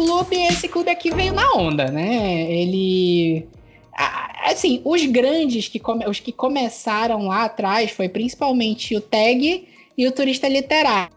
Clube, 0.00 0.36
esse 0.36 0.68
clube 0.68 0.90
aqui 0.90 1.10
veio 1.10 1.32
na 1.32 1.52
onda, 1.52 1.90
né? 1.90 2.50
Ele. 2.50 3.46
Assim, 4.44 4.80
os 4.84 5.04
grandes, 5.06 5.68
que 5.68 5.78
come... 5.78 6.06
os 6.06 6.20
que 6.20 6.32
começaram 6.32 7.26
lá 7.26 7.44
atrás, 7.44 7.90
foi 7.90 8.08
principalmente 8.08 8.96
o 8.96 9.00
Tag 9.00 9.68
e 9.96 10.06
o 10.06 10.12
Turista 10.12 10.48
Literário. 10.48 11.12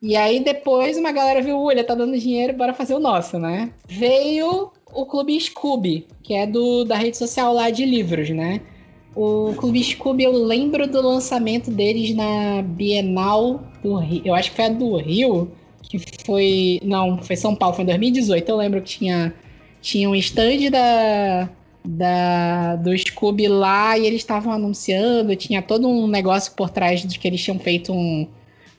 E 0.00 0.16
aí 0.16 0.40
depois 0.40 0.96
uma 0.96 1.10
galera 1.10 1.42
viu, 1.42 1.60
olha, 1.60 1.82
tá 1.82 1.94
dando 1.94 2.18
dinheiro, 2.18 2.52
bora 2.52 2.72
fazer 2.72 2.94
o 2.94 3.00
nosso, 3.00 3.38
né? 3.38 3.72
Veio 3.86 4.70
o 4.92 5.06
Clube 5.06 5.38
Scooby, 5.40 6.06
que 6.22 6.34
é 6.34 6.46
do, 6.46 6.84
da 6.84 6.96
rede 6.96 7.16
social 7.16 7.52
lá 7.52 7.70
de 7.70 7.84
livros, 7.84 8.30
né? 8.30 8.60
O 9.14 9.52
Clube 9.56 9.82
Scooby, 9.82 10.22
eu 10.24 10.32
lembro 10.32 10.86
do 10.86 11.02
lançamento 11.02 11.70
deles 11.70 12.14
na 12.14 12.62
Bienal 12.62 13.64
do 13.82 13.96
Rio. 13.96 14.22
Eu 14.24 14.34
acho 14.34 14.50
que 14.50 14.56
foi 14.56 14.66
a 14.66 14.68
do 14.68 14.96
Rio 14.96 15.50
que 15.88 16.00
foi. 16.24 16.80
Não, 16.84 17.22
foi 17.22 17.36
São 17.36 17.54
Paulo, 17.54 17.74
foi 17.74 17.84
em 17.84 17.88
2018. 17.88 18.48
Eu 18.48 18.56
lembro 18.56 18.82
que 18.82 18.98
tinha, 18.98 19.32
tinha 19.80 20.08
um 20.08 20.14
stand 20.14 20.70
da, 20.70 21.48
da, 21.84 22.76
do 22.76 22.96
Scooby 22.96 23.48
lá 23.48 23.96
e 23.96 24.06
eles 24.06 24.20
estavam 24.20 24.52
anunciando, 24.52 25.34
tinha 25.34 25.62
todo 25.62 25.88
um 25.88 26.06
negócio 26.06 26.52
por 26.54 26.70
trás 26.70 27.02
de 27.02 27.18
que 27.18 27.26
eles 27.26 27.42
tinham 27.42 27.58
feito 27.58 27.92
um, 27.92 28.26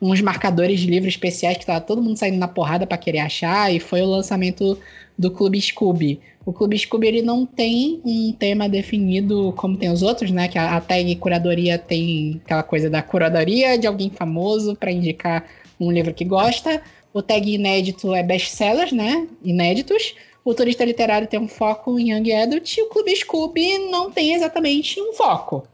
uns 0.02 0.22
marcadores 0.22 0.80
de 0.80 0.88
livros 0.88 1.14
especiais 1.14 1.58
que 1.58 1.66
tava 1.66 1.82
todo 1.82 2.02
mundo 2.02 2.18
saindo 2.18 2.38
na 2.38 2.48
porrada 2.48 2.86
para 2.86 2.98
querer 2.98 3.20
achar, 3.20 3.74
e 3.74 3.80
foi 3.80 4.02
o 4.02 4.06
lançamento 4.06 4.78
do 5.18 5.32
Clube 5.32 5.60
Scooby. 5.60 6.20
O 6.46 6.54
Clube 6.54 6.78
Scooby 6.78 7.08
ele 7.08 7.22
não 7.22 7.46
tem 7.46 8.00
um 8.06 8.32
tema 8.32 8.70
definido 8.70 9.54
como 9.58 9.76
tem 9.76 9.92
os 9.92 10.02
outros, 10.02 10.32
né? 10.32 10.48
Que 10.48 10.58
a, 10.58 10.78
a 10.78 10.82
tag 10.82 11.14
curadoria 11.18 11.78
tem 11.78 12.42
aquela 12.46 12.64
coisa 12.64 12.90
da 12.90 13.02
curadoria 13.02 13.78
de 13.78 13.86
alguém 13.86 14.10
famoso 14.10 14.76
para 14.76 14.92
indicar 14.92 15.46
um 15.80 15.92
livro 15.92 16.14
que 16.14 16.26
gosta. 16.26 16.82
O 17.14 17.22
tag 17.22 17.52
inédito 17.52 18.14
é 18.14 18.22
best-sellers, 18.22 18.92
né? 18.92 19.28
Inéditos. 19.44 20.16
O 20.44 20.54
turista 20.54 20.86
literário 20.86 21.28
tem 21.28 21.40
um 21.40 21.48
foco 21.48 22.00
em 22.00 22.12
Young 22.12 22.34
Adult 22.34 22.78
e 22.78 22.82
o 22.84 22.90
Clube 22.90 23.16
Scooby 23.16 23.90
não 23.90 24.12
tem 24.12 24.34
exatamente 24.34 25.02
um 25.02 25.14
foco. 25.14 25.68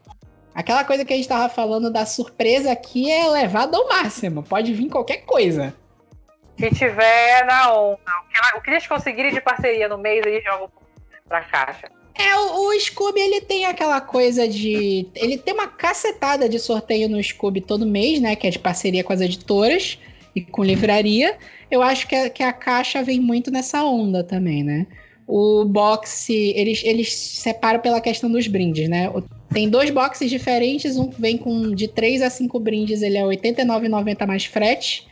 Aquela 0.54 0.86
coisa 0.86 1.04
que 1.04 1.12
a 1.12 1.16
gente 1.16 1.26
estava 1.26 1.50
falando 1.50 1.92
da 1.92 2.06
surpresa 2.06 2.72
aqui 2.72 3.12
é 3.12 3.26
elevada 3.26 3.78
ao 3.78 3.88
máximo. 3.88 4.42
Pode 4.42 4.74
vir 4.74 4.90
qualquer 4.90 5.26
coisa. 5.26 5.76
Se 6.58 6.70
tiver 6.72 7.46
na 7.46 7.74
onda. 7.74 8.00
O 8.58 8.62
que 8.62 8.70
eles 8.70 8.88
conseguirem 8.88 9.34
de 9.34 9.42
parceria 9.42 9.90
no 9.90 9.98
mês, 9.98 10.26
eles 10.26 10.44
jogam 10.44 10.70
pra 11.28 11.42
caixa. 11.42 11.92
É, 12.18 12.34
o, 12.38 12.70
o, 12.70 12.80
Scooby, 12.80 13.20
ele 13.20 13.42
tem 13.42 13.66
aquela 13.66 14.00
coisa 14.00 14.48
de... 14.48 15.06
Ele 15.14 15.38
tem 15.38 15.54
uma 15.54 15.68
cacetada 15.68 16.48
de 16.48 16.58
sorteio 16.58 17.10
no 17.10 17.22
Scooby 17.22 17.60
todo 17.60 17.86
mês, 17.86 18.22
né? 18.22 18.38
Que 18.38 18.48
é 18.48 18.50
de 18.50 18.58
parceria 18.58 19.04
com 19.04 19.12
as 19.12 19.20
editoras 19.20 20.00
e 20.36 20.42
com 20.42 20.64
livraria, 20.64 21.38
eu 21.72 21.82
acho 21.82 22.08
que 22.08 22.16
a, 22.16 22.30
que 22.30 22.44
a 22.44 22.52
caixa 22.52 23.02
vem 23.02 23.20
muito 23.20 23.50
nessa 23.50 23.84
onda 23.84 24.24
também, 24.24 24.64
né? 24.64 24.86
O 25.28 25.66
boxe, 25.66 26.54
eles, 26.56 26.84
eles 26.84 27.14
separam 27.14 27.80
pela 27.80 28.02
questão 28.02 28.32
dos 28.32 28.48
brindes, 28.48 28.88
né? 28.90 29.12
Tem 29.52 29.70
dois 29.70 29.90
boxes 29.90 30.30
diferentes, 30.30 30.98
um 30.98 31.10
vem 31.10 31.38
com 31.38 31.74
de 31.74 31.88
3 31.88 32.22
a 32.22 32.30
5 32.30 32.60
brindes, 32.60 33.02
ele 33.02 33.18
é 33.18 33.22
R$ 33.22 33.38
89,90 33.38 34.28
mais 34.28 34.46
frete. 34.46 35.08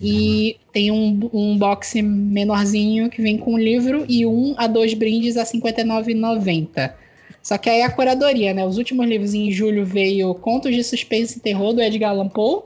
E 0.00 0.56
tem 0.72 0.90
um, 0.90 1.30
um 1.32 1.56
box 1.56 2.02
menorzinho 2.02 3.08
que 3.08 3.22
vem 3.22 3.38
com 3.38 3.54
um 3.54 3.58
livro 3.58 4.04
e 4.08 4.26
um 4.26 4.54
a 4.58 4.66
dois 4.66 4.92
brindes 4.92 5.36
a 5.36 5.44
R$ 5.44 5.48
59,90. 5.60 6.92
Só 7.40 7.56
que 7.56 7.70
aí 7.70 7.82
a 7.82 7.90
curadoria, 7.90 8.52
né? 8.52 8.66
Os 8.66 8.76
últimos 8.76 9.06
livros 9.06 9.34
em 9.34 9.50
julho 9.52 9.84
veio 9.84 10.34
Contos 10.34 10.74
de 10.74 10.82
Suspense 10.82 11.38
e 11.38 11.40
Terror 11.40 11.72
do 11.72 11.80
Edgar 11.80 12.10
Allan 12.10 12.28
Poe. 12.28 12.62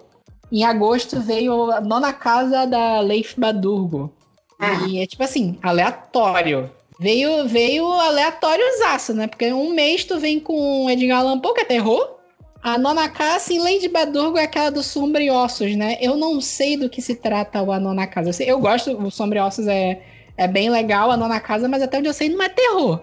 Em 0.51 0.65
agosto 0.65 1.21
veio 1.21 1.71
a 1.71 1.81
nona 1.81 2.13
casa 2.13 2.67
da 2.67 3.01
Leif 3.01 3.39
Badurgo. 3.39 4.13
Ah. 4.59 4.87
E 4.89 5.01
é 5.01 5.07
tipo 5.07 5.23
assim, 5.23 5.59
aleatório. 5.63 6.71
Veio, 6.99 7.47
veio 7.47 7.87
aleatóriozaço, 7.87 9.15
né? 9.15 9.29
Porque 9.29 9.53
um 9.53 9.73
mês 9.73 10.05
tu 10.05 10.19
vem 10.19 10.41
com 10.41 10.91
Edgar 10.91 11.21
Allan 11.21 11.39
Poe, 11.39 11.55
que 11.55 11.61
é 11.61 11.65
terror. 11.65 12.19
A 12.61 12.77
nona 12.77 13.09
casa 13.09 13.53
em 13.53 13.61
Lady 13.61 13.89
Badurgo 13.89 14.37
é 14.37 14.43
aquela 14.43 14.71
do 14.71 14.83
Sombriossos, 14.83 15.77
né? 15.77 15.97
Eu 16.01 16.17
não 16.17 16.41
sei 16.41 16.77
do 16.77 16.91
que 16.91 17.01
se 17.01 17.15
trata 17.15 17.63
o 17.63 17.71
A 17.71 17.79
Nona 17.79 18.07
Casa. 18.07 18.31
Eu, 18.31 18.33
sei, 18.33 18.51
eu 18.51 18.59
gosto, 18.59 18.91
o 19.01 19.11
Sombriossos 19.13 19.69
é, 19.69 20.03
é 20.37 20.49
bem 20.49 20.69
legal, 20.69 21.11
a 21.11 21.17
Nona 21.17 21.39
Casa, 21.39 21.69
mas 21.69 21.83
até 21.83 21.99
onde 21.99 22.09
eu 22.09 22.13
sei 22.13 22.29
não 22.29 22.43
é 22.43 22.49
terror. 22.49 23.01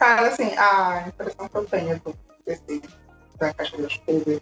Cara, 0.00 0.28
assim, 0.28 0.50
a 0.56 1.04
impressão 1.06 1.48
que 1.48 1.56
eu 1.56 1.64
tenho 1.64 2.02
desse, 2.44 2.82
da 3.38 3.54
caixa 3.54 3.76
das 3.78 3.96
coisas 3.98 4.40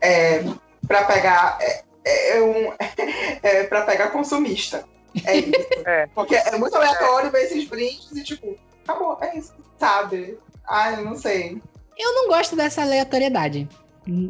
é 0.00 0.44
pra 0.86 1.04
pegar. 1.04 1.58
É, 1.60 2.36
é, 2.36 2.42
um, 2.42 2.72
é 3.42 3.64
pra 3.64 3.82
pegar 3.82 4.10
consumista. 4.10 4.84
É 5.24 5.38
isso. 5.38 5.66
É. 5.86 6.08
Porque 6.14 6.34
é 6.34 6.58
muito 6.58 6.74
aleatório 6.74 7.30
ver 7.30 7.44
esses 7.44 7.68
brindes 7.68 8.10
e, 8.10 8.24
tipo, 8.24 8.58
acabou, 8.82 9.16
é 9.20 9.38
isso, 9.38 9.54
sabe? 9.78 10.36
Ai, 10.68 11.00
não 11.04 11.14
sei. 11.14 11.62
Eu 11.96 12.12
não 12.12 12.28
gosto 12.28 12.56
dessa 12.56 12.82
aleatoriedade. 12.82 13.68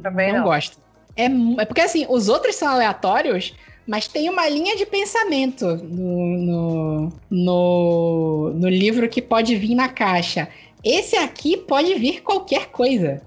Também 0.03 0.33
não. 0.33 0.41
não. 0.41 0.45
gosto. 0.45 0.79
É, 1.17 1.25
é 1.25 1.65
porque, 1.65 1.81
assim, 1.81 2.07
os 2.11 2.29
outros 2.29 2.57
são 2.57 2.69
aleatórios, 2.69 3.57
mas 3.87 4.07
tem 4.07 4.29
uma 4.29 4.47
linha 4.49 4.77
de 4.77 4.85
pensamento 4.85 5.65
no, 5.77 6.37
no, 6.37 7.13
no, 7.31 8.53
no 8.55 8.69
livro 8.69 9.09
que 9.09 9.23
pode 9.23 9.57
vir 9.57 9.75
na 9.75 9.89
caixa. 9.89 10.47
Esse 10.85 11.17
aqui 11.17 11.57
pode 11.57 11.95
vir 11.95 12.23
qualquer 12.23 12.67
coisa. 12.67 13.23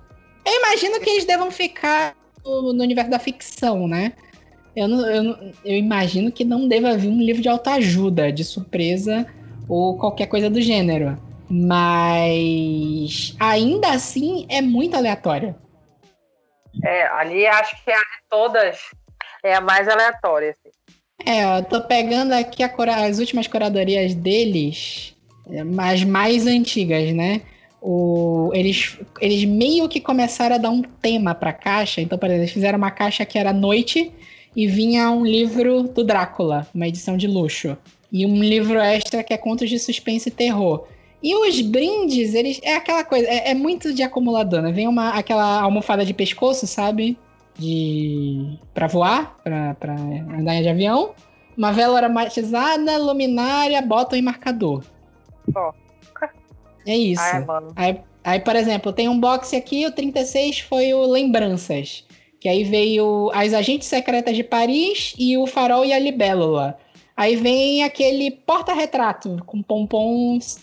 Eu 0.45 0.53
imagino 0.53 0.99
que 0.99 1.09
eles 1.09 1.25
devam 1.25 1.49
ficar 1.49 2.15
no, 2.49 2.73
no 2.73 2.83
universo 2.83 3.11
da 3.11 3.19
ficção, 3.19 3.87
né? 3.87 4.13
Eu, 4.75 4.87
não, 4.87 5.05
eu, 5.09 5.53
eu, 5.65 5.75
imagino 5.77 6.31
que 6.31 6.45
não 6.45 6.67
deva 6.67 6.97
vir 6.97 7.09
um 7.09 7.21
livro 7.21 7.41
de 7.41 7.49
autoajuda, 7.49 8.31
de 8.31 8.43
surpresa 8.43 9.25
ou 9.67 9.97
qualquer 9.97 10.27
coisa 10.27 10.49
do 10.49 10.61
gênero. 10.61 11.17
Mas 11.49 13.35
ainda 13.39 13.89
assim 13.89 14.45
é 14.49 14.61
muito 14.61 14.95
aleatório. 14.95 15.55
É, 16.83 17.07
ali 17.07 17.47
acho 17.47 17.83
que 17.83 17.91
a 17.91 17.97
de 17.97 18.03
todas 18.29 18.79
é 19.43 19.55
a 19.55 19.61
mais 19.61 19.87
aleatória. 19.87 20.51
Assim. 20.51 20.69
É, 21.25 21.57
eu 21.57 21.63
tô 21.63 21.81
pegando 21.81 22.33
aqui 22.33 22.63
as 22.63 23.19
últimas 23.19 23.47
curadorias 23.47 24.13
deles, 24.13 25.15
as 25.77 26.03
mais 26.03 26.45
antigas, 26.45 27.11
né? 27.13 27.41
O, 27.81 28.51
eles, 28.53 28.97
eles 29.21 29.45
meio 29.45 29.87
que 29.87 30.01
começaram 30.01 30.55
a 30.55 30.59
dar 30.59 30.69
um 30.69 30.81
tema 30.81 31.33
pra 31.33 31.53
caixa. 31.53 32.01
Então, 32.01 32.17
por 32.17 32.25
exemplo, 32.25 32.43
eles 32.43 32.51
fizeram 32.51 32.77
uma 32.77 32.91
caixa 32.91 33.25
que 33.25 33.37
era 33.37 33.53
noite 33.53 34.11
e 34.55 34.67
vinha 34.67 35.09
um 35.11 35.25
livro 35.25 35.83
do 35.83 36.03
Drácula, 36.03 36.67
uma 36.73 36.87
edição 36.87 37.15
de 37.15 37.27
luxo. 37.27 37.77
E 38.11 38.25
um 38.25 38.41
livro 38.41 38.79
extra 38.79 39.23
que 39.23 39.33
é 39.33 39.37
contos 39.37 39.69
de 39.69 39.79
suspense 39.79 40.29
e 40.29 40.31
terror. 40.31 40.87
E 41.21 41.35
os 41.35 41.61
brindes, 41.61 42.33
eles. 42.33 42.59
É 42.63 42.75
aquela 42.75 43.03
coisa, 43.03 43.27
é, 43.27 43.51
é 43.51 43.53
muito 43.53 43.93
de 43.93 44.01
acumulador, 44.01 44.61
né? 44.61 44.71
Vem 44.71 44.87
uma, 44.87 45.09
aquela 45.09 45.61
almofada 45.61 46.05
de 46.05 46.13
pescoço, 46.13 46.65
sabe? 46.65 47.17
De. 47.57 48.57
pra 48.73 48.87
voar, 48.87 49.37
pra, 49.43 49.75
pra 49.75 49.93
andar 49.93 50.61
de 50.61 50.69
avião. 50.69 51.11
Uma 51.57 51.73
vela 51.73 51.97
aromatizada, 51.97 52.97
luminária, 52.97 53.81
botão 53.81 54.17
e 54.17 54.21
marcador. 54.21 54.83
Ó. 55.53 55.73
É 56.89 56.97
isso. 56.97 57.21
Ai, 57.21 57.45
aí, 57.75 58.01
aí, 58.23 58.39
por 58.39 58.55
exemplo, 58.55 58.91
tem 58.91 59.07
um 59.07 59.19
box 59.19 59.55
aqui, 59.55 59.85
o 59.85 59.91
36 59.91 60.61
foi 60.61 60.91
o 60.91 61.05
Lembranças. 61.05 62.03
Que 62.39 62.49
aí 62.49 62.63
veio 62.63 63.29
As 63.31 63.53
Agentes 63.53 63.87
Secretas 63.87 64.35
de 64.35 64.43
Paris 64.43 65.13
e 65.19 65.37
o 65.37 65.45
Farol 65.45 65.85
e 65.85 65.93
a 65.93 65.99
Libélula. 65.99 66.79
Aí 67.15 67.35
vem 67.35 67.83
aquele 67.83 68.31
porta-retrato 68.31 69.37
com 69.45 69.61
pompons 69.61 70.57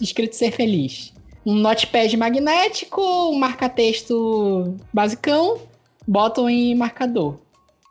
escrito 0.00 0.36
Ser 0.36 0.50
Feliz. 0.50 1.14
Um 1.46 1.54
notepad 1.54 2.14
magnético, 2.16 3.00
um 3.00 3.38
marca-texto 3.38 4.76
basicão, 4.92 5.60
bottom 6.06 6.50
e 6.50 6.74
marcador. 6.74 7.38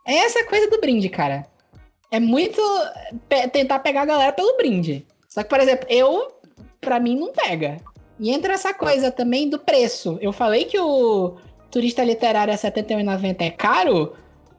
É 0.06 0.14
essa 0.14 0.44
coisa 0.46 0.70
do 0.70 0.80
brinde, 0.80 1.10
cara. 1.10 1.48
É 2.12 2.20
muito 2.20 2.62
pe 3.28 3.48
tentar 3.48 3.80
pegar 3.80 4.02
a 4.02 4.06
galera 4.06 4.34
pelo 4.34 4.58
brinde. 4.58 5.06
Só 5.28 5.42
que, 5.42 5.50
por 5.50 5.60
exemplo, 5.60 5.88
eu, 5.90 6.39
pra 6.80 7.00
mim, 7.00 7.18
não 7.18 7.32
pega. 7.32 7.78
E 8.20 8.32
entra 8.32 8.54
essa 8.54 8.74
coisa 8.74 9.12
também 9.12 9.50
do 9.50 9.58
preço. 9.58 10.18
Eu 10.22 10.34
falei 10.34 10.66
que 10.66 10.80
o 10.80 11.38
turista 11.72 12.04
literário 12.04 12.54
a 12.54 12.58
R$ 12.58 12.62
71,90 12.62 13.36
é 13.40 13.50
caro. 13.50 14.14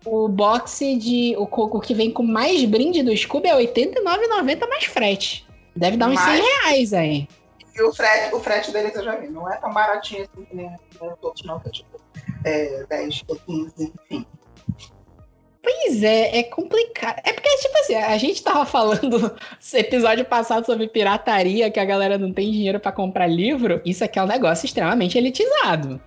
O 0.04 0.28
boxe 0.28 0.96
de. 0.96 1.36
O, 1.36 1.42
o 1.42 1.80
que 1.80 1.92
vem 1.92 2.10
com 2.10 2.22
mais 2.22 2.64
brinde 2.64 3.02
do 3.02 3.14
Scooby 3.14 3.48
é 3.48 3.54
R$ 3.54 3.66
89,90 3.66 4.68
mais 4.68 4.84
frete. 4.84 5.46
Deve 5.76 5.96
dar 5.98 6.08
uns 6.08 6.14
mais... 6.14 6.42
100 6.42 6.48
reais 6.48 6.92
aí. 6.94 7.28
E 7.74 7.82
o 7.82 7.92
frete, 7.92 8.34
o 8.34 8.40
frete 8.40 8.72
deles 8.72 8.94
eu 8.94 9.04
já 9.04 9.16
vi, 9.16 9.28
não 9.28 9.50
é 9.50 9.56
tão 9.56 9.72
baratinho 9.72 10.22
assim 10.22 10.44
que 10.44 10.56
nem 10.56 10.66
os 11.00 11.18
outros, 11.22 11.46
não, 11.46 11.60
que 11.60 11.68
é 11.68 11.70
tipo 11.70 12.00
é, 12.44 12.84
10 12.88 13.24
ou 13.28 13.36
15, 13.36 13.92
enfim. 14.10 14.26
Pois 15.62 16.02
é, 16.02 16.38
é 16.38 16.42
complicado. 16.42 17.20
É 17.24 17.32
porque, 17.32 17.48
tipo 17.56 17.78
assim, 17.78 17.94
a 17.94 18.16
gente 18.16 18.42
tava 18.42 18.64
falando 18.64 19.34
episódio 19.74 20.24
passado 20.24 20.64
sobre 20.64 20.88
pirataria, 20.88 21.70
que 21.70 21.78
a 21.78 21.84
galera 21.84 22.16
não 22.16 22.32
tem 22.32 22.50
dinheiro 22.50 22.80
para 22.80 22.92
comprar 22.92 23.26
livro. 23.26 23.80
Isso 23.84 24.02
aqui 24.02 24.18
é 24.18 24.22
um 24.22 24.26
negócio 24.26 24.64
extremamente 24.64 25.18
elitizado. 25.18 26.00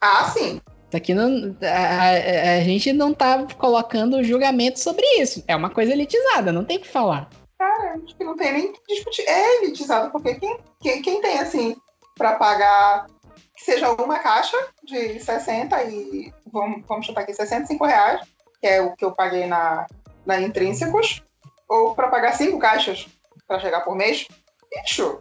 Ah, 0.00 0.24
sim. 0.24 0.60
Isso 0.88 0.96
aqui 0.96 1.14
não. 1.14 1.56
A, 1.62 1.66
a, 1.66 2.58
a 2.58 2.60
gente 2.60 2.92
não 2.92 3.12
tá 3.12 3.46
colocando 3.58 4.22
julgamento 4.24 4.80
sobre 4.80 5.04
isso. 5.20 5.44
É 5.46 5.54
uma 5.54 5.70
coisa 5.70 5.92
elitizada, 5.92 6.52
não 6.52 6.64
tem 6.64 6.78
o 6.78 6.80
que 6.80 6.88
falar. 6.88 7.28
Cara, 7.58 7.98
acho 8.02 8.16
que 8.16 8.24
não 8.24 8.36
tem 8.36 8.52
nem 8.52 8.72
que 8.72 8.80
discutir. 8.94 9.22
É 9.28 9.62
elitizado, 9.62 10.10
porque 10.10 10.34
quem, 10.34 10.58
quem, 10.80 11.02
quem 11.02 11.20
tem, 11.20 11.38
assim, 11.38 11.76
para 12.16 12.36
pagar 12.36 13.06
que 13.56 13.64
seja 13.64 13.90
uma 13.92 14.18
caixa 14.18 14.56
de 14.84 15.18
60 15.18 15.82
e 15.84 16.32
vamos, 16.52 16.84
vamos 16.86 17.06
chutar 17.06 17.22
aqui 17.22 17.32
65 17.32 17.84
reais, 17.84 18.20
que 18.60 18.66
é 18.66 18.80
o 18.80 18.94
que 18.94 19.04
eu 19.04 19.12
paguei 19.12 19.46
na, 19.46 19.86
na 20.24 20.40
Intrínsecos, 20.40 21.22
ou 21.68 21.94
para 21.94 22.08
pagar 22.08 22.32
cinco 22.32 22.58
caixas 22.58 23.06
para 23.46 23.60
chegar 23.60 23.80
por 23.82 23.94
mês, 23.94 24.26
bicho, 24.70 25.18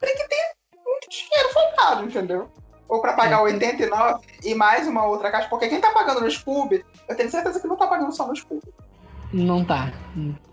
tem 0.00 0.14
que 0.14 0.28
ter 0.28 0.54
muito 0.84 1.08
dinheiro 1.08 1.52
focado, 1.52 2.04
entendeu? 2.04 2.48
Ou 2.88 3.00
para 3.00 3.14
pagar 3.14 3.42
89 3.42 4.26
e 4.44 4.54
mais 4.54 4.86
uma 4.86 5.06
outra 5.06 5.30
caixa, 5.30 5.48
porque 5.48 5.68
quem 5.68 5.80
tá 5.80 5.90
pagando 5.90 6.20
no 6.20 6.30
Scooby, 6.30 6.84
eu 7.08 7.16
tenho 7.16 7.30
certeza 7.30 7.58
que 7.58 7.66
não 7.66 7.76
tá 7.76 7.86
pagando 7.86 8.12
só 8.12 8.26
no 8.26 8.36
Scooby. 8.36 8.72
Não 9.32 9.64
tá. 9.64 9.92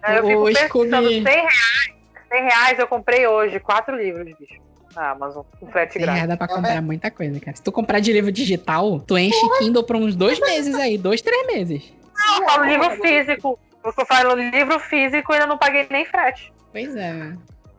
Eu 0.07 0.25
fico 0.25 0.41
o 0.43 0.55
Scooby... 0.55 0.89
100 0.89 1.23
reais. 1.23 2.01
100 2.31 2.41
reais 2.43 2.79
eu 2.79 2.87
comprei 2.87 3.27
hoje 3.27 3.59
quatro 3.59 3.95
livros, 3.95 4.25
bicho. 4.37 4.61
Na 4.95 5.11
Amazon, 5.11 5.43
com 5.59 5.67
frete 5.67 5.99
grátis. 5.99 6.27
dá 6.27 6.35
pra 6.35 6.47
comprar 6.47 6.81
muita 6.81 7.09
coisa, 7.09 7.39
cara. 7.39 7.55
Se 7.55 7.63
tu 7.63 7.71
comprar 7.71 7.99
de 7.99 8.11
livro 8.11 8.31
digital, 8.31 8.99
tu 8.99 9.17
enche 9.17 9.39
Porra. 9.39 9.59
Kindle 9.59 9.83
por 9.83 9.95
uns 9.95 10.15
dois 10.15 10.39
meses 10.39 10.75
aí, 10.75 10.97
dois, 10.97 11.21
três 11.21 11.47
meses. 11.47 11.93
Não, 12.27 12.37
eu 12.37 12.49
falo 12.49 12.63
livro 12.65 12.91
físico. 13.01 13.59
Eu 13.83 14.05
falo 14.05 14.35
livro 14.35 14.79
físico 14.79 15.31
e 15.31 15.33
ainda 15.33 15.47
não 15.47 15.57
paguei 15.57 15.87
nem 15.89 16.05
frete. 16.05 16.53
Pois 16.71 16.95
é. 16.95 17.33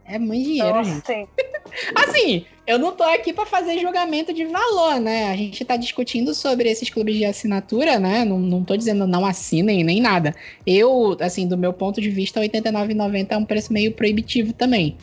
É 0.05 0.18
muito 0.18 0.43
dinheiro, 0.43 0.74
Nossa, 0.74 0.90
gente. 0.90 1.07
Sim. 1.07 1.28
assim, 1.95 2.47
eu 2.66 2.78
não 2.78 2.93
tô 2.93 3.05
aqui 3.05 3.32
para 3.32 3.47
fazer 3.47 3.78
julgamento 3.78 4.32
de 4.32 4.45
valor, 4.45 5.01
né? 5.01 5.30
A 5.30 5.36
gente 5.36 5.64
tá 5.64 5.76
discutindo 5.76 6.34
sobre 6.34 6.68
esses 6.68 6.90
clubes 6.90 7.16
de 7.16 7.24
assinatura, 7.24 7.99
né? 7.99 8.24
Não, 8.24 8.38
não 8.38 8.64
tô 8.64 8.76
dizendo 8.76 9.07
não 9.07 9.24
assinem 9.24 9.84
nem 9.84 10.01
nada. 10.01 10.34
Eu, 10.66 11.16
assim, 11.20 11.47
do 11.47 11.57
meu 11.57 11.72
ponto 11.72 12.01
de 12.01 12.11
vista, 12.11 12.40
R$ 12.40 12.49
89,90 12.49 13.26
é 13.30 13.36
um 13.36 13.45
preço 13.45 13.72
meio 13.72 13.93
proibitivo 13.93 14.53
também. 14.53 14.97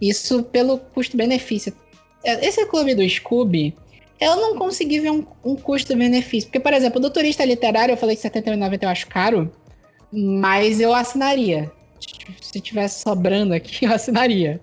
Isso 0.00 0.42
pelo 0.44 0.78
custo-benefício. 0.78 1.74
É, 2.24 2.46
esse 2.46 2.64
clube 2.66 2.94
do 2.94 3.08
Scooby, 3.08 3.74
eu 4.20 4.36
não 4.36 4.56
consegui 4.56 5.00
ver 5.00 5.10
um, 5.10 5.26
um 5.44 5.56
custo-benefício. 5.56 6.48
Porque, 6.48 6.60
por 6.60 6.72
exemplo, 6.72 7.00
do 7.00 7.10
turista 7.10 7.44
literário, 7.44 7.92
eu 7.92 7.96
falei 7.96 8.16
que 8.16 8.26
R$ 8.26 8.30
79,90 8.30 8.82
eu 8.82 8.88
acho 8.88 9.06
caro, 9.08 9.52
mas 10.12 10.80
eu 10.80 10.94
assinaria 10.94 11.70
se 12.40 12.60
tivesse 12.60 13.02
sobrando 13.02 13.54
aqui, 13.54 13.84
eu 13.84 13.92
assinaria. 13.92 14.60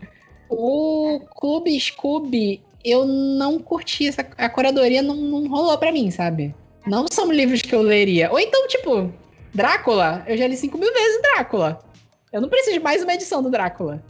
O 0.50 1.22
Clube 1.36 1.80
Scooby, 1.80 2.62
eu 2.84 3.06
não 3.06 3.60
curti 3.60 4.08
essa. 4.08 4.22
A 4.38 4.50
curadoria 4.50 5.02
não, 5.02 5.16
não 5.16 5.48
rolou 5.48 5.78
para 5.78 5.92
mim, 5.92 6.12
sabe? 6.12 6.54
Não 6.86 7.06
são 7.10 7.32
livros 7.32 7.62
que 7.62 7.74
eu 7.74 7.82
leria. 7.82 8.32
Ou 8.32 8.40
então, 8.40 8.68
tipo, 8.68 9.12
Drácula. 9.54 10.24
Eu 10.28 10.38
já 10.38 10.48
li 10.48 10.58
5 10.58 10.78
mil 10.78 10.92
vezes 10.92 11.22
Drácula. 11.22 11.80
Eu 12.34 12.42
não 12.42 12.50
preciso 12.50 12.78
de 12.78 12.84
mais 12.84 13.04
uma 13.04 13.14
edição 13.14 13.42
do 13.42 13.50
Drácula. 13.50 14.04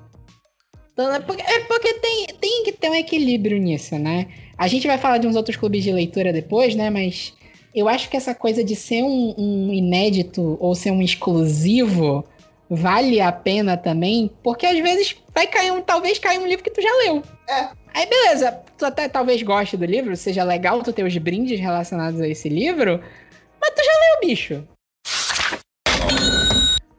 Então, 0.93 1.13
é 1.13 1.19
porque, 1.19 1.41
é 1.41 1.59
porque 1.61 1.93
tem, 1.95 2.27
tem 2.39 2.63
que 2.63 2.71
ter 2.71 2.89
um 2.89 2.95
equilíbrio 2.95 3.57
nisso, 3.57 3.97
né? 3.97 4.27
A 4.61 4.67
gente 4.67 4.85
vai 4.85 4.99
falar 4.99 5.17
de 5.17 5.25
uns 5.25 5.35
outros 5.35 5.55
clubes 5.55 5.83
de 5.83 5.91
leitura 5.91 6.31
depois, 6.31 6.75
né? 6.75 6.91
Mas 6.91 7.33
eu 7.73 7.89
acho 7.89 8.07
que 8.07 8.15
essa 8.15 8.35
coisa 8.35 8.63
de 8.63 8.75
ser 8.75 9.01
um, 9.01 9.33
um 9.35 9.73
inédito 9.73 10.55
ou 10.59 10.75
ser 10.75 10.91
um 10.91 11.01
exclusivo 11.01 12.23
vale 12.69 13.19
a 13.19 13.31
pena 13.31 13.75
também, 13.75 14.29
porque 14.43 14.67
às 14.67 14.77
vezes 14.77 15.15
vai 15.33 15.47
cair 15.47 15.71
um, 15.71 15.81
talvez 15.81 16.19
caia 16.19 16.39
um 16.39 16.45
livro 16.45 16.63
que 16.63 16.69
tu 16.69 16.79
já 16.79 16.95
leu. 17.05 17.23
É. 17.49 17.69
Aí 17.91 18.05
beleza, 18.05 18.51
tu 18.77 18.85
até 18.85 19.09
talvez 19.09 19.41
goste 19.41 19.75
do 19.75 19.83
livro, 19.83 20.15
seja 20.15 20.43
legal 20.43 20.83
tu 20.83 20.93
ter 20.93 21.03
os 21.03 21.17
brindes 21.17 21.59
relacionados 21.59 22.21
a 22.21 22.27
esse 22.27 22.47
livro, 22.47 23.03
mas 23.59 23.71
tu 23.71 23.83
já 23.83 23.91
leu, 23.91 24.29
bicho. 24.29 24.63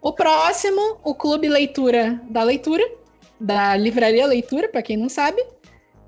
O 0.01 0.13
próximo, 0.13 0.99
o 1.05 1.15
Clube 1.15 1.49
Leitura 1.49 2.21
da 2.29 2.43
Leitura, 2.43 2.83
da 3.39 3.77
Livraria 3.77 4.27
Leitura, 4.27 4.69
para 4.69 4.83
quem 4.83 4.97
não 4.97 5.09
sabe, 5.09 5.41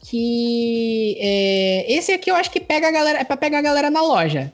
que 0.04 1.16
é, 1.18 1.92
esse 1.92 2.12
aqui 2.12 2.30
eu 2.30 2.36
acho 2.36 2.50
que 2.50 2.60
pega 2.60 2.88
a 2.88 2.90
galera, 2.90 3.20
é 3.20 3.24
para 3.24 3.38
pegar 3.38 3.58
a 3.58 3.62
galera 3.62 3.90
na 3.90 4.02
loja. 4.02 4.52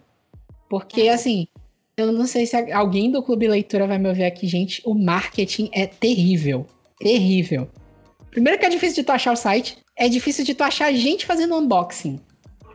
Porque, 0.69 1.09
assim, 1.09 1.49
eu 1.97 2.13
não 2.13 2.25
sei 2.25 2.47
se 2.47 2.57
alguém 2.73 3.11
do 3.11 3.21
Clube 3.21 3.49
Leitura 3.49 3.87
vai 3.87 3.99
me 3.99 4.09
ouvir 4.09 4.25
aqui, 4.25 4.47
gente. 4.47 4.81
O 4.85 4.95
marketing 4.95 5.69
é 5.73 5.87
terrível. 5.87 6.65
Terrível. 7.01 7.69
Primeiro 8.31 8.61
que 8.61 8.67
é 8.67 8.69
difícil 8.69 8.97
de 8.97 9.05
tu 9.05 9.11
achar 9.11 9.33
o 9.33 9.37
site. 9.37 9.79
É 9.97 10.09
difícil 10.09 10.45
de 10.45 10.55
tu 10.55 10.63
achar 10.63 10.93
gente 10.93 11.27
fazendo 11.27 11.57
unboxing. 11.57 12.21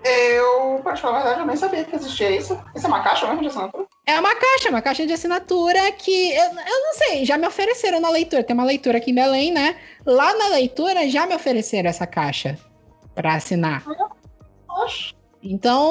Eu, 0.06 0.80
pra 0.84 0.96
falar 0.96 1.18
a 1.18 1.24
verdade, 1.24 1.40
eu 1.40 1.48
nem 1.48 1.56
sabia 1.56 1.84
que 1.84 1.96
existia 1.96 2.30
isso. 2.30 2.54
Isso 2.76 2.86
é 2.86 2.88
uma 2.88 3.02
caixa 3.02 3.26
mesmo 3.26 3.42
de 3.42 3.48
assinatura? 3.48 3.88
É 4.06 4.20
uma 4.20 4.36
caixa, 4.36 4.70
uma 4.70 4.82
caixa 4.82 5.08
de 5.08 5.14
assinatura 5.14 5.92
que 5.94 6.32
eu, 6.32 6.44
eu 6.44 6.84
não 6.84 6.94
sei, 6.94 7.26
já 7.26 7.40
me 7.40 7.48
ofereceram 7.48 8.00
na 8.00 8.12
leitura. 8.12 8.44
Tem 8.44 8.54
uma 8.54 8.66
leitura 8.66 9.00
aqui 9.00 9.10
em 9.10 9.16
Belém, 9.16 9.52
né? 9.52 9.76
Lá 10.06 10.32
na 10.36 10.50
leitura 10.50 11.10
já 11.10 11.26
me 11.26 11.34
ofereceram 11.34 11.90
essa 11.90 12.06
caixa 12.06 12.56
para 13.16 13.34
assinar. 13.34 13.84
Oxe. 14.70 15.16
Então, 15.42 15.84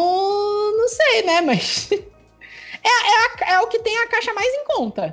não 0.77 0.87
sei, 0.87 1.23
né? 1.23 1.41
Mas 1.41 1.91
é, 1.91 1.97
é, 2.89 3.51
a, 3.51 3.55
é, 3.55 3.61
o 3.62 3.67
que 3.67 3.81
tem 3.81 3.99
a 3.99 4.07
caixa 4.07 4.33
mais 4.33 4.47
em 4.47 4.65
conta. 4.65 5.12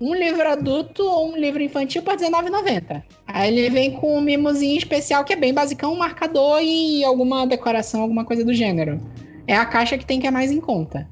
Um 0.00 0.14
livro 0.14 0.48
adulto 0.48 1.02
ou 1.02 1.32
um 1.32 1.36
livro 1.36 1.62
infantil 1.62 2.02
por 2.02 2.14
R$19,90. 2.14 3.02
Aí 3.26 3.56
ele 3.56 3.70
vem 3.70 3.92
com 3.92 4.18
um 4.18 4.20
mimozinho 4.20 4.76
especial 4.76 5.24
que 5.24 5.32
é 5.32 5.36
bem 5.36 5.54
basicão, 5.54 5.94
um 5.94 5.98
marcador 5.98 6.60
e 6.62 7.02
alguma 7.04 7.46
decoração, 7.46 8.02
alguma 8.02 8.24
coisa 8.24 8.44
do 8.44 8.52
gênero. 8.52 9.00
É 9.46 9.56
a 9.56 9.64
caixa 9.64 9.96
que 9.96 10.04
tem 10.04 10.20
que 10.20 10.26
é 10.26 10.30
mais 10.30 10.50
em 10.50 10.60
conta. 10.60 11.08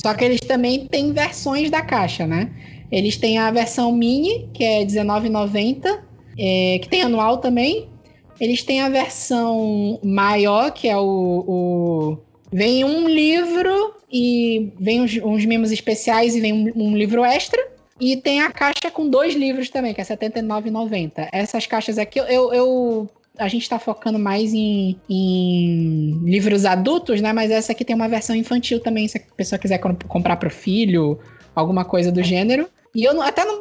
Só 0.00 0.12
que 0.14 0.24
eles 0.24 0.40
também 0.40 0.86
têm 0.86 1.12
versões 1.12 1.70
da 1.70 1.82
caixa, 1.82 2.26
né? 2.26 2.50
Eles 2.90 3.16
têm 3.16 3.38
a 3.38 3.50
versão 3.50 3.92
mini, 3.92 4.48
que 4.52 4.62
é 4.62 4.78
R$19,90, 4.80 6.00
é, 6.38 6.78
que 6.80 6.88
tem 6.88 7.02
anual 7.02 7.38
também. 7.38 7.88
Eles 8.40 8.62
têm 8.62 8.80
a 8.80 8.88
versão 8.88 9.98
maior, 10.02 10.70
que 10.70 10.88
é 10.88 10.96
o, 10.96 11.44
o... 11.46 12.18
Vem 12.52 12.84
um 12.84 13.08
livro 13.08 13.94
e 14.12 14.72
vem 14.78 15.00
uns, 15.00 15.16
uns 15.16 15.44
mimos 15.44 15.72
especiais 15.72 16.36
e 16.36 16.40
vem 16.40 16.52
um, 16.52 16.72
um, 16.76 16.96
livro 16.96 17.24
extra. 17.24 17.60
E 18.00 18.16
tem 18.16 18.42
a 18.42 18.50
caixa 18.50 18.90
com 18.92 19.08
dois 19.08 19.34
livros 19.34 19.70
também, 19.70 19.94
que 19.94 20.00
é 20.00 20.04
R$ 20.04 20.16
79,90. 20.16 21.28
Essas 21.32 21.66
caixas 21.66 21.98
aqui, 21.98 22.18
eu, 22.18 22.52
eu 22.52 23.10
a 23.38 23.48
gente 23.48 23.62
está 23.62 23.78
focando 23.78 24.18
mais 24.18 24.52
em, 24.52 24.98
em, 25.08 26.20
livros 26.24 26.64
adultos, 26.64 27.20
né? 27.20 27.32
Mas 27.32 27.50
essa 27.50 27.72
aqui 27.72 27.84
tem 27.84 27.96
uma 27.96 28.08
versão 28.08 28.34
infantil 28.34 28.80
também, 28.80 29.08
se 29.08 29.18
a 29.18 29.34
pessoa 29.36 29.58
quiser 29.58 29.78
comp 29.78 30.02
comprar 30.04 30.36
para 30.36 30.48
o 30.48 30.52
filho, 30.52 31.18
alguma 31.54 31.84
coisa 31.84 32.10
do 32.10 32.22
gênero. 32.22 32.68
E 32.94 33.04
eu 33.04 33.20
até 33.22 33.44
não 33.44 33.58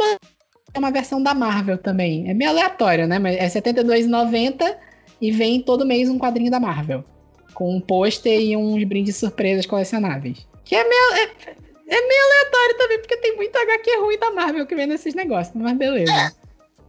é 0.74 0.80
uma 0.80 0.92
versão 0.92 1.22
da 1.22 1.34
Marvel 1.34 1.78
também. 1.78 2.30
É 2.30 2.34
meio 2.34 2.52
aleatório, 2.52 3.08
né? 3.08 3.20
Mas 3.20 3.36
é 3.36 3.44
R$ 3.44 3.50
72,90 3.50 4.76
e 5.22 5.32
vem 5.32 5.62
todo 5.62 5.86
mês 5.86 6.10
um 6.10 6.20
quadrinho 6.20 6.52
da 6.52 6.60
Marvel. 6.60 7.04
Com 7.54 7.76
um 7.76 7.80
pôster 7.80 8.40
e 8.40 8.56
uns 8.56 8.84
brindes 8.84 9.16
surpresas 9.16 9.66
colecionáveis. 9.66 10.46
Que 10.66 10.76
é 10.76 10.84
meio. 10.84 11.30
É, 11.48 11.56
é 11.88 12.08
meio 12.08 12.24
aleatório 12.24 12.78
também, 12.78 13.00
porque 13.00 13.18
tem 13.18 13.36
muito 13.36 13.56
HQ 13.56 13.98
ruim 14.00 14.18
da 14.18 14.32
Marvel 14.32 14.66
que 14.66 14.76
vem 14.76 14.88
nesses 14.88 15.14
negócios, 15.14 15.56
mas 15.56 15.78
beleza. 15.78 16.36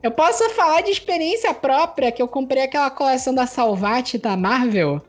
Eu 0.02 0.10
posso 0.10 0.48
falar 0.50 0.82
de 0.82 0.90
experiência 0.90 1.52
própria, 1.52 2.12
que 2.12 2.22
eu 2.22 2.28
comprei 2.28 2.62
aquela 2.62 2.90
coleção 2.90 3.34
da 3.34 3.46
Salvate 3.46 4.18
da 4.18 4.36
Marvel. 4.36 5.02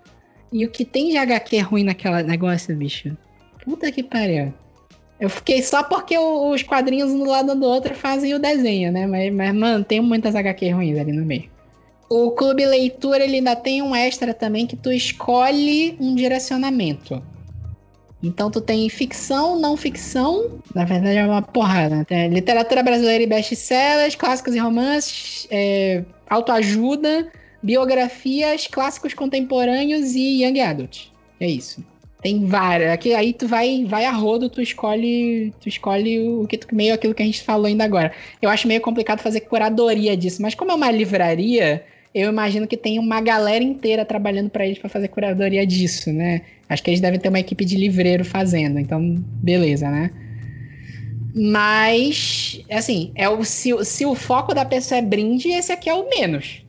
E 0.52 0.66
o 0.66 0.72
que 0.72 0.84
tem 0.84 1.10
de 1.10 1.18
HQ 1.18 1.60
ruim 1.60 1.84
naquela 1.84 2.24
negócio, 2.24 2.76
bicho? 2.76 3.16
Puta 3.64 3.92
que 3.92 4.02
pariu. 4.02 4.54
Eu 5.20 5.30
fiquei 5.30 5.62
só 5.64 5.84
porque 5.84 6.18
os 6.18 6.64
quadrinhos 6.64 7.12
um 7.12 7.20
do 7.20 7.30
lado 7.30 7.56
do 7.56 7.66
outro 7.66 7.94
fazem 7.96 8.34
o 8.34 8.40
desenho, 8.40 8.92
né? 8.92 9.08
Mas, 9.08 9.34
mas 9.34 9.54
mano, 9.54 9.84
tem 9.84 10.00
muitas 10.00 10.36
HQ 10.36 10.70
ruins 10.72 10.98
ali 10.98 11.12
no 11.12 11.26
meio. 11.26 11.50
O 12.10 12.32
Clube 12.32 12.66
Leitura 12.66 13.24
ele 13.24 13.38
ainda 13.38 13.56
tem 13.56 13.82
um 13.82 13.96
extra 13.96 14.34
também 14.34 14.66
que 14.66 14.76
tu 14.76 14.92
escolhe 14.92 15.98
um 16.00 16.16
direcionamento. 16.16 17.22
Então 18.22 18.50
tu 18.50 18.60
tem 18.60 18.90
ficção, 18.90 19.60
não 19.60 19.78
ficção, 19.78 20.60
na 20.74 20.86
verdade 20.86 21.18
é 21.18 21.26
uma 21.26 21.42
porrada. 21.42 22.06
Né? 22.10 22.28
Literatura 22.28 22.82
brasileira 22.82 23.24
e 23.24 23.28
best-sellers, 23.28 24.16
clássicos 24.16 24.56
e 24.56 24.60
romances, 24.60 25.48
é, 25.52 26.04
autoajuda, 26.28 27.32
biografias, 27.62 28.68
clássicos 28.68 29.14
contemporâneos 29.14 30.16
e 30.16 30.44
young 30.44 30.60
adult. 30.62 31.10
É 31.40 31.48
isso. 31.48 31.84
Tem 32.22 32.46
várias. 32.46 32.92
Aqui, 32.92 33.14
aí 33.14 33.32
tu 33.32 33.48
vai, 33.48 33.86
vai 33.86 34.06
a 34.06 34.12
rodo, 34.12 34.50
tu 34.50 34.62
escolhe, 34.62 35.54
tu 35.62 35.70
escolhe 35.70 36.20
o 36.20 36.48
que 36.48 36.58
tu, 36.58 36.76
meio 36.76 36.94
aquilo 36.96 37.14
que 37.14 37.22
a 37.22 37.26
gente 37.26 37.44
falou 37.44 37.68
ainda 37.68 37.84
agora. 37.84 38.12
Eu 38.42 38.50
acho 38.50 38.68
meio 38.68 38.82
complicado 38.82 39.22
fazer 39.22 39.42
curadoria 39.42 40.18
disso, 40.18 40.42
mas 40.42 40.56
como 40.56 40.72
é 40.72 40.76
uma 40.76 40.90
livraria, 40.90 41.86
eu 42.20 42.30
imagino 42.30 42.68
que 42.68 42.78
tem 42.78 43.00
uma 43.00 43.22
galera 43.22 43.64
inteira 43.64 44.04
trabalhando 44.06 44.50
para 44.50 44.66
eles 44.66 44.80
para 44.80 44.90
fazer 44.90 45.08
curadoria 45.08 45.66
disso, 45.66 46.12
né? 46.12 46.42
Acho 46.68 46.84
que 46.84 46.90
eles 46.90 47.02
devem 47.02 47.20
ter 47.20 47.30
uma 47.30 47.40
equipe 47.40 47.64
de 47.64 47.76
livreiro 47.76 48.26
fazendo, 48.26 48.80
então 48.80 49.16
beleza, 49.42 49.90
né? 49.90 50.12
Mas, 51.36 52.62
assim, 52.72 53.12
é 53.16 53.30
o, 53.30 53.44
se, 53.44 53.86
se 53.86 54.06
o 54.06 54.16
foco 54.16 54.56
da 54.56 54.66
pessoa 54.66 54.98
é 54.98 55.02
brinde, 55.02 55.50
esse 55.50 55.72
aqui 55.72 55.90
é 55.90 55.94
o 55.94 56.10
menos. 56.10 56.64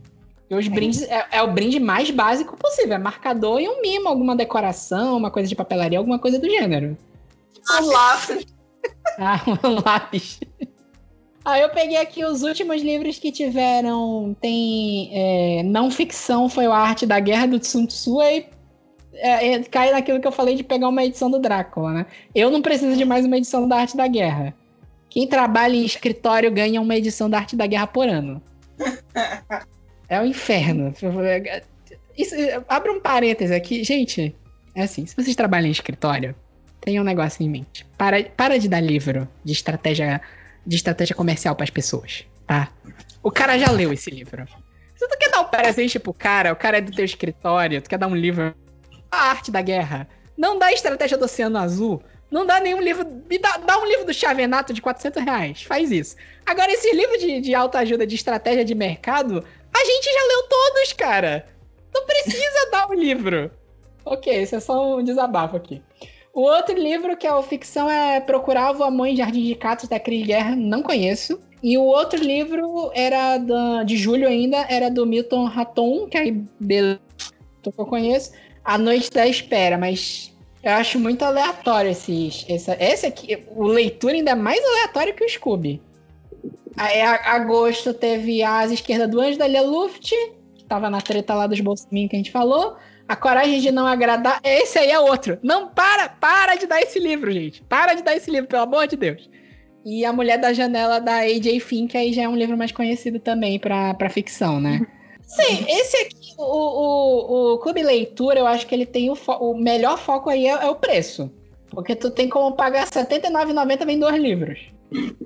E 0.50 0.54
os 0.54 0.68
brindes 0.68 1.02
é, 1.02 1.26
é, 1.32 1.42
o 1.42 1.52
brinde 1.52 1.78
mais 1.78 2.10
básico 2.10 2.56
possível. 2.56 2.94
É 2.94 2.98
marcador 2.98 3.60
e 3.60 3.68
um 3.68 3.80
mimo, 3.80 4.08
alguma 4.08 4.36
decoração, 4.36 5.16
uma 5.16 5.30
coisa 5.30 5.48
de 5.48 5.54
papelaria, 5.54 5.98
alguma 5.98 6.18
coisa 6.18 6.38
do 6.38 6.48
gênero. 6.48 6.96
Um 7.70 7.86
lápis. 7.86 8.46
ah, 9.18 9.42
um 9.64 9.82
lápis. 9.84 10.40
Aí 11.44 11.62
eu 11.62 11.70
peguei 11.70 11.96
aqui 11.96 12.24
os 12.24 12.42
últimos 12.42 12.82
livros 12.82 13.18
que 13.18 13.32
tiveram. 13.32 14.36
Tem. 14.40 15.10
É, 15.12 15.62
não 15.62 15.90
ficção, 15.90 16.48
foi 16.48 16.66
o 16.66 16.72
Arte 16.72 17.06
da 17.06 17.18
Guerra 17.20 17.46
do 17.46 17.64
Sun 17.64 17.86
Tzu. 17.86 18.20
Aí 18.20 18.46
é, 19.14 19.54
é, 19.54 19.62
cai 19.64 19.90
naquilo 19.90 20.20
que 20.20 20.26
eu 20.26 20.32
falei 20.32 20.54
de 20.54 20.62
pegar 20.62 20.88
uma 20.88 21.04
edição 21.04 21.30
do 21.30 21.38
Drácula, 21.38 21.92
né? 21.92 22.06
Eu 22.34 22.50
não 22.50 22.62
preciso 22.62 22.96
de 22.96 23.04
mais 23.04 23.24
uma 23.24 23.36
edição 23.36 23.66
da 23.66 23.76
Arte 23.76 23.96
da 23.96 24.06
Guerra. 24.06 24.54
Quem 25.10 25.26
trabalha 25.26 25.74
em 25.74 25.84
escritório 25.84 26.50
ganha 26.52 26.80
uma 26.80 26.96
edição 26.96 27.28
da 27.28 27.38
Arte 27.38 27.56
da 27.56 27.66
Guerra 27.66 27.86
por 27.86 28.08
ano. 28.08 28.42
É 30.10 30.18
o 30.18 30.22
um 30.22 30.26
inferno. 30.26 30.94
Isso, 32.16 32.34
abre 32.66 32.90
um 32.90 32.98
parêntese 32.98 33.54
aqui. 33.54 33.84
Gente, 33.84 34.34
é 34.74 34.84
assim, 34.84 35.04
se 35.04 35.14
vocês 35.14 35.36
trabalham 35.36 35.68
em 35.68 35.70
escritório, 35.70 36.34
tenham 36.80 37.02
um 37.02 37.06
negócio 37.06 37.44
em 37.44 37.50
mente. 37.50 37.84
Para, 37.98 38.24
para 38.24 38.58
de 38.58 38.70
dar 38.70 38.80
livro 38.80 39.28
de 39.44 39.52
estratégia, 39.52 40.22
de 40.68 40.76
estratégia 40.76 41.16
comercial 41.16 41.56
para 41.56 41.64
as 41.64 41.70
pessoas, 41.70 42.26
tá? 42.46 42.68
O 43.22 43.30
cara 43.30 43.58
já 43.58 43.70
leu 43.70 43.90
esse 43.90 44.10
livro. 44.10 44.46
Se 44.94 45.08
tu 45.08 45.16
quer 45.18 45.30
dar 45.30 45.40
um 45.40 45.48
presente 45.48 45.98
pro 45.98 46.12
cara, 46.12 46.52
o 46.52 46.56
cara 46.56 46.76
é 46.76 46.80
do 46.82 46.92
teu 46.92 47.04
escritório, 47.04 47.80
tu 47.80 47.88
quer 47.88 47.98
dar 47.98 48.06
um 48.06 48.14
livro 48.14 48.54
a 49.10 49.30
arte 49.30 49.50
da 49.50 49.62
guerra. 49.62 50.06
Não 50.36 50.58
dá 50.58 50.70
estratégia 50.70 51.16
do 51.16 51.24
Oceano 51.24 51.56
Azul. 51.56 52.02
Não 52.30 52.44
dá 52.44 52.60
nenhum 52.60 52.82
livro. 52.82 53.06
Me 53.28 53.38
dá, 53.38 53.56
dá 53.56 53.78
um 53.78 53.86
livro 53.86 54.04
do 54.04 54.12
Chavenato 54.12 54.74
de 54.74 54.82
400 54.82 55.24
reais. 55.24 55.62
Faz 55.62 55.90
isso. 55.90 56.14
Agora, 56.44 56.70
esse 56.70 56.92
livro 56.94 57.18
de, 57.18 57.40
de 57.40 57.54
autoajuda 57.54 58.06
de 58.06 58.14
estratégia 58.14 58.64
de 58.64 58.74
mercado, 58.74 59.42
a 59.74 59.84
gente 59.84 60.04
já 60.04 60.22
leu 60.28 60.42
todos, 60.48 60.92
cara. 60.92 61.46
Não 61.94 62.04
precisa 62.04 62.68
dar 62.70 62.90
um 62.90 62.94
livro. 62.94 63.50
Ok, 64.04 64.32
esse 64.32 64.54
é 64.54 64.60
só 64.60 64.98
um 64.98 65.02
desabafo 65.02 65.56
aqui. 65.56 65.82
O 66.38 66.42
outro 66.42 66.78
livro, 66.78 67.16
que 67.16 67.26
é 67.26 67.34
o 67.34 67.42
ficção, 67.42 67.90
é 67.90 68.20
Procurava 68.20 68.86
a 68.86 68.90
Mãe 68.92 69.16
Jardim 69.16 69.42
de 69.42 69.56
Catos, 69.56 69.88
da 69.88 69.98
Cris 69.98 70.24
Guerra. 70.24 70.54
Não 70.54 70.84
conheço. 70.84 71.40
E 71.60 71.76
o 71.76 71.82
outro 71.82 72.16
livro 72.22 72.92
era 72.94 73.38
da, 73.38 73.82
de 73.82 73.96
julho 73.96 74.28
ainda, 74.28 74.58
era 74.70 74.88
do 74.88 75.04
Milton 75.04 75.46
Raton, 75.46 76.06
que 76.06 76.16
aí 76.16 76.30
beleza, 76.60 77.00
que 77.60 77.72
eu 77.76 77.84
conheço. 77.84 78.30
A 78.64 78.78
Noite 78.78 79.10
da 79.10 79.26
Espera, 79.26 79.76
mas 79.76 80.32
eu 80.62 80.70
acho 80.74 81.00
muito 81.00 81.24
aleatório 81.24 81.90
esses. 81.90 82.46
Essa, 82.48 82.76
esse 82.78 83.04
aqui, 83.04 83.42
o 83.56 83.66
leitura 83.66 84.14
ainda 84.14 84.30
é 84.30 84.36
mais 84.36 84.64
aleatório 84.64 85.14
que 85.14 85.24
o 85.24 85.28
Scooby. 85.28 85.82
Aí, 86.76 87.00
a, 87.00 87.34
agosto 87.34 87.92
teve 87.92 88.44
As 88.44 88.70
Esquerda 88.70 89.08
do 89.08 89.20
Anjo 89.20 89.40
da 89.40 89.48
Lia 89.48 89.62
Luft, 89.62 90.12
que 90.54 90.64
tava 90.68 90.88
na 90.88 91.00
treta 91.00 91.34
lá 91.34 91.48
dos 91.48 91.58
bolsinhos 91.58 92.08
que 92.08 92.14
a 92.14 92.18
gente 92.20 92.30
falou. 92.30 92.76
A 93.08 93.16
Coragem 93.16 93.60
de 93.60 93.72
Não 93.72 93.86
Agradar. 93.86 94.40
Esse 94.44 94.78
aí 94.78 94.90
é 94.90 95.00
outro. 95.00 95.38
Não, 95.42 95.68
para! 95.68 96.08
Para 96.08 96.56
de 96.56 96.66
dar 96.66 96.80
esse 96.80 96.98
livro, 96.98 97.32
gente. 97.32 97.62
Para 97.62 97.94
de 97.94 98.02
dar 98.02 98.14
esse 98.14 98.30
livro, 98.30 98.46
pelo 98.46 98.62
amor 98.62 98.86
de 98.86 98.96
Deus. 98.96 99.28
E 99.84 100.04
A 100.04 100.12
Mulher 100.12 100.38
da 100.38 100.52
Janela, 100.52 101.00
da 101.00 101.20
A.J. 101.20 101.58
Finn, 101.60 101.86
que 101.86 101.96
aí 101.96 102.12
já 102.12 102.22
é 102.22 102.28
um 102.28 102.36
livro 102.36 102.58
mais 102.58 102.70
conhecido 102.70 103.18
também 103.18 103.58
pra 103.58 104.10
ficção, 104.10 104.60
né? 104.60 104.86
Sim, 105.28 105.66
esse 105.68 105.96
aqui, 105.98 106.34
o, 106.38 106.42
o, 106.42 107.54
o 107.54 107.58
Clube 107.58 107.82
Leitura, 107.82 108.38
eu 108.38 108.46
acho 108.46 108.66
que 108.66 108.74
ele 108.74 108.86
tem 108.86 109.10
o, 109.10 109.16
o 109.40 109.54
melhor 109.54 109.98
foco 109.98 110.30
aí 110.30 110.46
é, 110.46 110.50
é, 110.50 110.70
o 110.70 110.74
preço. 110.74 111.30
Porque 111.70 111.94
tu 111.94 112.10
tem 112.10 112.30
como 112.30 112.56
pagar 112.56 112.84
R$79,90 112.86 113.84
vem 113.84 113.98
dois 113.98 114.16
livros. 114.16 114.58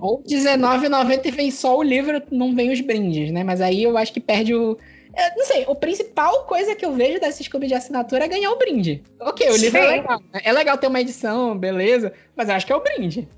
Ou 0.01 0.17
R$19,90 0.29 1.27
e 1.27 1.31
vem 1.31 1.51
só 1.53 1.79
o 1.79 1.83
livro, 1.85 2.21
não 2.33 2.53
vem 2.53 2.73
os 2.73 2.81
brindes, 2.81 3.31
né? 3.31 3.45
Mas 3.45 3.61
aí 3.61 3.85
eu 3.85 3.97
acho 3.97 4.13
que 4.13 4.21
perde 4.21 4.53
o. 4.53 4.77
Eu 5.17 5.37
não 5.37 5.45
sei, 5.45 5.65
a 5.69 5.75
principal 5.75 6.45
coisa 6.45 6.75
que 6.75 6.85
eu 6.85 6.93
vejo 6.93 7.21
desses 7.21 7.47
clubes 7.47 7.69
de 7.69 7.75
assinatura 7.75 8.25
é 8.25 8.29
ganhar 8.29 8.51
o 8.51 8.59
brinde. 8.59 9.03
Ok, 9.21 9.49
o 9.49 9.53
Sim. 9.55 9.61
livro 9.61 9.79
é 9.79 9.87
legal. 9.87 10.21
Né? 10.33 10.41
É 10.45 10.53
legal 10.53 10.79
ter 10.79 10.87
uma 10.87 11.01
edição, 11.01 11.57
beleza, 11.57 12.13
mas 12.35 12.49
eu 12.49 12.55
acho 12.55 12.67
que 12.67 12.73
é 12.73 12.77
o 12.77 12.81
brinde. 12.81 13.29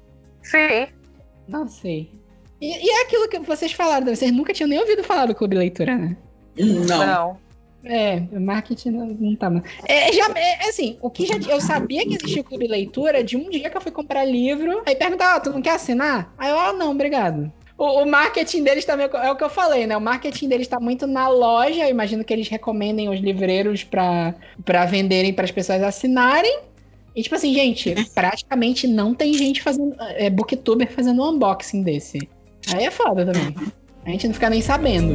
Sim. 0.43 0.87
Não 1.49 1.66
sei. 1.66 2.11
E, 2.61 2.87
e 2.87 2.91
é 2.91 3.03
aquilo 3.03 3.29
que 3.29 3.39
vocês 3.41 3.72
falaram, 3.72 4.07
vocês 4.07 4.31
nunca 4.33 4.53
tinham 4.53 4.68
nem 4.68 4.79
ouvido 4.79 5.03
falar 5.03 5.27
do 5.27 5.35
Clube 5.35 5.57
Leitura, 5.57 5.97
né? 5.97 6.16
Não. 6.57 7.07
Não. 7.07 7.45
É, 7.85 8.22
o 8.33 8.41
marketing 8.41 8.91
não, 8.91 9.07
não 9.07 9.37
tá 9.37 9.51
mais. 9.51 9.64
É, 9.87 10.11
já, 10.11 10.27
é, 10.35 10.68
assim, 10.68 10.97
o 11.03 11.11
que 11.11 11.27
já, 11.27 11.35
eu 11.51 11.61
sabia 11.61 12.03
que 12.07 12.14
existia 12.14 12.41
o 12.41 12.45
Clube 12.45 12.66
Leitura 12.66 13.22
de 13.22 13.37
um 13.37 13.51
dia 13.51 13.68
que 13.68 13.77
eu 13.77 13.81
fui 13.81 13.93
comprar 13.93 14.25
livro, 14.25 14.83
aí 14.87 14.97
perguntava, 14.97 15.37
ah, 15.37 15.41
tu 15.41 15.51
não 15.51 15.61
quer 15.61 15.72
assinar? 15.72 16.33
Aí 16.39 16.51
eu, 16.51 16.59
ah, 16.59 16.72
não, 16.72 16.93
obrigado. 16.93 17.53
O, 17.85 18.03
o, 18.03 18.07
marketing 18.07 18.64
deles 18.64 18.87
também 18.87 19.11
é 19.12 19.30
o 19.30 19.37
que 19.37 19.45
eu 19.45 19.51
falei, 19.51 19.87
né? 19.87 19.95
O 19.95 20.01
marketing 20.01 20.49
deles 20.49 20.66
está 20.66 20.80
muito 20.80 21.07
na 21.07 21.28
loja. 21.28 21.85
Eu 21.85 21.91
imagino 21.91 22.24
que 22.24 22.32
eles 22.32 22.49
recomendem 22.49 23.11
os 23.11 23.20
livreiros 23.20 23.85
para 23.85 24.35
venderem 24.89 25.35
para 25.35 25.45
as 25.45 25.51
pessoas 25.51 25.82
assinarem. 25.82 26.61
E 27.14 27.22
tipo 27.22 27.35
assim, 27.35 27.53
gente, 27.53 27.95
praticamente 28.14 28.89
não 28.89 29.12
tem 29.14 29.35
gente 29.35 29.61
fazendo. 29.61 29.95
É, 30.16 30.30
booktuber 30.30 30.91
fazendo 30.91 31.22
um 31.22 31.35
unboxing 31.35 31.82
desse. 31.82 32.26
Aí 32.72 32.87
é 32.87 32.91
foda 32.91 33.26
também. 33.26 33.55
A 34.07 34.11
gente 34.11 34.28
não 34.28 34.35
fica 34.35 34.49
nem 34.49 34.62
sabendo. 34.62 35.14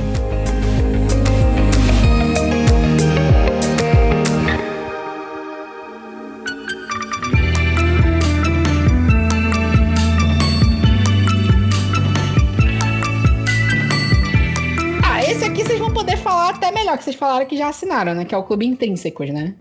Melhor 16.90 16.98
que 16.98 17.04
vocês 17.04 17.16
falaram 17.16 17.46
que 17.46 17.58
já 17.58 17.70
assinaram, 17.70 18.16
né? 18.16 18.26
Que 18.26 18.34
é 18.34 18.38
o 18.38 18.44
Clube 18.44 18.66
Intrínsecos, 18.66 19.30
né? 19.30 19.56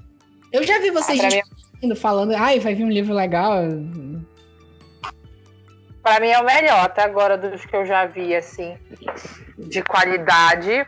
Eu 0.52 0.66
já 0.66 0.78
vi 0.80 0.90
vocês 0.90 1.20
ah, 1.22 1.28
mim... 1.82 1.94
falando, 1.94 2.34
ai, 2.34 2.58
vai 2.58 2.74
vir 2.74 2.84
um 2.84 2.90
livro 2.90 3.14
legal. 3.14 3.58
Pra 6.02 6.20
mim 6.20 6.28
é 6.28 6.38
o 6.40 6.44
melhor 6.44 6.84
até 6.84 7.02
agora 7.02 7.36
dos 7.36 7.64
que 7.64 7.76
eu 7.76 7.84
já 7.84 8.06
vi, 8.06 8.34
assim, 8.34 8.78
de 9.58 9.82
qualidade 9.82 10.86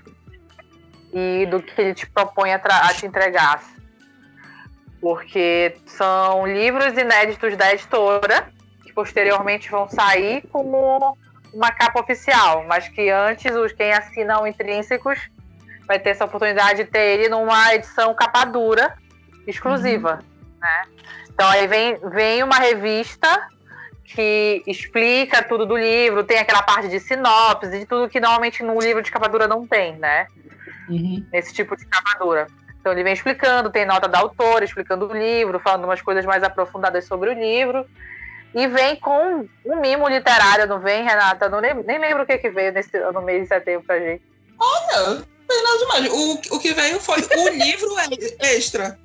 e 1.13 1.47
do 1.47 1.61
que 1.61 1.79
ele 1.79 1.95
te 1.95 2.09
propõe 2.09 2.53
a, 2.53 2.57
a 2.57 2.95
te 2.95 3.05
entregar. 3.05 3.63
Porque 5.01 5.77
são 5.85 6.47
livros 6.47 6.97
inéditos 6.97 7.57
da 7.57 7.75
editora, 7.75 8.49
que 8.83 8.93
posteriormente 8.95 9.71
vão 9.71 9.89
sair 9.89 10.43
como 10.51 11.17
uma 11.53 11.71
capa 11.73 12.01
oficial, 12.01 12.65
mas 12.67 12.89
que 12.89 13.11
antes 13.11 13.55
os 13.55 13.73
quem 13.73 13.93
assinam 13.93 14.47
intrínsecos 14.47 15.19
vai 15.91 15.99
ter 15.99 16.11
essa 16.11 16.25
oportunidade 16.25 16.85
de 16.85 16.89
ter 16.89 17.19
ele 17.19 17.29
numa 17.29 17.75
edição 17.75 18.15
capa 18.15 18.45
dura 18.45 18.97
exclusiva, 19.45 20.21
uhum. 20.23 20.61
né? 20.61 20.85
Então 21.29 21.49
aí 21.49 21.67
vem, 21.67 21.99
vem 22.11 22.45
uma 22.45 22.59
revista 22.59 23.49
que 24.05 24.63
explica 24.69 25.43
tudo 25.43 25.67
do 25.67 25.77
livro, 25.77 26.23
tem 26.23 26.39
aquela 26.39 26.63
parte 26.63 26.89
de 26.89 27.01
sinopse, 27.01 27.77
de 27.77 27.87
tudo 27.87 28.09
que 28.09 28.21
normalmente 28.21 28.63
no 28.63 28.79
livro 28.79 29.03
de 29.03 29.11
capa 29.11 29.29
dura 29.29 29.49
não 29.49 29.67
tem, 29.67 29.97
né? 29.97 30.29
Uhum. 30.89 31.27
Nesse 31.33 31.53
tipo 31.53 31.77
de 31.77 31.85
capa 31.87 32.17
dura. 32.21 32.47
Então 32.81 32.93
ele 32.93 33.03
vem 33.03 33.13
explicando, 33.13 33.69
tem 33.69 33.85
nota 33.85 34.07
da 34.07 34.21
autora, 34.21 34.65
explicando 34.65 35.09
o 35.09 35.13
livro, 35.13 35.59
falando 35.59 35.87
umas 35.87 36.01
coisas 36.01 36.25
mais 36.25 36.45
aprofundadas 36.45 37.05
sobre 37.05 37.31
o 37.31 37.33
livro. 37.33 37.85
E 38.55 38.69
vem 38.69 38.95
com 38.95 39.45
um 39.67 39.81
mimo 39.81 40.09
literário, 40.09 40.69
não 40.69 40.79
vem, 40.79 41.03
Renata? 41.03 41.49
Não 41.49 41.61
nem, 41.61 41.75
nem 41.75 41.99
lembro 41.99 42.23
o 42.23 42.27
que, 42.27 42.39
que 42.39 42.51
veio 42.51 42.73
nesse, 42.73 42.97
no 43.13 43.23
mês 43.23 43.43
de 43.43 43.49
setembro 43.49 43.85
pra 43.85 43.99
gente. 43.99 44.23
Olha, 44.57 45.25
nada 45.63 45.79
demais. 45.79 46.13
O, 46.13 46.57
o 46.57 46.61
que 46.61 46.73
veio 46.73 47.01
foi 47.01 47.21
o 47.21 47.49
livro 47.51 47.97
extra. 48.41 48.99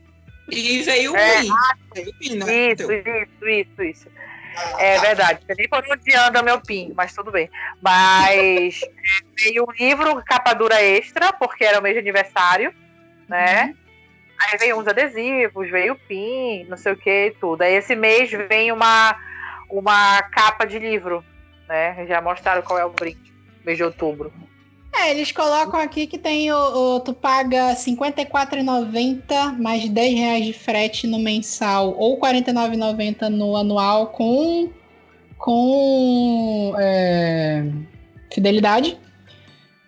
E 0.49 0.83
veio 0.83 1.15
é, 1.15 1.39
o 1.39 1.41
PIN. 1.41 1.51
Veio 1.93 2.09
o 2.09 2.13
PIN, 2.13 2.35
né? 2.37 2.73
Isso, 2.73 2.91
isso, 2.91 3.49
isso, 3.49 3.83
isso. 3.83 4.07
É 4.77 4.99
verdade. 4.99 5.39
Eu 5.47 5.55
nem 5.55 5.67
por 5.67 5.83
onde 5.89 6.15
anda 6.15 6.43
meu 6.43 6.61
PIN, 6.61 6.93
mas 6.95 7.13
tudo 7.13 7.31
bem. 7.31 7.49
Mas 7.81 8.79
veio 9.37 9.65
um 9.67 9.71
livro 9.71 10.23
capa 10.25 10.53
dura 10.53 10.81
extra, 10.81 11.33
porque 11.33 11.65
era 11.65 11.79
o 11.79 11.81
mês 11.83 11.95
de 11.95 11.99
aniversário, 11.99 12.73
né? 13.27 13.65
Uhum. 13.65 13.75
Aí 14.39 14.57
veio 14.57 14.79
uns 14.79 14.87
adesivos, 14.87 15.69
veio 15.69 15.93
o 15.93 15.99
PIN, 15.99 16.65
não 16.65 16.77
sei 16.77 16.93
o 16.93 16.97
que 16.97 17.27
e 17.27 17.31
tudo. 17.31 17.61
Aí 17.61 17.73
esse 17.73 17.95
mês 17.95 18.29
vem 18.31 18.71
uma, 18.71 19.15
uma 19.69 20.21
capa 20.23 20.65
de 20.65 20.77
livro, 20.77 21.23
né? 21.67 22.05
Já 22.07 22.21
mostraram 22.21 22.61
qual 22.61 22.77
é 22.77 22.85
o 22.85 22.89
brinde, 22.89 23.33
mês 23.63 23.77
de 23.77 23.83
outubro. 23.83 24.31
É, 24.97 25.11
eles 25.11 25.31
colocam 25.31 25.79
aqui 25.79 26.07
que 26.07 26.17
tem 26.17 26.51
o, 26.51 26.55
o 26.95 26.99
tu 27.01 27.13
paga 27.13 27.69
R$ 27.69 27.75
54,90 27.75 29.57
mais 29.59 29.87
10 29.89 30.17
reais 30.17 30.45
de 30.45 30.53
frete 30.53 31.05
no 31.05 31.19
mensal 31.19 31.93
ou 31.97 32.15
R$ 32.15 32.21
49,90 32.21 33.27
no 33.27 33.57
anual 33.57 34.07
com, 34.07 34.69
com 35.37 36.73
é, 36.79 37.65
fidelidade. 38.33 38.97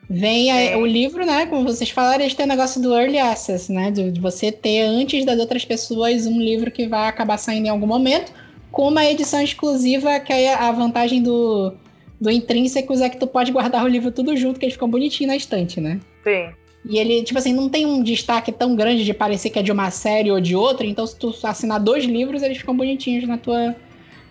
Vem 0.10 0.52
é. 0.52 0.76
o 0.76 0.86
livro, 0.86 1.26
né? 1.26 1.46
Como 1.46 1.64
vocês 1.64 1.90
falaram, 1.90 2.22
eles 2.22 2.34
têm 2.34 2.46
o 2.46 2.50
negócio 2.50 2.82
do 2.82 2.94
early 2.94 3.18
access, 3.18 3.72
né? 3.72 3.92
De, 3.92 4.12
de, 4.12 4.22
você 4.22 4.52
ter 4.52 4.82
antes 4.82 5.26
das 5.26 5.40
outras 5.40 5.66
pessoas 5.66 6.26
um 6.26 6.40
livro 6.40 6.70
que 6.72 6.88
vai 6.88 7.08
acabar 7.08 7.38
saindo 7.38 7.66
em 7.66 7.70
algum 7.70 7.88
momento, 7.88 8.32
com 8.72 8.90
uma 8.90 9.06
edição 9.06 9.42
exclusiva, 9.42 10.20
que 10.20 10.32
é 10.32 10.54
a 10.54 10.72
vantagem 10.72 11.22
do, 11.22 11.74
do 12.20 12.30
Intrínsecos 12.30 13.02
é 13.02 13.10
que 13.10 13.18
tu 13.18 13.28
pode 13.28 13.52
guardar 13.52 13.84
o 13.84 13.88
livro 13.88 14.12
tudo 14.12 14.36
junto, 14.36 14.60
que 14.60 14.66
eles 14.66 14.74
ficam 14.74 14.90
bonitinhos 14.90 15.30
na 15.30 15.36
estante, 15.36 15.80
né? 15.80 16.00
Sim. 16.24 16.50
E 16.86 16.98
ele, 16.98 17.24
tipo 17.24 17.38
assim, 17.38 17.54
não 17.54 17.70
tem 17.70 17.86
um 17.86 18.02
destaque 18.02 18.52
tão 18.52 18.76
grande 18.76 19.04
de 19.04 19.14
parecer 19.14 19.50
que 19.50 19.60
é 19.60 19.62
de 19.62 19.72
uma 19.72 19.92
série 19.92 20.32
ou 20.32 20.40
de 20.40 20.56
outra, 20.56 20.86
então 20.86 21.06
se 21.06 21.18
tu 21.18 21.34
assinar 21.44 21.80
dois 21.80 22.06
livros, 22.06 22.42
eles 22.42 22.58
ficam 22.58 22.76
bonitinhos 22.76 23.28
na 23.28 23.38
tua, 23.38 23.76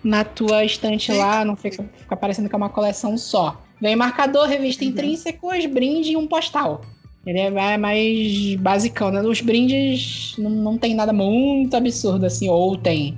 na 0.03 0.23
tua 0.23 0.65
estante 0.65 1.11
Sim. 1.11 1.19
lá, 1.19 1.45
não 1.45 1.55
fica, 1.55 1.85
fica 1.95 2.15
parecendo 2.15 2.49
que 2.49 2.55
é 2.55 2.57
uma 2.57 2.69
coleção 2.69 3.17
só. 3.17 3.61
Vem 3.79 3.95
marcador, 3.95 4.47
revista 4.47 4.83
uhum. 4.83 4.89
intrínsecos, 4.89 5.65
brinde 5.67 6.13
e 6.13 6.17
um 6.17 6.27
postal. 6.27 6.81
Ele 7.25 7.39
é 7.39 7.77
mais 7.77 8.55
basicão, 8.55 9.11
né? 9.11 9.21
Os 9.21 9.41
brindes 9.41 10.33
não, 10.37 10.49
não 10.49 10.77
tem 10.77 10.95
nada 10.95 11.11
muito 11.11 11.75
absurdo 11.75 12.25
assim, 12.25 12.49
ou 12.49 12.77
tem. 12.77 13.17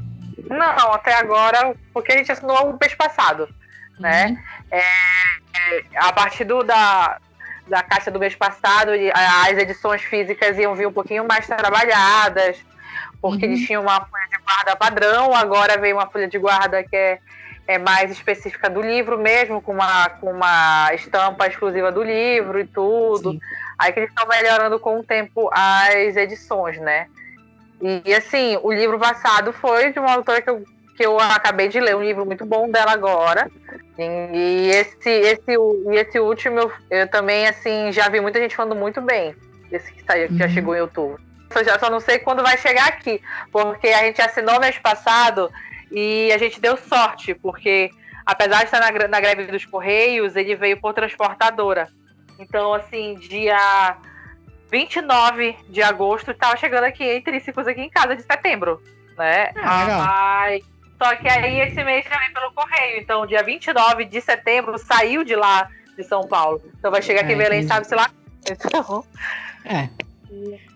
Não, 0.49 0.93
até 0.93 1.13
agora, 1.13 1.75
porque 1.93 2.11
a 2.11 2.17
gente 2.17 2.31
assinou 2.31 2.71
o 2.71 2.77
mês 2.81 2.95
passado, 2.95 3.47
né? 3.99 4.29
Uhum. 4.29 4.37
É, 4.71 4.79
é, 4.79 5.83
a 5.95 6.13
partir 6.13 6.43
do, 6.43 6.63
da, 6.63 7.19
da 7.67 7.83
caixa 7.83 8.11
do 8.11 8.19
mês 8.19 8.35
passado, 8.35 8.91
as 9.13 9.57
edições 9.57 10.01
físicas 10.01 10.57
iam 10.57 10.75
vir 10.75 10.87
um 10.87 10.93
pouquinho 10.93 11.25
mais 11.25 11.45
trabalhadas, 11.47 12.57
porque 13.21 13.45
uhum. 13.45 13.51
eles 13.51 13.65
tinham 13.65 13.81
uma 13.81 14.05
folha 14.05 14.27
de 14.29 14.37
guarda 14.43 14.75
padrão, 14.75 15.33
agora 15.33 15.77
veio 15.77 15.95
uma 15.95 16.07
folha 16.07 16.27
de 16.27 16.37
guarda 16.37 16.83
que 16.83 16.95
é, 16.95 17.19
é 17.67 17.77
mais 17.77 18.11
específica 18.11 18.69
do 18.69 18.81
livro 18.81 19.17
mesmo, 19.17 19.61
com 19.61 19.73
uma, 19.73 20.09
com 20.09 20.31
uma 20.31 20.93
estampa 20.93 21.47
exclusiva 21.47 21.91
do 21.91 22.03
livro 22.03 22.59
e 22.59 22.65
tudo. 22.65 23.31
Sim. 23.31 23.39
Aí 23.77 23.93
que 23.93 23.99
eles 23.99 24.09
estão 24.09 24.27
melhorando 24.27 24.79
com 24.79 24.99
o 24.99 25.03
tempo 25.03 25.49
as 25.53 26.17
edições, 26.17 26.79
né? 26.79 27.07
E, 27.81 28.01
e 28.05 28.13
assim, 28.13 28.59
o 28.61 28.71
livro 28.73 28.99
passado 28.99 29.53
foi 29.53 29.93
de 29.93 29.99
uma 29.99 30.11
autora 30.11 30.41
que 30.41 30.49
eu 30.49 30.63
que 30.99 31.05
eu 31.05 31.17
acabei 31.17 31.69
de 31.69 31.79
ler 31.79 31.95
um 31.95 32.03
livro 32.03 32.25
muito 32.25 32.45
bom 32.45 32.69
dela 32.69 32.91
agora. 32.91 33.49
E 33.97 34.69
esse, 34.69 35.09
esse, 35.09 35.53
e 35.53 35.95
esse 35.95 36.19
último 36.19 36.59
eu, 36.59 36.71
eu 36.89 37.07
também 37.07 37.47
assim 37.47 37.89
já 37.93 38.09
vi 38.09 38.19
muita 38.19 38.37
gente 38.37 38.53
falando 38.53 38.75
muito 38.75 38.99
bem 38.99 39.33
desse 39.71 39.93
que 39.93 40.03
saiu, 40.03 40.27
que 40.27 40.33
uhum. 40.33 40.39
já 40.39 40.49
chegou 40.49 40.75
em 40.75 40.81
outubro. 40.81 41.17
Eu 41.55 41.63
já 41.63 41.79
só 41.79 41.89
não 41.89 42.01
sei 42.01 42.19
quando 42.19 42.43
vai 42.43 42.57
chegar 42.57 42.89
aqui, 42.89 43.21
porque 43.49 43.87
a 43.87 43.99
gente 43.99 44.21
assinou 44.21 44.59
mês 44.59 44.77
passado 44.77 45.49
e 45.89 46.29
a 46.33 46.37
gente 46.37 46.59
deu 46.59 46.75
sorte, 46.75 47.33
porque 47.33 47.89
apesar 48.25 48.57
de 48.57 48.65
estar 48.65 48.81
na, 48.81 49.07
na 49.07 49.21
greve 49.21 49.45
dos 49.45 49.65
Correios, 49.65 50.35
ele 50.35 50.53
veio 50.53 50.81
por 50.81 50.93
transportadora. 50.93 51.87
Então, 52.37 52.73
assim, 52.73 53.15
dia 53.15 53.95
29 54.69 55.55
de 55.69 55.81
agosto, 55.81 56.31
estava 56.31 56.57
chegando 56.57 56.83
aqui 56.83 57.05
entre 57.05 57.39
ciclos 57.39 57.67
aqui 57.67 57.79
em 57.79 57.89
casa 57.89 58.17
de 58.17 58.21
setembro, 58.23 58.83
né? 59.17 59.51
Ah, 59.55 60.41
Ai, 60.41 60.61
só 61.01 61.15
que 61.15 61.27
aí 61.29 61.61
esse 61.61 61.81
mês 61.83 62.05
já 62.05 62.19
vem 62.19 62.33
pelo 62.33 62.51
correio. 62.51 62.99
Então, 62.99 63.25
dia 63.25 63.41
29 63.41 64.05
de 64.05 64.19
setembro 64.19 64.77
saiu 64.77 65.23
de 65.23 65.35
lá 65.35 65.69
de 65.97 66.03
São 66.03 66.27
Paulo. 66.27 66.61
Então 66.77 66.91
vai 66.91 67.01
chegar 67.01 67.21
aqui 67.21 67.31
em 67.31 67.35
é, 67.35 67.37
Belém, 67.37 67.63
sabe, 67.63 67.87
sei 67.87 67.97
lá. 67.97 68.11
Então... 68.49 69.03
É. 69.65 69.89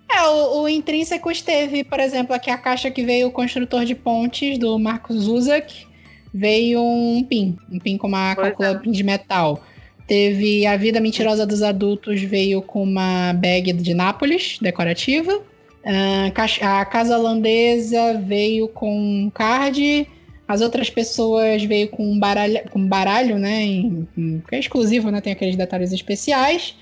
É, 0.10 0.22
o, 0.28 0.62
o 0.62 0.70
Intrínsecos 0.70 1.42
teve, 1.42 1.84
por 1.84 2.00
exemplo, 2.00 2.36
aqui 2.36 2.50
a 2.50 2.58
caixa 2.58 2.92
que 2.92 3.04
veio 3.04 3.28
o 3.28 3.32
construtor 3.32 3.84
de 3.84 3.96
pontes 3.96 4.58
do 4.58 4.78
Marcos 4.78 5.24
Zuzak, 5.24 5.88
veio 6.34 6.82
um 6.82 7.24
pin, 7.24 7.58
um 7.72 7.80
pin 7.80 7.98
com 7.98 8.08
uma 8.08 8.36
calcula 8.36 8.82
é. 8.86 8.90
de 8.90 9.04
metal. 9.04 9.64
Teve 10.08 10.66
A 10.66 10.78
Vida 10.78 11.00
Mentirosa 11.00 11.46
dos 11.46 11.64
Adultos, 11.64 12.22
veio 12.22 12.62
com 12.62 12.84
uma 12.84 13.34
bag 13.34 13.74
de 13.74 13.94
Nápoles, 13.94 14.60
decorativa. 14.62 15.42
Uh, 15.84 16.66
a 16.66 16.86
Casa 16.86 17.18
Holandesa 17.18 18.18
veio 18.20 18.68
com 18.70 18.98
um 18.98 19.30
card. 19.30 20.08
As 20.48 20.62
outras 20.62 20.90
pessoas 20.90 21.64
veio 21.64 21.90
com 21.90 22.18
baralho, 22.18 22.62
com 22.70 22.88
baralho 22.88 23.38
né? 23.38 23.64
Em, 23.64 24.08
em, 24.18 24.44
que 24.48 24.56
é 24.56 24.60
exclusivo, 24.60 25.12
né? 25.12 25.20
Tem 25.20 25.34
aqueles 25.34 25.56
detalhes 25.56 25.92
especiais. 25.92 26.76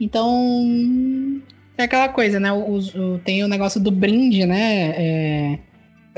Então. 0.00 1.40
É 1.76 1.84
aquela 1.84 2.08
coisa, 2.08 2.40
né? 2.40 2.52
O, 2.52 2.78
o, 2.78 3.18
tem 3.20 3.44
o 3.44 3.48
negócio 3.48 3.80
do 3.80 3.92
brinde, 3.92 4.44
né? 4.44 4.94
É, 4.96 5.58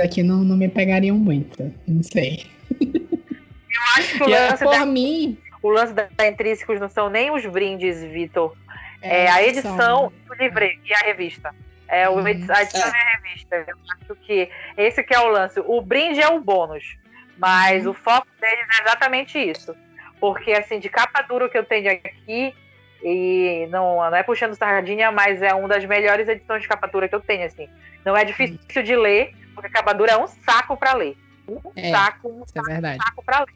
aqui 0.03 0.23
não, 0.23 0.43
não 0.43 0.57
me 0.57 0.69
pegariam 0.69 1.19
muito. 1.19 1.71
Não 1.87 2.03
sei. 2.03 2.47
Eu 2.81 3.83
acho 3.97 4.17
que 4.19 4.25
o 4.25 4.35
é 4.35 4.51
lance, 4.51 4.65
por 4.65 4.73
da, 4.73 4.87
mim... 4.87 5.39
o 5.63 5.69
lance 5.69 5.93
da 5.95 6.29
Intrínsecos 6.29 6.81
não 6.81 6.89
são 6.89 7.09
nem 7.09 7.31
os 7.31 7.45
brindes, 7.47 8.03
Vitor. 8.03 8.55
É, 9.03 9.25
é, 9.25 9.31
a 9.31 9.47
edição, 9.47 10.13
tu 10.27 10.35
livre 10.35 10.79
e 10.85 10.93
a 10.93 10.99
revista. 10.99 11.55
É 11.91 12.09
o, 12.09 12.19
a 12.19 12.31
edição 12.31 12.87
é. 12.87 12.91
a 12.91 13.17
revista. 13.17 13.65
Eu 13.67 13.77
acho 13.91 14.15
que 14.23 14.49
esse 14.77 15.03
que 15.03 15.13
é 15.13 15.19
o 15.19 15.29
lance. 15.29 15.61
O 15.67 15.81
brinde 15.81 16.21
é 16.21 16.29
o 16.29 16.41
bônus, 16.41 16.97
mas 17.37 17.85
uhum. 17.85 17.91
o 17.91 17.95
foco 17.95 18.29
deles 18.41 18.67
é 18.79 18.83
exatamente 18.85 19.39
isso. 19.39 19.75
Porque, 20.21 20.53
assim, 20.53 20.79
de 20.79 20.89
capa 20.89 21.23
dura 21.23 21.49
que 21.49 21.59
eu 21.59 21.65
tenho 21.65 21.91
aqui, 21.91 22.55
e 23.03 23.67
não, 23.71 23.97
não 23.97 24.15
é 24.15 24.23
puxando 24.23 24.55
sardinha, 24.55 25.11
mas 25.11 25.43
é 25.43 25.53
uma 25.53 25.67
das 25.67 25.85
melhores 25.85 26.29
edições 26.29 26.63
de 26.63 26.69
capa 26.69 26.87
dura 26.87 27.09
que 27.09 27.15
eu 27.15 27.21
tenho, 27.21 27.45
assim. 27.45 27.69
Não 28.05 28.17
é 28.17 28.25
difícil 28.25 28.59
uhum. 28.77 28.83
de 28.83 28.97
ler, 28.97 29.35
porque 29.55 29.67
a 29.67 29.73
capa 29.73 29.93
dura 29.93 30.13
é 30.13 30.17
um 30.17 30.29
saco 30.29 30.77
para 30.77 30.95
ler. 30.95 31.17
Um 31.49 31.59
é, 31.75 31.91
saco, 31.91 32.29
um 32.29 32.43
é 32.43 32.47
saco, 32.47 32.71
é 32.71 32.79
um 32.79 32.97
saco 32.99 33.25
para 33.25 33.41
ler. 33.41 33.55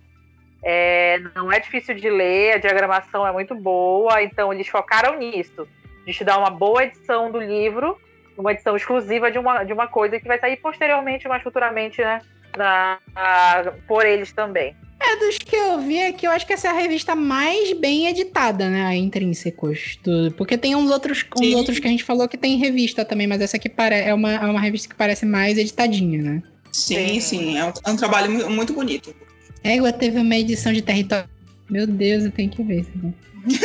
É, 0.67 1.19
não 1.37 1.53
é 1.53 1.61
difícil 1.61 1.95
de 1.95 2.11
ler, 2.11 2.55
a 2.55 2.59
diagramação 2.59 3.25
é 3.25 3.31
muito 3.31 3.55
boa, 3.55 4.23
então 4.23 4.53
eles 4.53 4.67
focaram 4.67 5.19
nisso. 5.19 5.69
De 6.05 6.13
te 6.13 6.25
dar 6.25 6.39
uma 6.39 6.51
boa 6.51 6.85
edição 6.85 7.31
do 7.31 7.39
livro, 7.39 7.99
uma 8.37 8.53
edição 8.53 8.77
exclusiva 8.77 9.31
de 9.31 9.39
uma, 9.39 9.65
de 9.65 9.73
uma 9.73 9.87
coisa 9.87 10.19
que 10.19 10.27
vai 10.27 10.39
sair 10.39 10.57
posteriormente, 10.57 11.29
mais 11.29 11.43
futuramente, 11.43 12.01
né? 12.01 12.21
Na, 12.57 12.99
a, 13.15 13.73
por 13.87 14.07
eles 14.07 14.33
também. 14.33 14.77
É, 15.01 15.17
dos 15.17 15.37
que 15.37 15.55
eu 15.55 15.81
vi 15.81 16.01
aqui, 16.03 16.27
eu 16.27 16.31
acho 16.31 16.47
que 16.47 16.53
essa 16.53 16.69
é 16.69 16.71
a 16.71 16.75
revista 16.75 17.15
mais 17.15 17.73
bem 17.75 18.07
editada, 18.07 18.71
né? 18.71 18.87
A 18.87 18.95
Intrínsecos. 18.95 19.99
Do, 20.03 20.33
porque 20.33 20.57
tem 20.57 20.75
uns 20.75 20.91
outros, 20.91 21.25
uns 21.39 21.55
outros 21.55 21.79
que 21.79 21.87
a 21.87 21.91
gente 21.91 22.05
falou 22.05 22.27
que 22.27 22.39
tem 22.39 22.57
revista 22.57 23.05
também, 23.05 23.27
mas 23.27 23.41
essa 23.41 23.57
aqui 23.57 23.69
pare, 23.69 23.97
é, 23.97 24.15
uma, 24.15 24.33
é 24.33 24.47
uma 24.47 24.61
revista 24.61 24.89
que 24.89 24.95
parece 24.95 25.27
mais 25.27 25.59
editadinha, 25.59 26.23
né? 26.23 26.43
Sim, 26.73 27.21
sim. 27.21 27.59
É 27.59 27.65
um, 27.65 27.73
é 27.87 27.91
um 27.91 27.97
trabalho 27.97 28.51
muito 28.51 28.73
bonito. 28.73 29.15
Égua 29.63 29.93
teve 29.93 30.19
uma 30.19 30.37
edição 30.37 30.73
de 30.73 30.83
território. 30.83 31.29
Meu 31.71 31.87
Deus, 31.87 32.25
eu 32.25 32.31
tenho 32.31 32.51
que 32.51 32.63
ver 32.63 32.81
isso 32.81 32.91
aqui. 32.97 33.15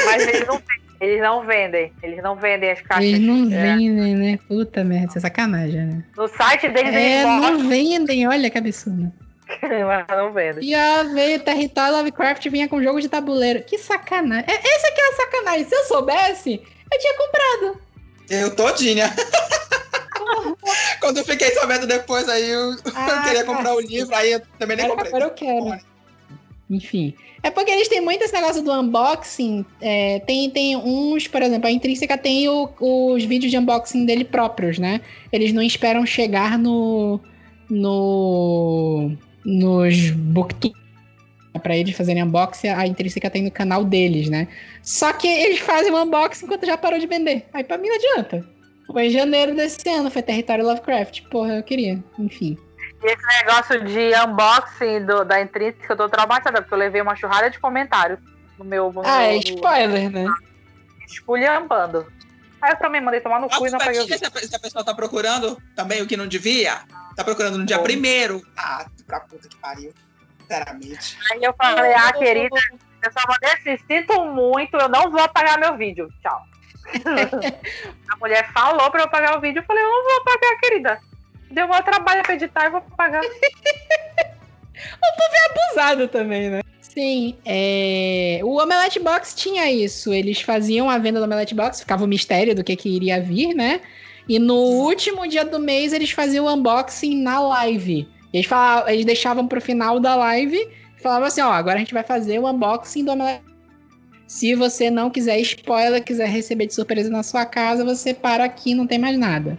Mas 0.06 0.28
eles 0.28 0.48
não, 0.48 0.62
eles 1.00 1.22
não 1.22 1.46
vendem. 1.46 1.94
Eles 2.04 2.22
não 2.22 2.36
vendem 2.36 2.72
as 2.72 2.82
caixas. 2.82 3.06
Eles 3.06 3.20
não 3.20 3.46
é. 3.46 3.76
vendem, 3.76 4.16
né? 4.16 4.40
Puta 4.48 4.84
merda, 4.84 5.08
isso 5.08 5.18
é 5.18 5.22
sacanagem, 5.22 5.86
né? 5.86 6.04
No 6.18 6.28
site 6.28 6.68
deles 6.70 6.94
é, 6.94 7.22
eles 7.22 7.42
não 7.42 7.70
vendem, 7.70 8.28
olha 8.28 8.50
que 8.50 8.58
absurdo. 8.58 9.12
Mas 9.62 10.06
não 10.10 10.32
vendem. 10.32 10.64
E 10.64 10.76
a 10.76 11.04
veio 11.04 11.40
Território 11.40 11.96
Lovecraft 11.96 12.48
vinha 12.50 12.68
com 12.68 12.84
jogo 12.84 13.02
de 13.02 13.10
tabuleiro. 13.10 13.64
Que 13.64 13.78
sacanagem. 13.78 14.46
É, 14.48 14.54
esse 14.54 14.88
aqui 14.88 15.02
é 15.02 15.10
a 15.10 15.16
sacanagem. 15.16 15.66
Se 15.66 15.76
eu 15.76 15.84
soubesse, 15.86 16.62
eu 16.92 17.00
tinha 17.00 17.18
comprado. 17.18 17.82
Eu 18.30 18.56
todinha. 18.56 19.12
Quando 21.00 21.18
eu 21.18 21.26
fiquei 21.26 21.52
sabendo 21.52 21.88
depois, 21.88 22.28
aí 22.30 22.50
eu, 22.50 22.76
ah, 22.94 23.10
eu 23.10 23.22
queria 23.24 23.44
comprar 23.44 23.74
o 23.74 23.80
livro, 23.80 24.14
aí 24.14 24.34
eu 24.34 24.42
também 24.60 24.78
nem 24.78 24.88
comprei. 24.88 25.08
Agora 25.08 25.24
eu 25.26 25.32
quero. 25.32 25.80
Enfim. 26.70 27.14
É 27.42 27.50
porque 27.50 27.72
eles 27.72 27.88
têm 27.88 28.00
muito 28.00 28.24
esse 28.24 28.34
negócio 28.34 28.62
do 28.62 28.72
unboxing. 28.72 29.66
É, 29.82 30.20
tem, 30.20 30.50
tem 30.52 30.78
uns, 30.78 31.28
por 31.28 31.42
exemplo, 31.42 31.68
a 31.68 31.72
Intrínseca 31.72 32.18
tem 32.18 32.48
o, 32.48 32.70
os 32.80 33.24
vídeos 33.24 33.52
de 33.52 33.58
unboxing 33.58 34.06
dele 34.06 34.24
próprios, 34.24 34.78
né? 34.78 35.02
Eles 35.32 35.52
não 35.52 35.64
esperam 35.64 36.06
chegar 36.06 36.60
no. 36.60 37.20
no. 37.70 39.12
nos 39.44 40.12
booktubers 40.12 40.80
para 41.62 41.76
eles 41.76 41.96
fazerem 41.96 42.24
unboxing, 42.24 42.68
a 42.68 42.88
Intrínseca 42.88 43.30
tem 43.30 43.44
no 43.44 43.52
canal 43.52 43.84
deles, 43.84 44.30
né? 44.30 44.48
Só 44.82 45.12
que 45.12 45.28
eles 45.28 45.60
fazem 45.60 45.92
o 45.92 46.04
unboxing 46.04 46.46
enquanto 46.46 46.66
já 46.66 46.78
parou 46.78 47.00
de 47.00 47.08
vender. 47.08 47.46
Aí 47.52 47.64
pra 47.64 47.78
mim 47.78 47.90
não 47.90 47.96
adianta. 47.96 48.48
Foi 48.92 49.08
em 49.08 49.10
janeiro 49.10 49.56
desse 49.56 49.88
ano, 49.90 50.10
foi 50.10 50.22
Território 50.22 50.66
Lovecraft. 50.66 51.24
Porra, 51.30 51.56
eu 51.56 51.64
queria. 51.64 52.02
Enfim. 52.18 52.58
E 53.02 53.08
esse 53.08 53.26
negócio 53.26 53.84
de 53.86 54.12
unboxing 54.16 55.06
do, 55.06 55.24
da 55.24 55.42
Intrínseca, 55.42 55.94
eu 55.94 55.98
tô 55.98 56.10
traumatizada, 56.10 56.62
porque 56.62 56.74
eu 56.74 56.78
levei 56.78 57.02
uma 57.02 57.16
churrada 57.16 57.50
de 57.50 57.60
comentários 57.60 58.20
no 58.58 58.66
meu. 58.66 58.92
No 58.92 59.02
ah, 59.02 59.20
meu, 59.20 59.22
é 59.22 59.38
spoiler, 59.38 60.10
né? 60.10 60.26
Esculhambando. 61.08 62.06
Aí 62.62 62.72
eu 62.72 62.78
também 62.78 63.00
mandei 63.00 63.22
tomar 63.22 63.40
no 63.40 63.50
cu 63.50 63.68
e 63.68 63.72
não 63.72 63.80
peguei 63.80 64.02
o 64.02 64.06
se 64.06 64.14
a, 64.14 64.30
se 64.30 64.56
a 64.56 64.60
pessoa 64.60 64.84
tá 64.84 64.94
procurando 64.94 65.58
também 65.76 66.02
o 66.02 66.08
que 66.08 66.18
não 66.18 66.28
devia, 66.28 66.82
tá 67.16 67.24
procurando 67.24 67.58
no 67.58 67.66
dia 67.66 67.80
primeiro. 67.80 68.46
Ah, 68.58 68.86
pra 69.08 69.22
puta 69.22 69.48
que 69.48 69.56
pariu. 69.56 69.94
Sinceramente. 70.42 71.18
Aí 71.32 71.44
eu 71.44 71.54
falei, 71.54 71.94
ah, 71.94 72.12
querida, 72.12 72.60
eu 73.04 73.12
só 73.12 73.20
mandei 73.28 73.52
assim, 73.52 73.84
sinto 73.88 74.26
muito, 74.26 74.76
eu 74.76 74.90
não 74.90 75.10
vou 75.10 75.22
apagar 75.22 75.58
meu 75.58 75.78
vídeo. 75.78 76.12
Tchau. 76.22 76.42
a 78.10 78.18
mulher 78.18 78.52
falou 78.52 78.92
pra 78.92 79.04
eu 79.04 79.10
pagar 79.10 79.38
o 79.38 79.42
vídeo, 79.42 79.60
eu 79.60 79.66
falei, 79.66 79.84
eu 79.84 79.90
não 79.90 80.04
vou 80.04 80.24
pagar, 80.26 80.60
querida. 80.60 81.00
Deu 81.52 81.68
maior 81.68 81.84
trabalho 81.84 82.24
pra 82.24 82.36
editar 82.36 82.68
e 82.68 82.70
vou 82.70 82.82
pagar. 82.96 83.22
o 83.24 83.26
povo 83.26 83.34
é 85.34 85.52
abusado 85.52 86.08
também, 86.08 86.50
né? 86.50 86.62
Sim, 86.82 87.38
é... 87.46 88.40
o 88.44 88.62
Omelette 88.62 89.00
Box 89.00 89.34
tinha 89.36 89.72
isso. 89.72 90.14
Eles 90.14 90.42
faziam 90.42 90.90
a 90.90 90.98
venda 90.98 91.20
do 91.20 91.26
Omelette 91.26 91.56
Box, 91.56 91.82
ficava 91.82 92.04
o 92.04 92.08
mistério 92.08 92.56
do 92.56 92.64
que, 92.64 92.76
que 92.76 92.90
iria 92.90 93.22
vir, 93.22 93.54
né? 93.54 93.82
E 94.28 94.38
no 94.38 94.56
último 94.56 95.28
dia 95.28 95.46
do 95.46 95.60
mês 95.60 95.94
eles 95.94 96.12
faziam 96.12 96.46
o 96.46 96.54
unboxing 96.54 97.22
na 97.22 97.40
live. 97.40 98.08
Eles, 98.34 98.46
falavam, 98.46 98.90
eles 98.90 99.06
deixavam 99.06 99.48
pro 99.48 99.62
final 99.62 100.00
da 100.00 100.16
live 100.16 100.58
e 100.58 101.02
falavam 101.02 101.28
assim: 101.28 101.42
ó, 101.42 101.52
agora 101.52 101.76
a 101.76 101.80
gente 101.80 101.94
vai 101.94 102.04
fazer 102.04 102.40
o 102.40 102.48
unboxing 102.48 103.04
do 103.04 103.12
Omelette 103.12 103.50
se 104.30 104.54
você 104.54 104.92
não 104.92 105.10
quiser 105.10 105.40
spoiler, 105.40 106.04
quiser 106.04 106.30
receber 106.30 106.68
de 106.68 106.76
surpresa 106.76 107.10
na 107.10 107.24
sua 107.24 107.48
casa, 107.48 107.84
você 107.84 108.14
para 108.14 108.44
aqui, 108.44 108.76
não 108.76 108.86
tem 108.86 109.00
mais 109.00 109.18
nada. 109.18 109.58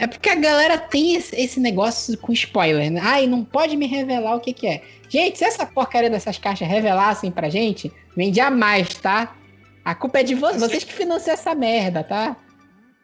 É 0.00 0.06
porque 0.06 0.30
a 0.30 0.34
galera 0.34 0.78
tem 0.78 1.14
esse 1.14 1.60
negócio 1.60 2.16
com 2.16 2.32
spoiler, 2.32 2.90
né? 2.90 3.02
Ai, 3.04 3.26
não 3.26 3.44
pode 3.44 3.76
me 3.76 3.86
revelar 3.86 4.34
o 4.34 4.40
que, 4.40 4.54
que 4.54 4.66
é. 4.66 4.82
Gente, 5.10 5.36
se 5.36 5.44
essa 5.44 5.66
porcaria 5.66 6.08
dessas 6.08 6.38
caixas 6.38 6.66
revelassem 6.66 7.30
pra 7.30 7.50
gente, 7.50 7.92
vendia 8.16 8.50
mais, 8.50 8.88
tá? 8.94 9.36
A 9.84 9.94
culpa 9.94 10.20
é 10.20 10.22
de 10.22 10.34
vocês, 10.34 10.62
vocês 10.62 10.84
que 10.84 10.94
financiam 10.94 11.34
essa 11.34 11.54
merda, 11.54 12.02
tá? 12.02 12.34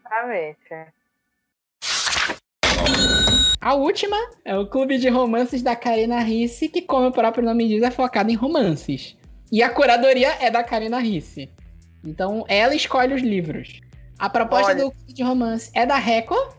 Exatamente. 0.07 0.97
A 3.61 3.75
última 3.75 4.17
é 4.43 4.57
o 4.57 4.67
Clube 4.67 4.97
de 4.97 5.11
Romances 5.11 5.61
da 5.61 5.77
Karina 5.77 6.21
Risse, 6.21 6.67
que, 6.67 6.81
como 6.81 7.09
o 7.09 7.13
próprio 7.13 7.45
nome 7.45 7.69
diz, 7.69 7.83
é 7.83 7.91
focado 7.91 8.31
em 8.31 8.35
romances. 8.35 9.19
E 9.53 9.63
a 9.63 9.69
curadoria 9.69 10.35
é 10.41 10.51
da 10.51 10.65
Karina 10.65 10.99
Risse. 10.99 11.51
Então, 12.03 12.47
ela 12.49 12.75
escolhe 12.75 13.13
os 13.13 13.21
livros. 13.21 13.83
A 14.19 14.31
proposta 14.31 14.73
Olha. 14.73 14.85
do 14.85 14.91
Clube 14.91 15.13
de 15.13 15.23
Romance 15.23 15.71
é 15.75 15.85
da 15.85 15.97
Record, 15.97 16.57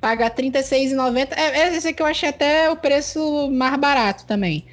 paga 0.00 0.24
R$36,90. 0.24 1.32
É, 1.36 1.60
é, 1.60 1.76
esse 1.76 1.88
aqui 1.88 2.02
eu 2.02 2.06
achei 2.06 2.28
até 2.28 2.70
o 2.70 2.76
preço 2.76 3.50
mais 3.50 3.78
barato 3.78 4.24
também. 4.26 4.64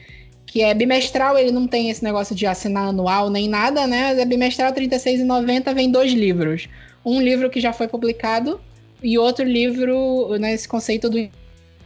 Que 0.46 0.62
é 0.62 0.74
bimestral, 0.74 1.38
ele 1.38 1.52
não 1.52 1.68
tem 1.68 1.90
esse 1.90 2.04
negócio 2.04 2.36
de 2.36 2.46
assinar 2.46 2.88
anual 2.90 3.30
nem 3.30 3.50
nada, 3.50 3.86
né? 3.88 4.20
É 4.20 4.26
bimestral, 4.26 4.74
R$36,90, 4.74 5.74
vem 5.74 5.92
dois 5.92 6.14
livros. 6.14 6.70
Um 7.04 7.22
livro 7.22 7.50
que 7.50 7.60
já 7.60 7.74
foi 7.74 7.88
publicado 7.88 8.60
e 9.04 9.18
outro 9.18 9.46
livro 9.46 10.38
nesse 10.40 10.66
né, 10.66 10.70
conceito 10.70 11.10
do, 11.10 11.30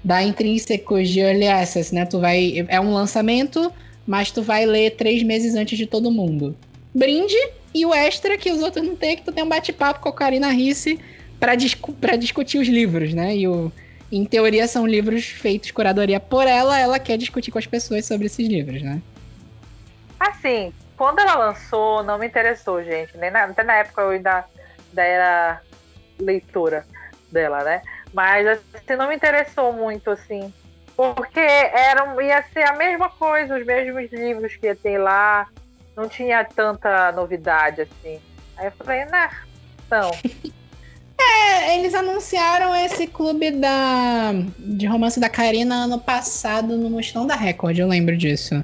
da 0.03 0.23
Intrínsecos 0.23 1.09
de 1.09 1.19
Early 1.19 1.47
Access, 1.47 1.93
né? 1.93 2.05
Tu 2.05 2.19
vai, 2.19 2.65
é 2.67 2.79
um 2.79 2.93
lançamento, 2.93 3.71
mas 4.05 4.31
tu 4.31 4.41
vai 4.41 4.65
ler 4.65 4.91
três 4.91 5.23
meses 5.23 5.55
antes 5.55 5.77
de 5.77 5.85
todo 5.85 6.11
mundo. 6.11 6.55
Brinde 6.93 7.35
e 7.73 7.85
o 7.85 7.93
extra 7.93 8.37
que 8.37 8.51
os 8.51 8.61
outros 8.61 8.85
não 8.85 8.95
têm, 8.95 9.15
que 9.15 9.23
tu 9.23 9.31
tem 9.31 9.43
um 9.43 9.49
bate-papo 9.49 9.99
com 9.99 10.09
a 10.09 10.13
Karina 10.13 10.51
Risse 10.51 10.99
para 11.39 11.55
discu 11.55 11.95
discutir 12.17 12.59
os 12.59 12.67
livros, 12.67 13.13
né? 13.13 13.35
E 13.35 13.47
o, 13.47 13.71
em 14.11 14.25
teoria 14.25 14.67
são 14.67 14.85
livros 14.85 15.25
feitos 15.25 15.71
curadoria 15.71 16.19
por 16.19 16.47
ela, 16.47 16.79
ela 16.79 16.99
quer 16.99 17.17
discutir 17.17 17.51
com 17.51 17.59
as 17.59 17.67
pessoas 17.67 18.05
sobre 18.05 18.25
esses 18.27 18.47
livros, 18.47 18.81
né? 18.81 19.01
Assim, 20.19 20.73
quando 20.97 21.19
ela 21.19 21.35
lançou, 21.35 22.03
não 22.03 22.17
me 22.17 22.27
interessou, 22.27 22.83
gente. 22.83 23.17
Nem 23.17 23.31
na, 23.31 23.45
até 23.45 23.63
na 23.63 23.75
época 23.75 24.01
eu 24.01 24.09
ainda, 24.09 24.45
ainda 24.89 25.03
era 25.03 25.61
leitora 26.19 26.85
dela, 27.31 27.63
né? 27.63 27.81
Mas 28.13 28.45
assim, 28.47 28.95
não 28.97 29.07
me 29.07 29.15
interessou 29.15 29.71
muito, 29.71 30.09
assim. 30.09 30.53
Porque 30.95 31.39
era, 31.39 32.21
ia 32.21 32.43
ser 32.51 32.67
a 32.67 32.75
mesma 32.75 33.09
coisa, 33.09 33.57
os 33.57 33.65
mesmos 33.65 34.11
livros 34.11 34.55
que 34.57 34.65
ia 34.65 34.75
ter 34.75 34.97
lá. 34.97 35.47
Não 35.95 36.09
tinha 36.09 36.43
tanta 36.43 37.11
novidade, 37.13 37.81
assim. 37.81 38.19
Aí 38.57 38.65
eu 38.65 38.71
falei, 38.71 39.05
né, 39.05 39.29
não. 39.89 40.11
É, 41.29 41.77
eles 41.77 41.93
anunciaram 41.93 42.75
esse 42.75 43.05
clube 43.05 43.51
da, 43.51 44.33
de 44.57 44.87
romance 44.87 45.19
da 45.19 45.29
Karina 45.29 45.83
ano 45.83 45.99
passado 45.99 46.75
no 46.75 46.89
Mostrão 46.89 47.27
da 47.27 47.35
Record, 47.35 47.77
eu 47.77 47.87
lembro 47.87 48.17
disso. 48.17 48.63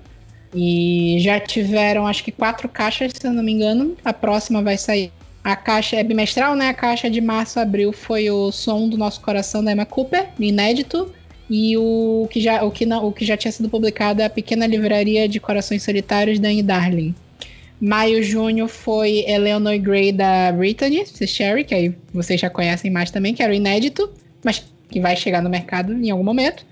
E 0.53 1.18
já 1.20 1.39
tiveram, 1.39 2.07
acho 2.07 2.24
que 2.24 2.32
quatro 2.32 2.68
caixas, 2.70 3.11
se 3.13 3.28
eu 3.28 3.34
não 3.34 3.43
me 3.43 3.51
engano. 3.51 3.95
A 4.03 4.13
próxima 4.13 4.61
vai 4.63 4.78
sair. 4.78 5.11
A 5.43 5.55
caixa 5.55 5.97
é 5.97 6.03
bimestral, 6.03 6.55
né? 6.55 6.70
A 6.70 6.74
caixa 6.74 7.09
de 7.09 7.22
março 7.22 7.59
abril 7.59 7.91
foi 7.91 8.32
o 8.32 8.51
Som 8.51 8.88
do 8.89 8.97
Nosso 8.97 9.22
Coração 9.22 9.63
da 9.63 9.74
Emma 9.74 9.86
Cooper, 9.86 10.30
inédito. 10.39 11.13
E 11.49 11.78
o 11.78 12.28
que 12.32 12.41
já, 12.41 12.63
o 12.63 12.72
que 12.72 12.86
não, 12.86 13.05
o 13.05 13.11
que 13.11 13.24
já 13.24 13.38
tinha 13.38 13.51
sido 13.51 13.70
publicado 13.70 14.22
é 14.22 14.26
a 14.26 14.30
Pequena 14.30 14.66
Livraria 14.66 15.30
de 15.30 15.39
Corações 15.39 15.84
Solitários 15.84 16.39
da 16.39 16.47
Anne 16.47 16.63
Darling. 16.63 17.13
Maio, 17.82 18.23
junho 18.23 18.67
foi 18.67 19.26
Eleanor 19.28 19.78
Gray 19.80 20.11
da 20.11 20.51
Brittany, 20.51 21.05
Sherry, 21.05 21.63
que 21.63 21.76
aí 21.76 21.95
vocês 22.13 22.39
já 22.39 22.49
conhecem 22.49 22.89
mais 22.89 23.11
também, 23.11 23.34
que 23.34 23.43
era 23.43 23.51
o 23.51 23.55
inédito, 23.55 24.11
mas 24.43 24.65
que 24.89 24.99
vai 24.99 25.15
chegar 25.15 25.41
no 25.41 25.49
mercado 25.49 25.93
em 25.93 26.09
algum 26.09 26.23
momento. 26.23 26.65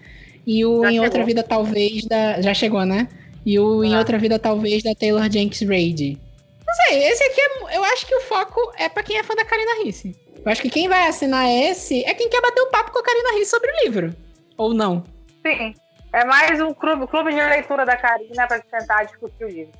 E 0.46 0.66
o 0.66 0.82
já 0.82 0.90
Em 0.90 0.92
chegou. 0.94 1.06
Outra 1.06 1.24
Vida 1.26 1.44
Talvez 1.44 2.06
da. 2.06 2.42
Já 2.42 2.54
chegou, 2.54 2.86
né? 2.86 3.08
E 3.46 3.60
o 3.60 3.82
ah. 3.82 3.86
Em 3.86 3.98
Outra 3.98 4.18
Vida 4.18 4.40
Talvez 4.40 4.84
da 4.84 4.96
Taylor 4.96 5.30
Jenks 5.30 5.62
Reid. 5.62 6.18
Não 6.66 6.74
sei, 6.86 7.04
esse 7.04 7.24
aqui 7.24 7.42
é, 7.42 7.78
eu 7.78 7.84
acho 7.84 8.06
que 8.08 8.16
o 8.16 8.22
foco 8.22 8.60
é 8.78 8.90
para 8.90 9.04
quem 9.04 9.18
é 9.18 9.24
fã 9.24 9.36
da 9.36 9.46
Karina 9.46 9.84
Risse. 9.84 10.16
Eu 10.44 10.52
acho 10.52 10.62
que 10.62 10.70
quem 10.70 10.90
vai 10.90 11.08
assinar 11.08 11.50
esse 11.50 12.04
é 12.04 12.14
quem 12.14 12.30
quer 12.30 12.42
bater 12.42 12.62
um 12.62 12.72
papo 12.72 12.92
com 12.92 13.00
a 13.00 13.04
Karina 13.04 13.38
Riz 13.38 13.50
sobre 13.50 13.70
o 13.70 13.86
livro. 13.86 14.16
Ou 14.58 14.74
não? 14.74 15.04
Sim. 15.46 15.74
É 16.12 16.26
mais 16.26 16.62
um 16.62 16.74
clube, 16.74 17.08
clube 17.08 17.32
de 17.32 17.42
leitura 17.42 17.86
da 17.86 17.96
Karina 17.96 18.48
pra 18.48 18.62
sentar 18.70 19.04
e 19.04 19.08
discutir 19.08 19.46
o 19.46 19.50
livro. 19.50 19.72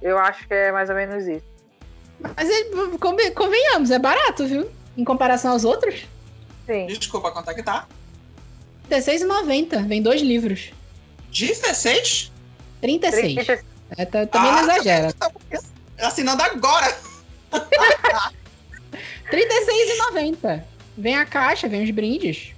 Eu 0.00 0.18
acho 0.18 0.46
que 0.46 0.54
é 0.54 0.72
mais 0.72 0.88
ou 0.88 0.94
menos 0.94 1.26
isso. 1.26 1.44
Mas 2.20 2.48
convenhamos, 3.34 3.90
é 3.90 3.98
barato, 3.98 4.46
viu? 4.46 4.70
Em 4.96 5.04
comparação 5.04 5.52
aos 5.52 5.64
outros. 5.64 6.06
Sim. 6.66 6.86
Desculpa, 6.86 7.30
quanto 7.30 7.50
é 7.50 7.54
que 7.54 7.62
tá? 7.62 7.86
R$16,90. 8.90 9.86
Vem 9.86 10.02
dois 10.02 10.20
livros. 10.20 10.72
16? 11.30 12.32
36. 12.80 13.34
36. 13.34 13.64
É, 13.96 14.04
tá, 14.04 14.26
também 14.26 14.50
ah, 14.50 14.54
não 14.54 14.62
exagera. 14.62 15.12
Tá 15.12 15.30
assinando 16.00 16.42
agora. 16.42 16.96
R$36,90. 19.30 20.62
Vem 20.96 21.16
a 21.16 21.26
caixa, 21.26 21.68
vem 21.68 21.84
os 21.84 21.90
brindes. 21.90 22.52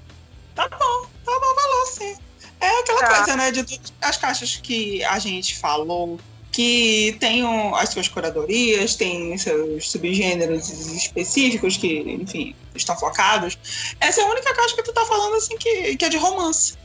Tá 0.55 0.68
bom, 0.68 1.07
tá 1.24 1.32
bom 1.32 1.55
valor, 1.55 1.86
sim. 1.86 2.16
É 2.61 2.80
aquela 2.80 3.01
tá. 3.01 3.16
coisa, 3.16 3.36
né? 3.36 3.51
De 3.51 3.80
as 4.01 4.16
caixas 4.16 4.57
que 4.57 5.05
a 5.05 5.18
gente 5.18 5.59
falou, 5.59 6.18
que 6.59 7.17
tem 7.21 7.45
as 7.77 7.91
suas 7.91 8.09
curadorias, 8.09 8.97
tem 8.97 9.39
seus 9.39 9.93
subgêneros 9.93 10.69
específicos 10.69 11.77
que, 11.77 12.01
enfim, 12.01 12.53
estão 12.75 12.99
focados. 12.99 13.57
Essa 14.01 14.23
é 14.23 14.25
a 14.25 14.27
única 14.27 14.53
caixa 14.53 14.75
que 14.75 14.83
tu 14.83 14.93
tá 14.93 15.05
falando, 15.05 15.37
assim, 15.37 15.57
que, 15.57 15.97
que 15.97 16.05
é 16.05 16.09
de 16.09 16.17
romance. 16.17 16.77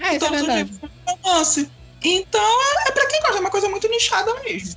É, 0.00 0.16
isso 0.16 0.24
é 0.24 0.30
verdade. 0.30 0.72
romance. 1.06 1.70
Então, 2.02 2.42
é, 2.42 2.88
é 2.88 2.90
pra 2.90 3.06
quem 3.06 3.20
gosta, 3.20 3.36
é 3.36 3.40
uma 3.40 3.50
coisa 3.50 3.68
muito 3.68 3.88
nichada 3.88 4.34
mesmo. 4.42 4.74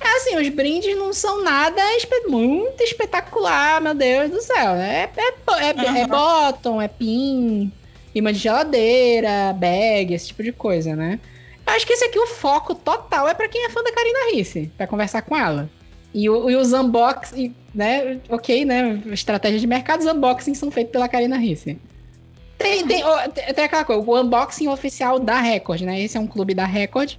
É 0.00 0.16
assim, 0.16 0.36
os 0.36 0.48
brindes 0.50 0.96
não 0.96 1.12
são 1.12 1.42
nada 1.42 1.82
muito 2.28 2.84
espetacular, 2.84 3.80
meu 3.80 3.94
Deus 3.94 4.30
do 4.30 4.40
céu. 4.40 4.76
É, 4.76 5.10
é, 5.16 5.70
é, 5.70 5.90
uhum. 5.90 5.96
é 5.96 6.06
bottom, 6.06 6.80
é 6.80 6.86
pin, 6.86 7.72
imã 8.14 8.32
de 8.32 8.38
geladeira, 8.38 9.52
bag, 9.54 10.14
esse 10.14 10.28
tipo 10.28 10.44
de 10.44 10.52
coisa, 10.52 10.94
né? 10.94 11.18
Acho 11.74 11.86
que 11.86 11.92
esse 11.92 12.04
aqui, 12.04 12.18
o 12.18 12.26
foco 12.26 12.74
total 12.74 13.28
é 13.28 13.34
para 13.34 13.48
quem 13.48 13.64
é 13.64 13.70
fã 13.70 13.82
da 13.82 13.92
Karina 13.92 14.32
Risse, 14.32 14.70
para 14.76 14.86
conversar 14.86 15.22
com 15.22 15.36
ela. 15.36 15.70
E, 16.12 16.24
e 16.24 16.28
os 16.28 16.72
unboxing, 16.72 17.54
né? 17.74 18.18
Ok, 18.28 18.64
né? 18.64 19.00
Estratégia 19.06 19.60
de 19.60 19.66
mercado, 19.66 20.00
os 20.00 20.06
unboxings 20.06 20.58
são 20.58 20.70
feitos 20.70 20.92
pela 20.92 21.08
Karina 21.08 21.36
Risse. 21.36 21.78
Tem, 22.58 22.86
tem, 22.86 23.02
tem 23.54 23.64
aquela 23.64 23.84
coisa, 23.84 24.02
o 24.02 24.20
unboxing 24.20 24.68
oficial 24.68 25.18
da 25.18 25.40
Record, 25.40 25.82
né? 25.82 26.00
Esse 26.00 26.16
é 26.16 26.20
um 26.20 26.26
clube 26.26 26.52
da 26.52 26.66
Record. 26.66 27.14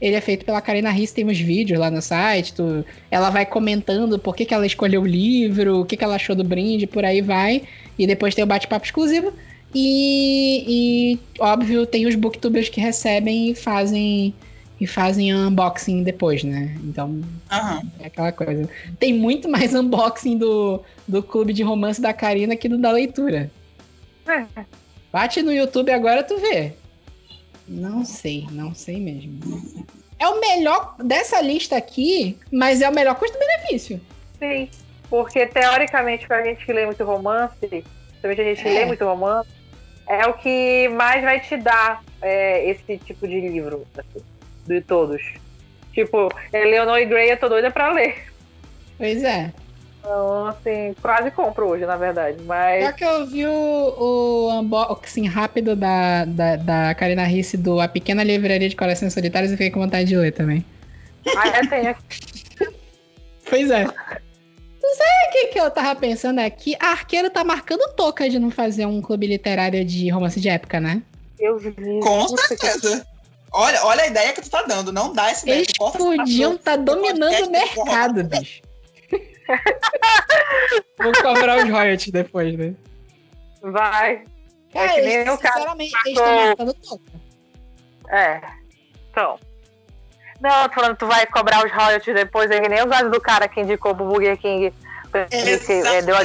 Ele 0.00 0.14
é 0.14 0.20
feito 0.20 0.44
pela 0.44 0.60
Karina 0.60 0.90
Riss, 0.90 1.12
tem 1.12 1.24
uns 1.24 1.38
vídeos 1.38 1.78
lá 1.78 1.90
no 1.90 2.02
site. 2.02 2.54
Tu, 2.54 2.84
ela 3.10 3.30
vai 3.30 3.46
comentando 3.46 4.18
por 4.18 4.36
que, 4.36 4.44
que 4.44 4.54
ela 4.54 4.66
escolheu 4.66 5.02
o 5.02 5.06
livro, 5.06 5.80
o 5.80 5.84
que, 5.84 5.96
que 5.96 6.04
ela 6.04 6.16
achou 6.16 6.36
do 6.36 6.44
brinde, 6.44 6.86
por 6.86 7.04
aí 7.04 7.20
vai. 7.22 7.62
E 7.98 8.06
depois 8.06 8.34
tem 8.34 8.44
o 8.44 8.46
bate-papo 8.46 8.84
exclusivo. 8.84 9.32
E, 9.78 10.64
e, 10.66 11.18
óbvio, 11.38 11.84
tem 11.84 12.06
os 12.06 12.14
booktubers 12.14 12.70
que 12.70 12.80
recebem 12.80 13.50
e 13.50 13.54
fazem 13.54 14.34
e 14.80 14.86
fazem 14.86 15.34
unboxing 15.34 16.02
depois, 16.02 16.42
né? 16.42 16.74
Então, 16.82 17.08
uhum. 17.10 17.90
é 18.00 18.06
aquela 18.06 18.32
coisa. 18.32 18.66
Tem 18.98 19.12
muito 19.12 19.50
mais 19.50 19.74
unboxing 19.74 20.38
do, 20.38 20.82
do 21.06 21.22
clube 21.22 21.52
de 21.52 21.62
romance 21.62 22.00
da 22.00 22.14
Karina 22.14 22.56
que 22.56 22.70
do 22.70 22.78
da 22.78 22.90
leitura. 22.90 23.50
É. 24.26 24.46
Bate 25.12 25.42
no 25.42 25.52
YouTube 25.52 25.90
agora, 25.90 26.22
tu 26.22 26.38
vê. 26.38 26.72
Não 27.68 28.02
sei, 28.02 28.46
não 28.50 28.74
sei 28.74 28.98
mesmo. 28.98 29.38
É 30.18 30.26
o 30.26 30.40
melhor 30.40 30.94
dessa 31.04 31.38
lista 31.42 31.76
aqui, 31.76 32.38
mas 32.50 32.80
é 32.80 32.88
o 32.88 32.94
melhor 32.94 33.14
custo-benefício. 33.16 34.00
Sim, 34.38 34.70
porque 35.10 35.46
teoricamente, 35.46 36.26
pra 36.26 36.42
gente 36.42 36.64
que 36.64 36.72
lê 36.72 36.86
muito 36.86 37.04
romance, 37.04 37.58
principalmente 37.58 38.40
a 38.40 38.44
gente 38.44 38.66
é. 38.66 38.72
lê 38.72 38.84
muito 38.86 39.04
romance, 39.04 39.55
é 40.06 40.26
o 40.26 40.34
que 40.34 40.88
mais 40.88 41.22
vai 41.22 41.40
te 41.40 41.56
dar 41.56 42.02
é, 42.22 42.68
esse 42.70 42.98
tipo 42.98 43.26
de 43.26 43.40
livro, 43.40 43.86
assim, 43.96 44.24
de 44.66 44.80
todos. 44.80 45.22
Tipo, 45.92 46.28
Eleanor 46.52 46.98
e 46.98 47.06
Grey 47.06 47.30
eu 47.30 47.38
tô 47.38 47.48
doida 47.48 47.70
pra 47.70 47.92
ler. 47.92 48.26
Pois 48.98 49.22
é. 49.24 49.52
Então, 49.98 50.46
assim, 50.46 50.94
quase 51.02 51.30
compro 51.32 51.68
hoje, 51.68 51.84
na 51.84 51.96
verdade. 51.96 52.38
Mas. 52.44 52.84
Só 52.84 52.92
que 52.92 53.04
eu 53.04 53.26
vi 53.26 53.46
o, 53.46 53.50
o 53.50 54.60
unboxing 54.60 55.26
rápido 55.26 55.74
da, 55.74 56.24
da, 56.24 56.56
da 56.56 56.94
Karina 56.94 57.24
Risse 57.24 57.56
do 57.56 57.80
A 57.80 57.88
Pequena 57.88 58.22
Livraria 58.22 58.68
de 58.68 58.76
Corações 58.76 59.12
Solitários 59.12 59.50
e 59.50 59.56
fiquei 59.56 59.70
com 59.70 59.80
vontade 59.80 60.08
de 60.08 60.16
ler 60.16 60.32
também. 60.32 60.64
Ah, 61.36 61.48
é, 61.48 61.66
tem 61.66 61.96
pois 63.50 63.68
é. 63.70 63.86
Não 64.86 64.94
sei 64.94 65.06
o 65.06 65.32
que, 65.32 65.46
que 65.48 65.60
eu 65.60 65.68
tava 65.68 65.98
pensando 65.98 66.38
aqui. 66.38 66.76
A 66.78 66.90
Arqueiro 66.92 67.28
tá 67.28 67.42
marcando 67.42 67.92
toca 67.94 68.30
de 68.30 68.38
não 68.38 68.52
fazer 68.52 68.86
um 68.86 69.02
clube 69.02 69.26
literário 69.26 69.84
de 69.84 70.08
romance 70.10 70.40
de 70.40 70.48
época, 70.48 70.78
né? 70.78 71.02
Eu 71.40 71.58
vi. 71.58 71.74
Com 72.00 72.28
certeza. 72.28 73.04
Olha, 73.52 73.84
olha 73.84 74.04
a 74.04 74.06
ideia 74.06 74.32
que 74.32 74.40
tu 74.40 74.48
tá 74.48 74.62
dando. 74.62 74.92
Não 74.92 75.12
dá 75.12 75.32
esse 75.32 75.50
Eles 75.50 75.72
podiam 75.72 76.56
tá 76.56 76.76
dominando 76.76 77.48
o 77.48 77.50
mercado, 77.50 78.22
bicho. 78.24 78.62
Vou 81.02 81.12
cobrar 81.20 81.64
os 81.64 81.70
royalties 81.70 82.12
depois, 82.12 82.56
né? 82.56 82.72
Vai. 83.62 84.22
É, 84.72 84.84
é 84.84 84.88
que 84.88 85.00
nem 85.00 85.14
eles, 85.14 85.34
o 85.34 85.38
cara. 85.38 85.54
Sinceramente, 85.54 85.94
eles 86.04 86.18
estão 86.18 86.36
marcando 86.36 86.74
toca. 86.74 87.12
É. 88.08 88.40
Então. 89.10 89.38
Não, 90.40 90.68
tô 90.68 90.74
falando, 90.74 90.96
tu 90.96 91.06
vai 91.06 91.26
cobrar 91.26 91.64
os 91.64 91.72
royalties 91.72 92.14
depois, 92.14 92.50
é 92.50 92.60
que 92.60 92.68
nem 92.68 92.82
o 92.82 92.88
caso 92.88 93.10
do 93.10 93.20
cara 93.20 93.48
que 93.48 93.60
indicou 93.60 93.94
pro 93.94 94.06
Burger 94.06 94.36
King. 94.38 94.72
É, 95.14 96.02
deu 96.02 96.14
a 96.14 96.20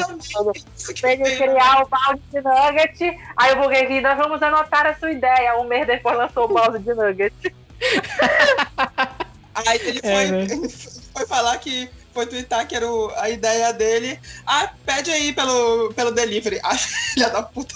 pra 0.99 1.13
ele 1.13 1.37
criar 1.37 1.83
o 1.83 1.87
balde 1.87 2.21
de 2.29 2.41
nugget. 2.41 3.17
Aí 3.37 3.53
o 3.53 3.57
Burger 3.57 3.87
King, 3.87 4.01
nós 4.01 4.17
vamos 4.17 4.41
anotar 4.41 4.85
a 4.85 4.93
sua 4.95 5.11
ideia. 5.11 5.57
Um 5.57 5.63
mês 5.63 5.87
depois 5.87 6.17
lançou 6.17 6.45
o 6.45 6.53
balde 6.53 6.79
de 6.79 6.93
nugget. 6.93 7.33
aí 9.55 9.79
ele 9.81 10.01
foi, 10.01 10.09
é, 10.09 10.31
né? 10.31 10.43
ele 10.49 10.69
foi 10.69 11.25
falar 11.25 11.57
que 11.59 11.89
foi 12.13 12.25
twittar 12.25 12.67
que 12.67 12.75
era 12.75 12.85
o, 12.89 13.11
a 13.15 13.29
ideia 13.29 13.71
dele. 13.71 14.19
Ah, 14.45 14.69
pede 14.85 15.09
aí 15.09 15.31
pelo, 15.31 15.93
pelo 15.93 16.11
delivery. 16.11 16.59
Ah, 16.63 16.75
filha 16.75 17.29
da 17.29 17.43
puta. 17.43 17.75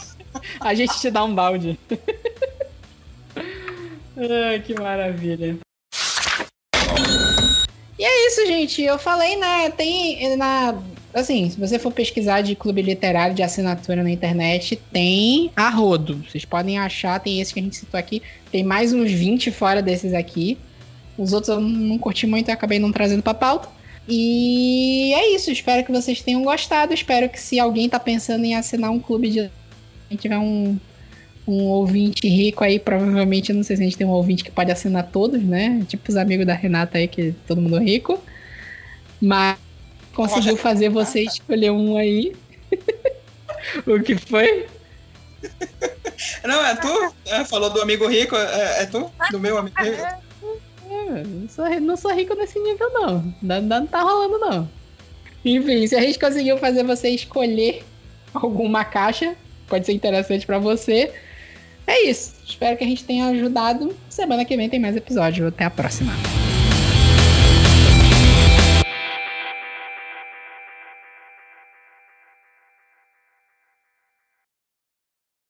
A 0.59 0.73
gente 0.73 0.99
te 0.99 1.09
dá 1.09 1.23
um 1.23 1.33
balde. 1.33 1.79
Ai, 4.17 4.59
que 4.59 4.73
maravilha. 4.73 5.57
E 7.97 8.03
é 8.03 8.27
isso, 8.27 8.45
gente. 8.45 8.81
Eu 8.81 8.99
falei, 8.99 9.35
né? 9.37 9.69
Tem 9.69 10.35
na. 10.35 10.75
Assim, 11.13 11.49
se 11.49 11.57
você 11.57 11.79
for 11.79 11.93
pesquisar 11.93 12.41
de 12.41 12.55
clube 12.55 12.81
literário 12.81 13.33
de 13.33 13.41
assinatura 13.41 14.03
na 14.03 14.11
internet, 14.11 14.75
tem 14.91 15.49
a 15.55 15.69
rodo. 15.69 16.21
Vocês 16.29 16.43
podem 16.43 16.77
achar, 16.77 17.19
tem 17.21 17.39
esse 17.39 17.53
que 17.53 17.59
a 17.59 17.63
gente 17.63 17.77
citou 17.77 17.97
aqui. 17.97 18.21
Tem 18.51 18.63
mais 18.63 18.91
uns 18.91 19.09
20 19.11 19.49
fora 19.51 19.81
desses 19.81 20.13
aqui. 20.13 20.57
Os 21.17 21.31
outros 21.31 21.55
eu 21.55 21.61
não 21.61 21.97
curti 21.97 22.27
muito 22.27 22.49
e 22.49 22.51
acabei 22.51 22.79
não 22.79 22.91
trazendo 22.91 23.23
pra 23.23 23.33
pauta. 23.33 23.69
E 24.09 25.13
é 25.13 25.33
isso. 25.33 25.49
Espero 25.49 25.85
que 25.85 25.91
vocês 25.91 26.21
tenham 26.21 26.43
gostado. 26.43 26.93
Espero 26.93 27.29
que 27.29 27.39
se 27.39 27.59
alguém 27.59 27.87
tá 27.87 27.99
pensando 27.99 28.43
em 28.43 28.55
assinar 28.55 28.91
um 28.91 28.99
clube 28.99 29.29
de. 29.29 29.49
Tiver 30.17 30.37
um, 30.37 30.77
um 31.47 31.63
ouvinte 31.65 32.27
rico 32.27 32.63
aí, 32.63 32.79
provavelmente, 32.79 33.53
não 33.53 33.63
sei 33.63 33.75
se 33.75 33.81
a 33.81 33.85
gente 33.85 33.97
tem 33.97 34.07
um 34.07 34.11
ouvinte 34.11 34.43
que 34.43 34.51
pode 34.51 34.71
assinar 34.71 35.09
todos, 35.11 35.41
né? 35.43 35.83
Tipo 35.87 36.09
os 36.09 36.15
amigos 36.15 36.45
da 36.45 36.53
Renata 36.53 36.97
aí, 36.97 37.07
que 37.07 37.35
todo 37.47 37.61
mundo 37.61 37.77
é 37.77 37.83
rico. 37.83 38.21
Mas 39.21 39.57
conseguiu 40.13 40.57
fazer 40.57 40.89
você 40.89 41.21
escolher 41.21 41.71
um 41.71 41.97
aí. 41.97 42.35
o 43.85 44.01
que 44.01 44.15
foi? 44.15 44.65
Não, 46.43 46.65
é 46.65 46.75
tu? 46.75 47.13
É, 47.25 47.45
falou 47.45 47.69
do 47.69 47.81
amigo 47.81 48.07
rico, 48.07 48.35
é, 48.35 48.83
é 48.83 48.85
tu? 48.85 49.11
Do 49.31 49.39
meu 49.39 49.57
amigo 49.57 49.75
rico? 49.81 50.25
não 51.23 51.49
sou, 51.49 51.79
não 51.79 51.97
sou 51.97 52.13
rico 52.13 52.35
nesse 52.35 52.59
nível, 52.59 52.89
não. 52.91 53.33
Não, 53.41 53.61
não 53.61 53.85
tá 53.85 54.01
rolando, 54.01 54.39
não. 54.39 54.69
Enfim, 55.43 55.85
se 55.85 55.95
a 55.95 56.01
gente 56.01 56.17
conseguiu 56.17 56.57
fazer 56.57 56.83
você 56.83 57.09
escolher 57.09 57.83
alguma 58.33 58.83
caixa, 58.83 59.35
pode 59.67 59.85
ser 59.85 59.93
interessante 59.93 60.45
para 60.45 60.57
você. 60.57 61.13
É 61.87 62.07
isso. 62.07 62.33
Espero 62.45 62.77
que 62.77 62.83
a 62.83 62.87
gente 62.87 63.03
tenha 63.03 63.27
ajudado. 63.27 63.95
Semana 64.09 64.45
que 64.45 64.55
vem 64.55 64.69
tem 64.69 64.79
mais 64.79 64.95
episódio. 64.95 65.47
Até 65.47 65.65
a 65.65 65.69
próxima. 65.69 66.13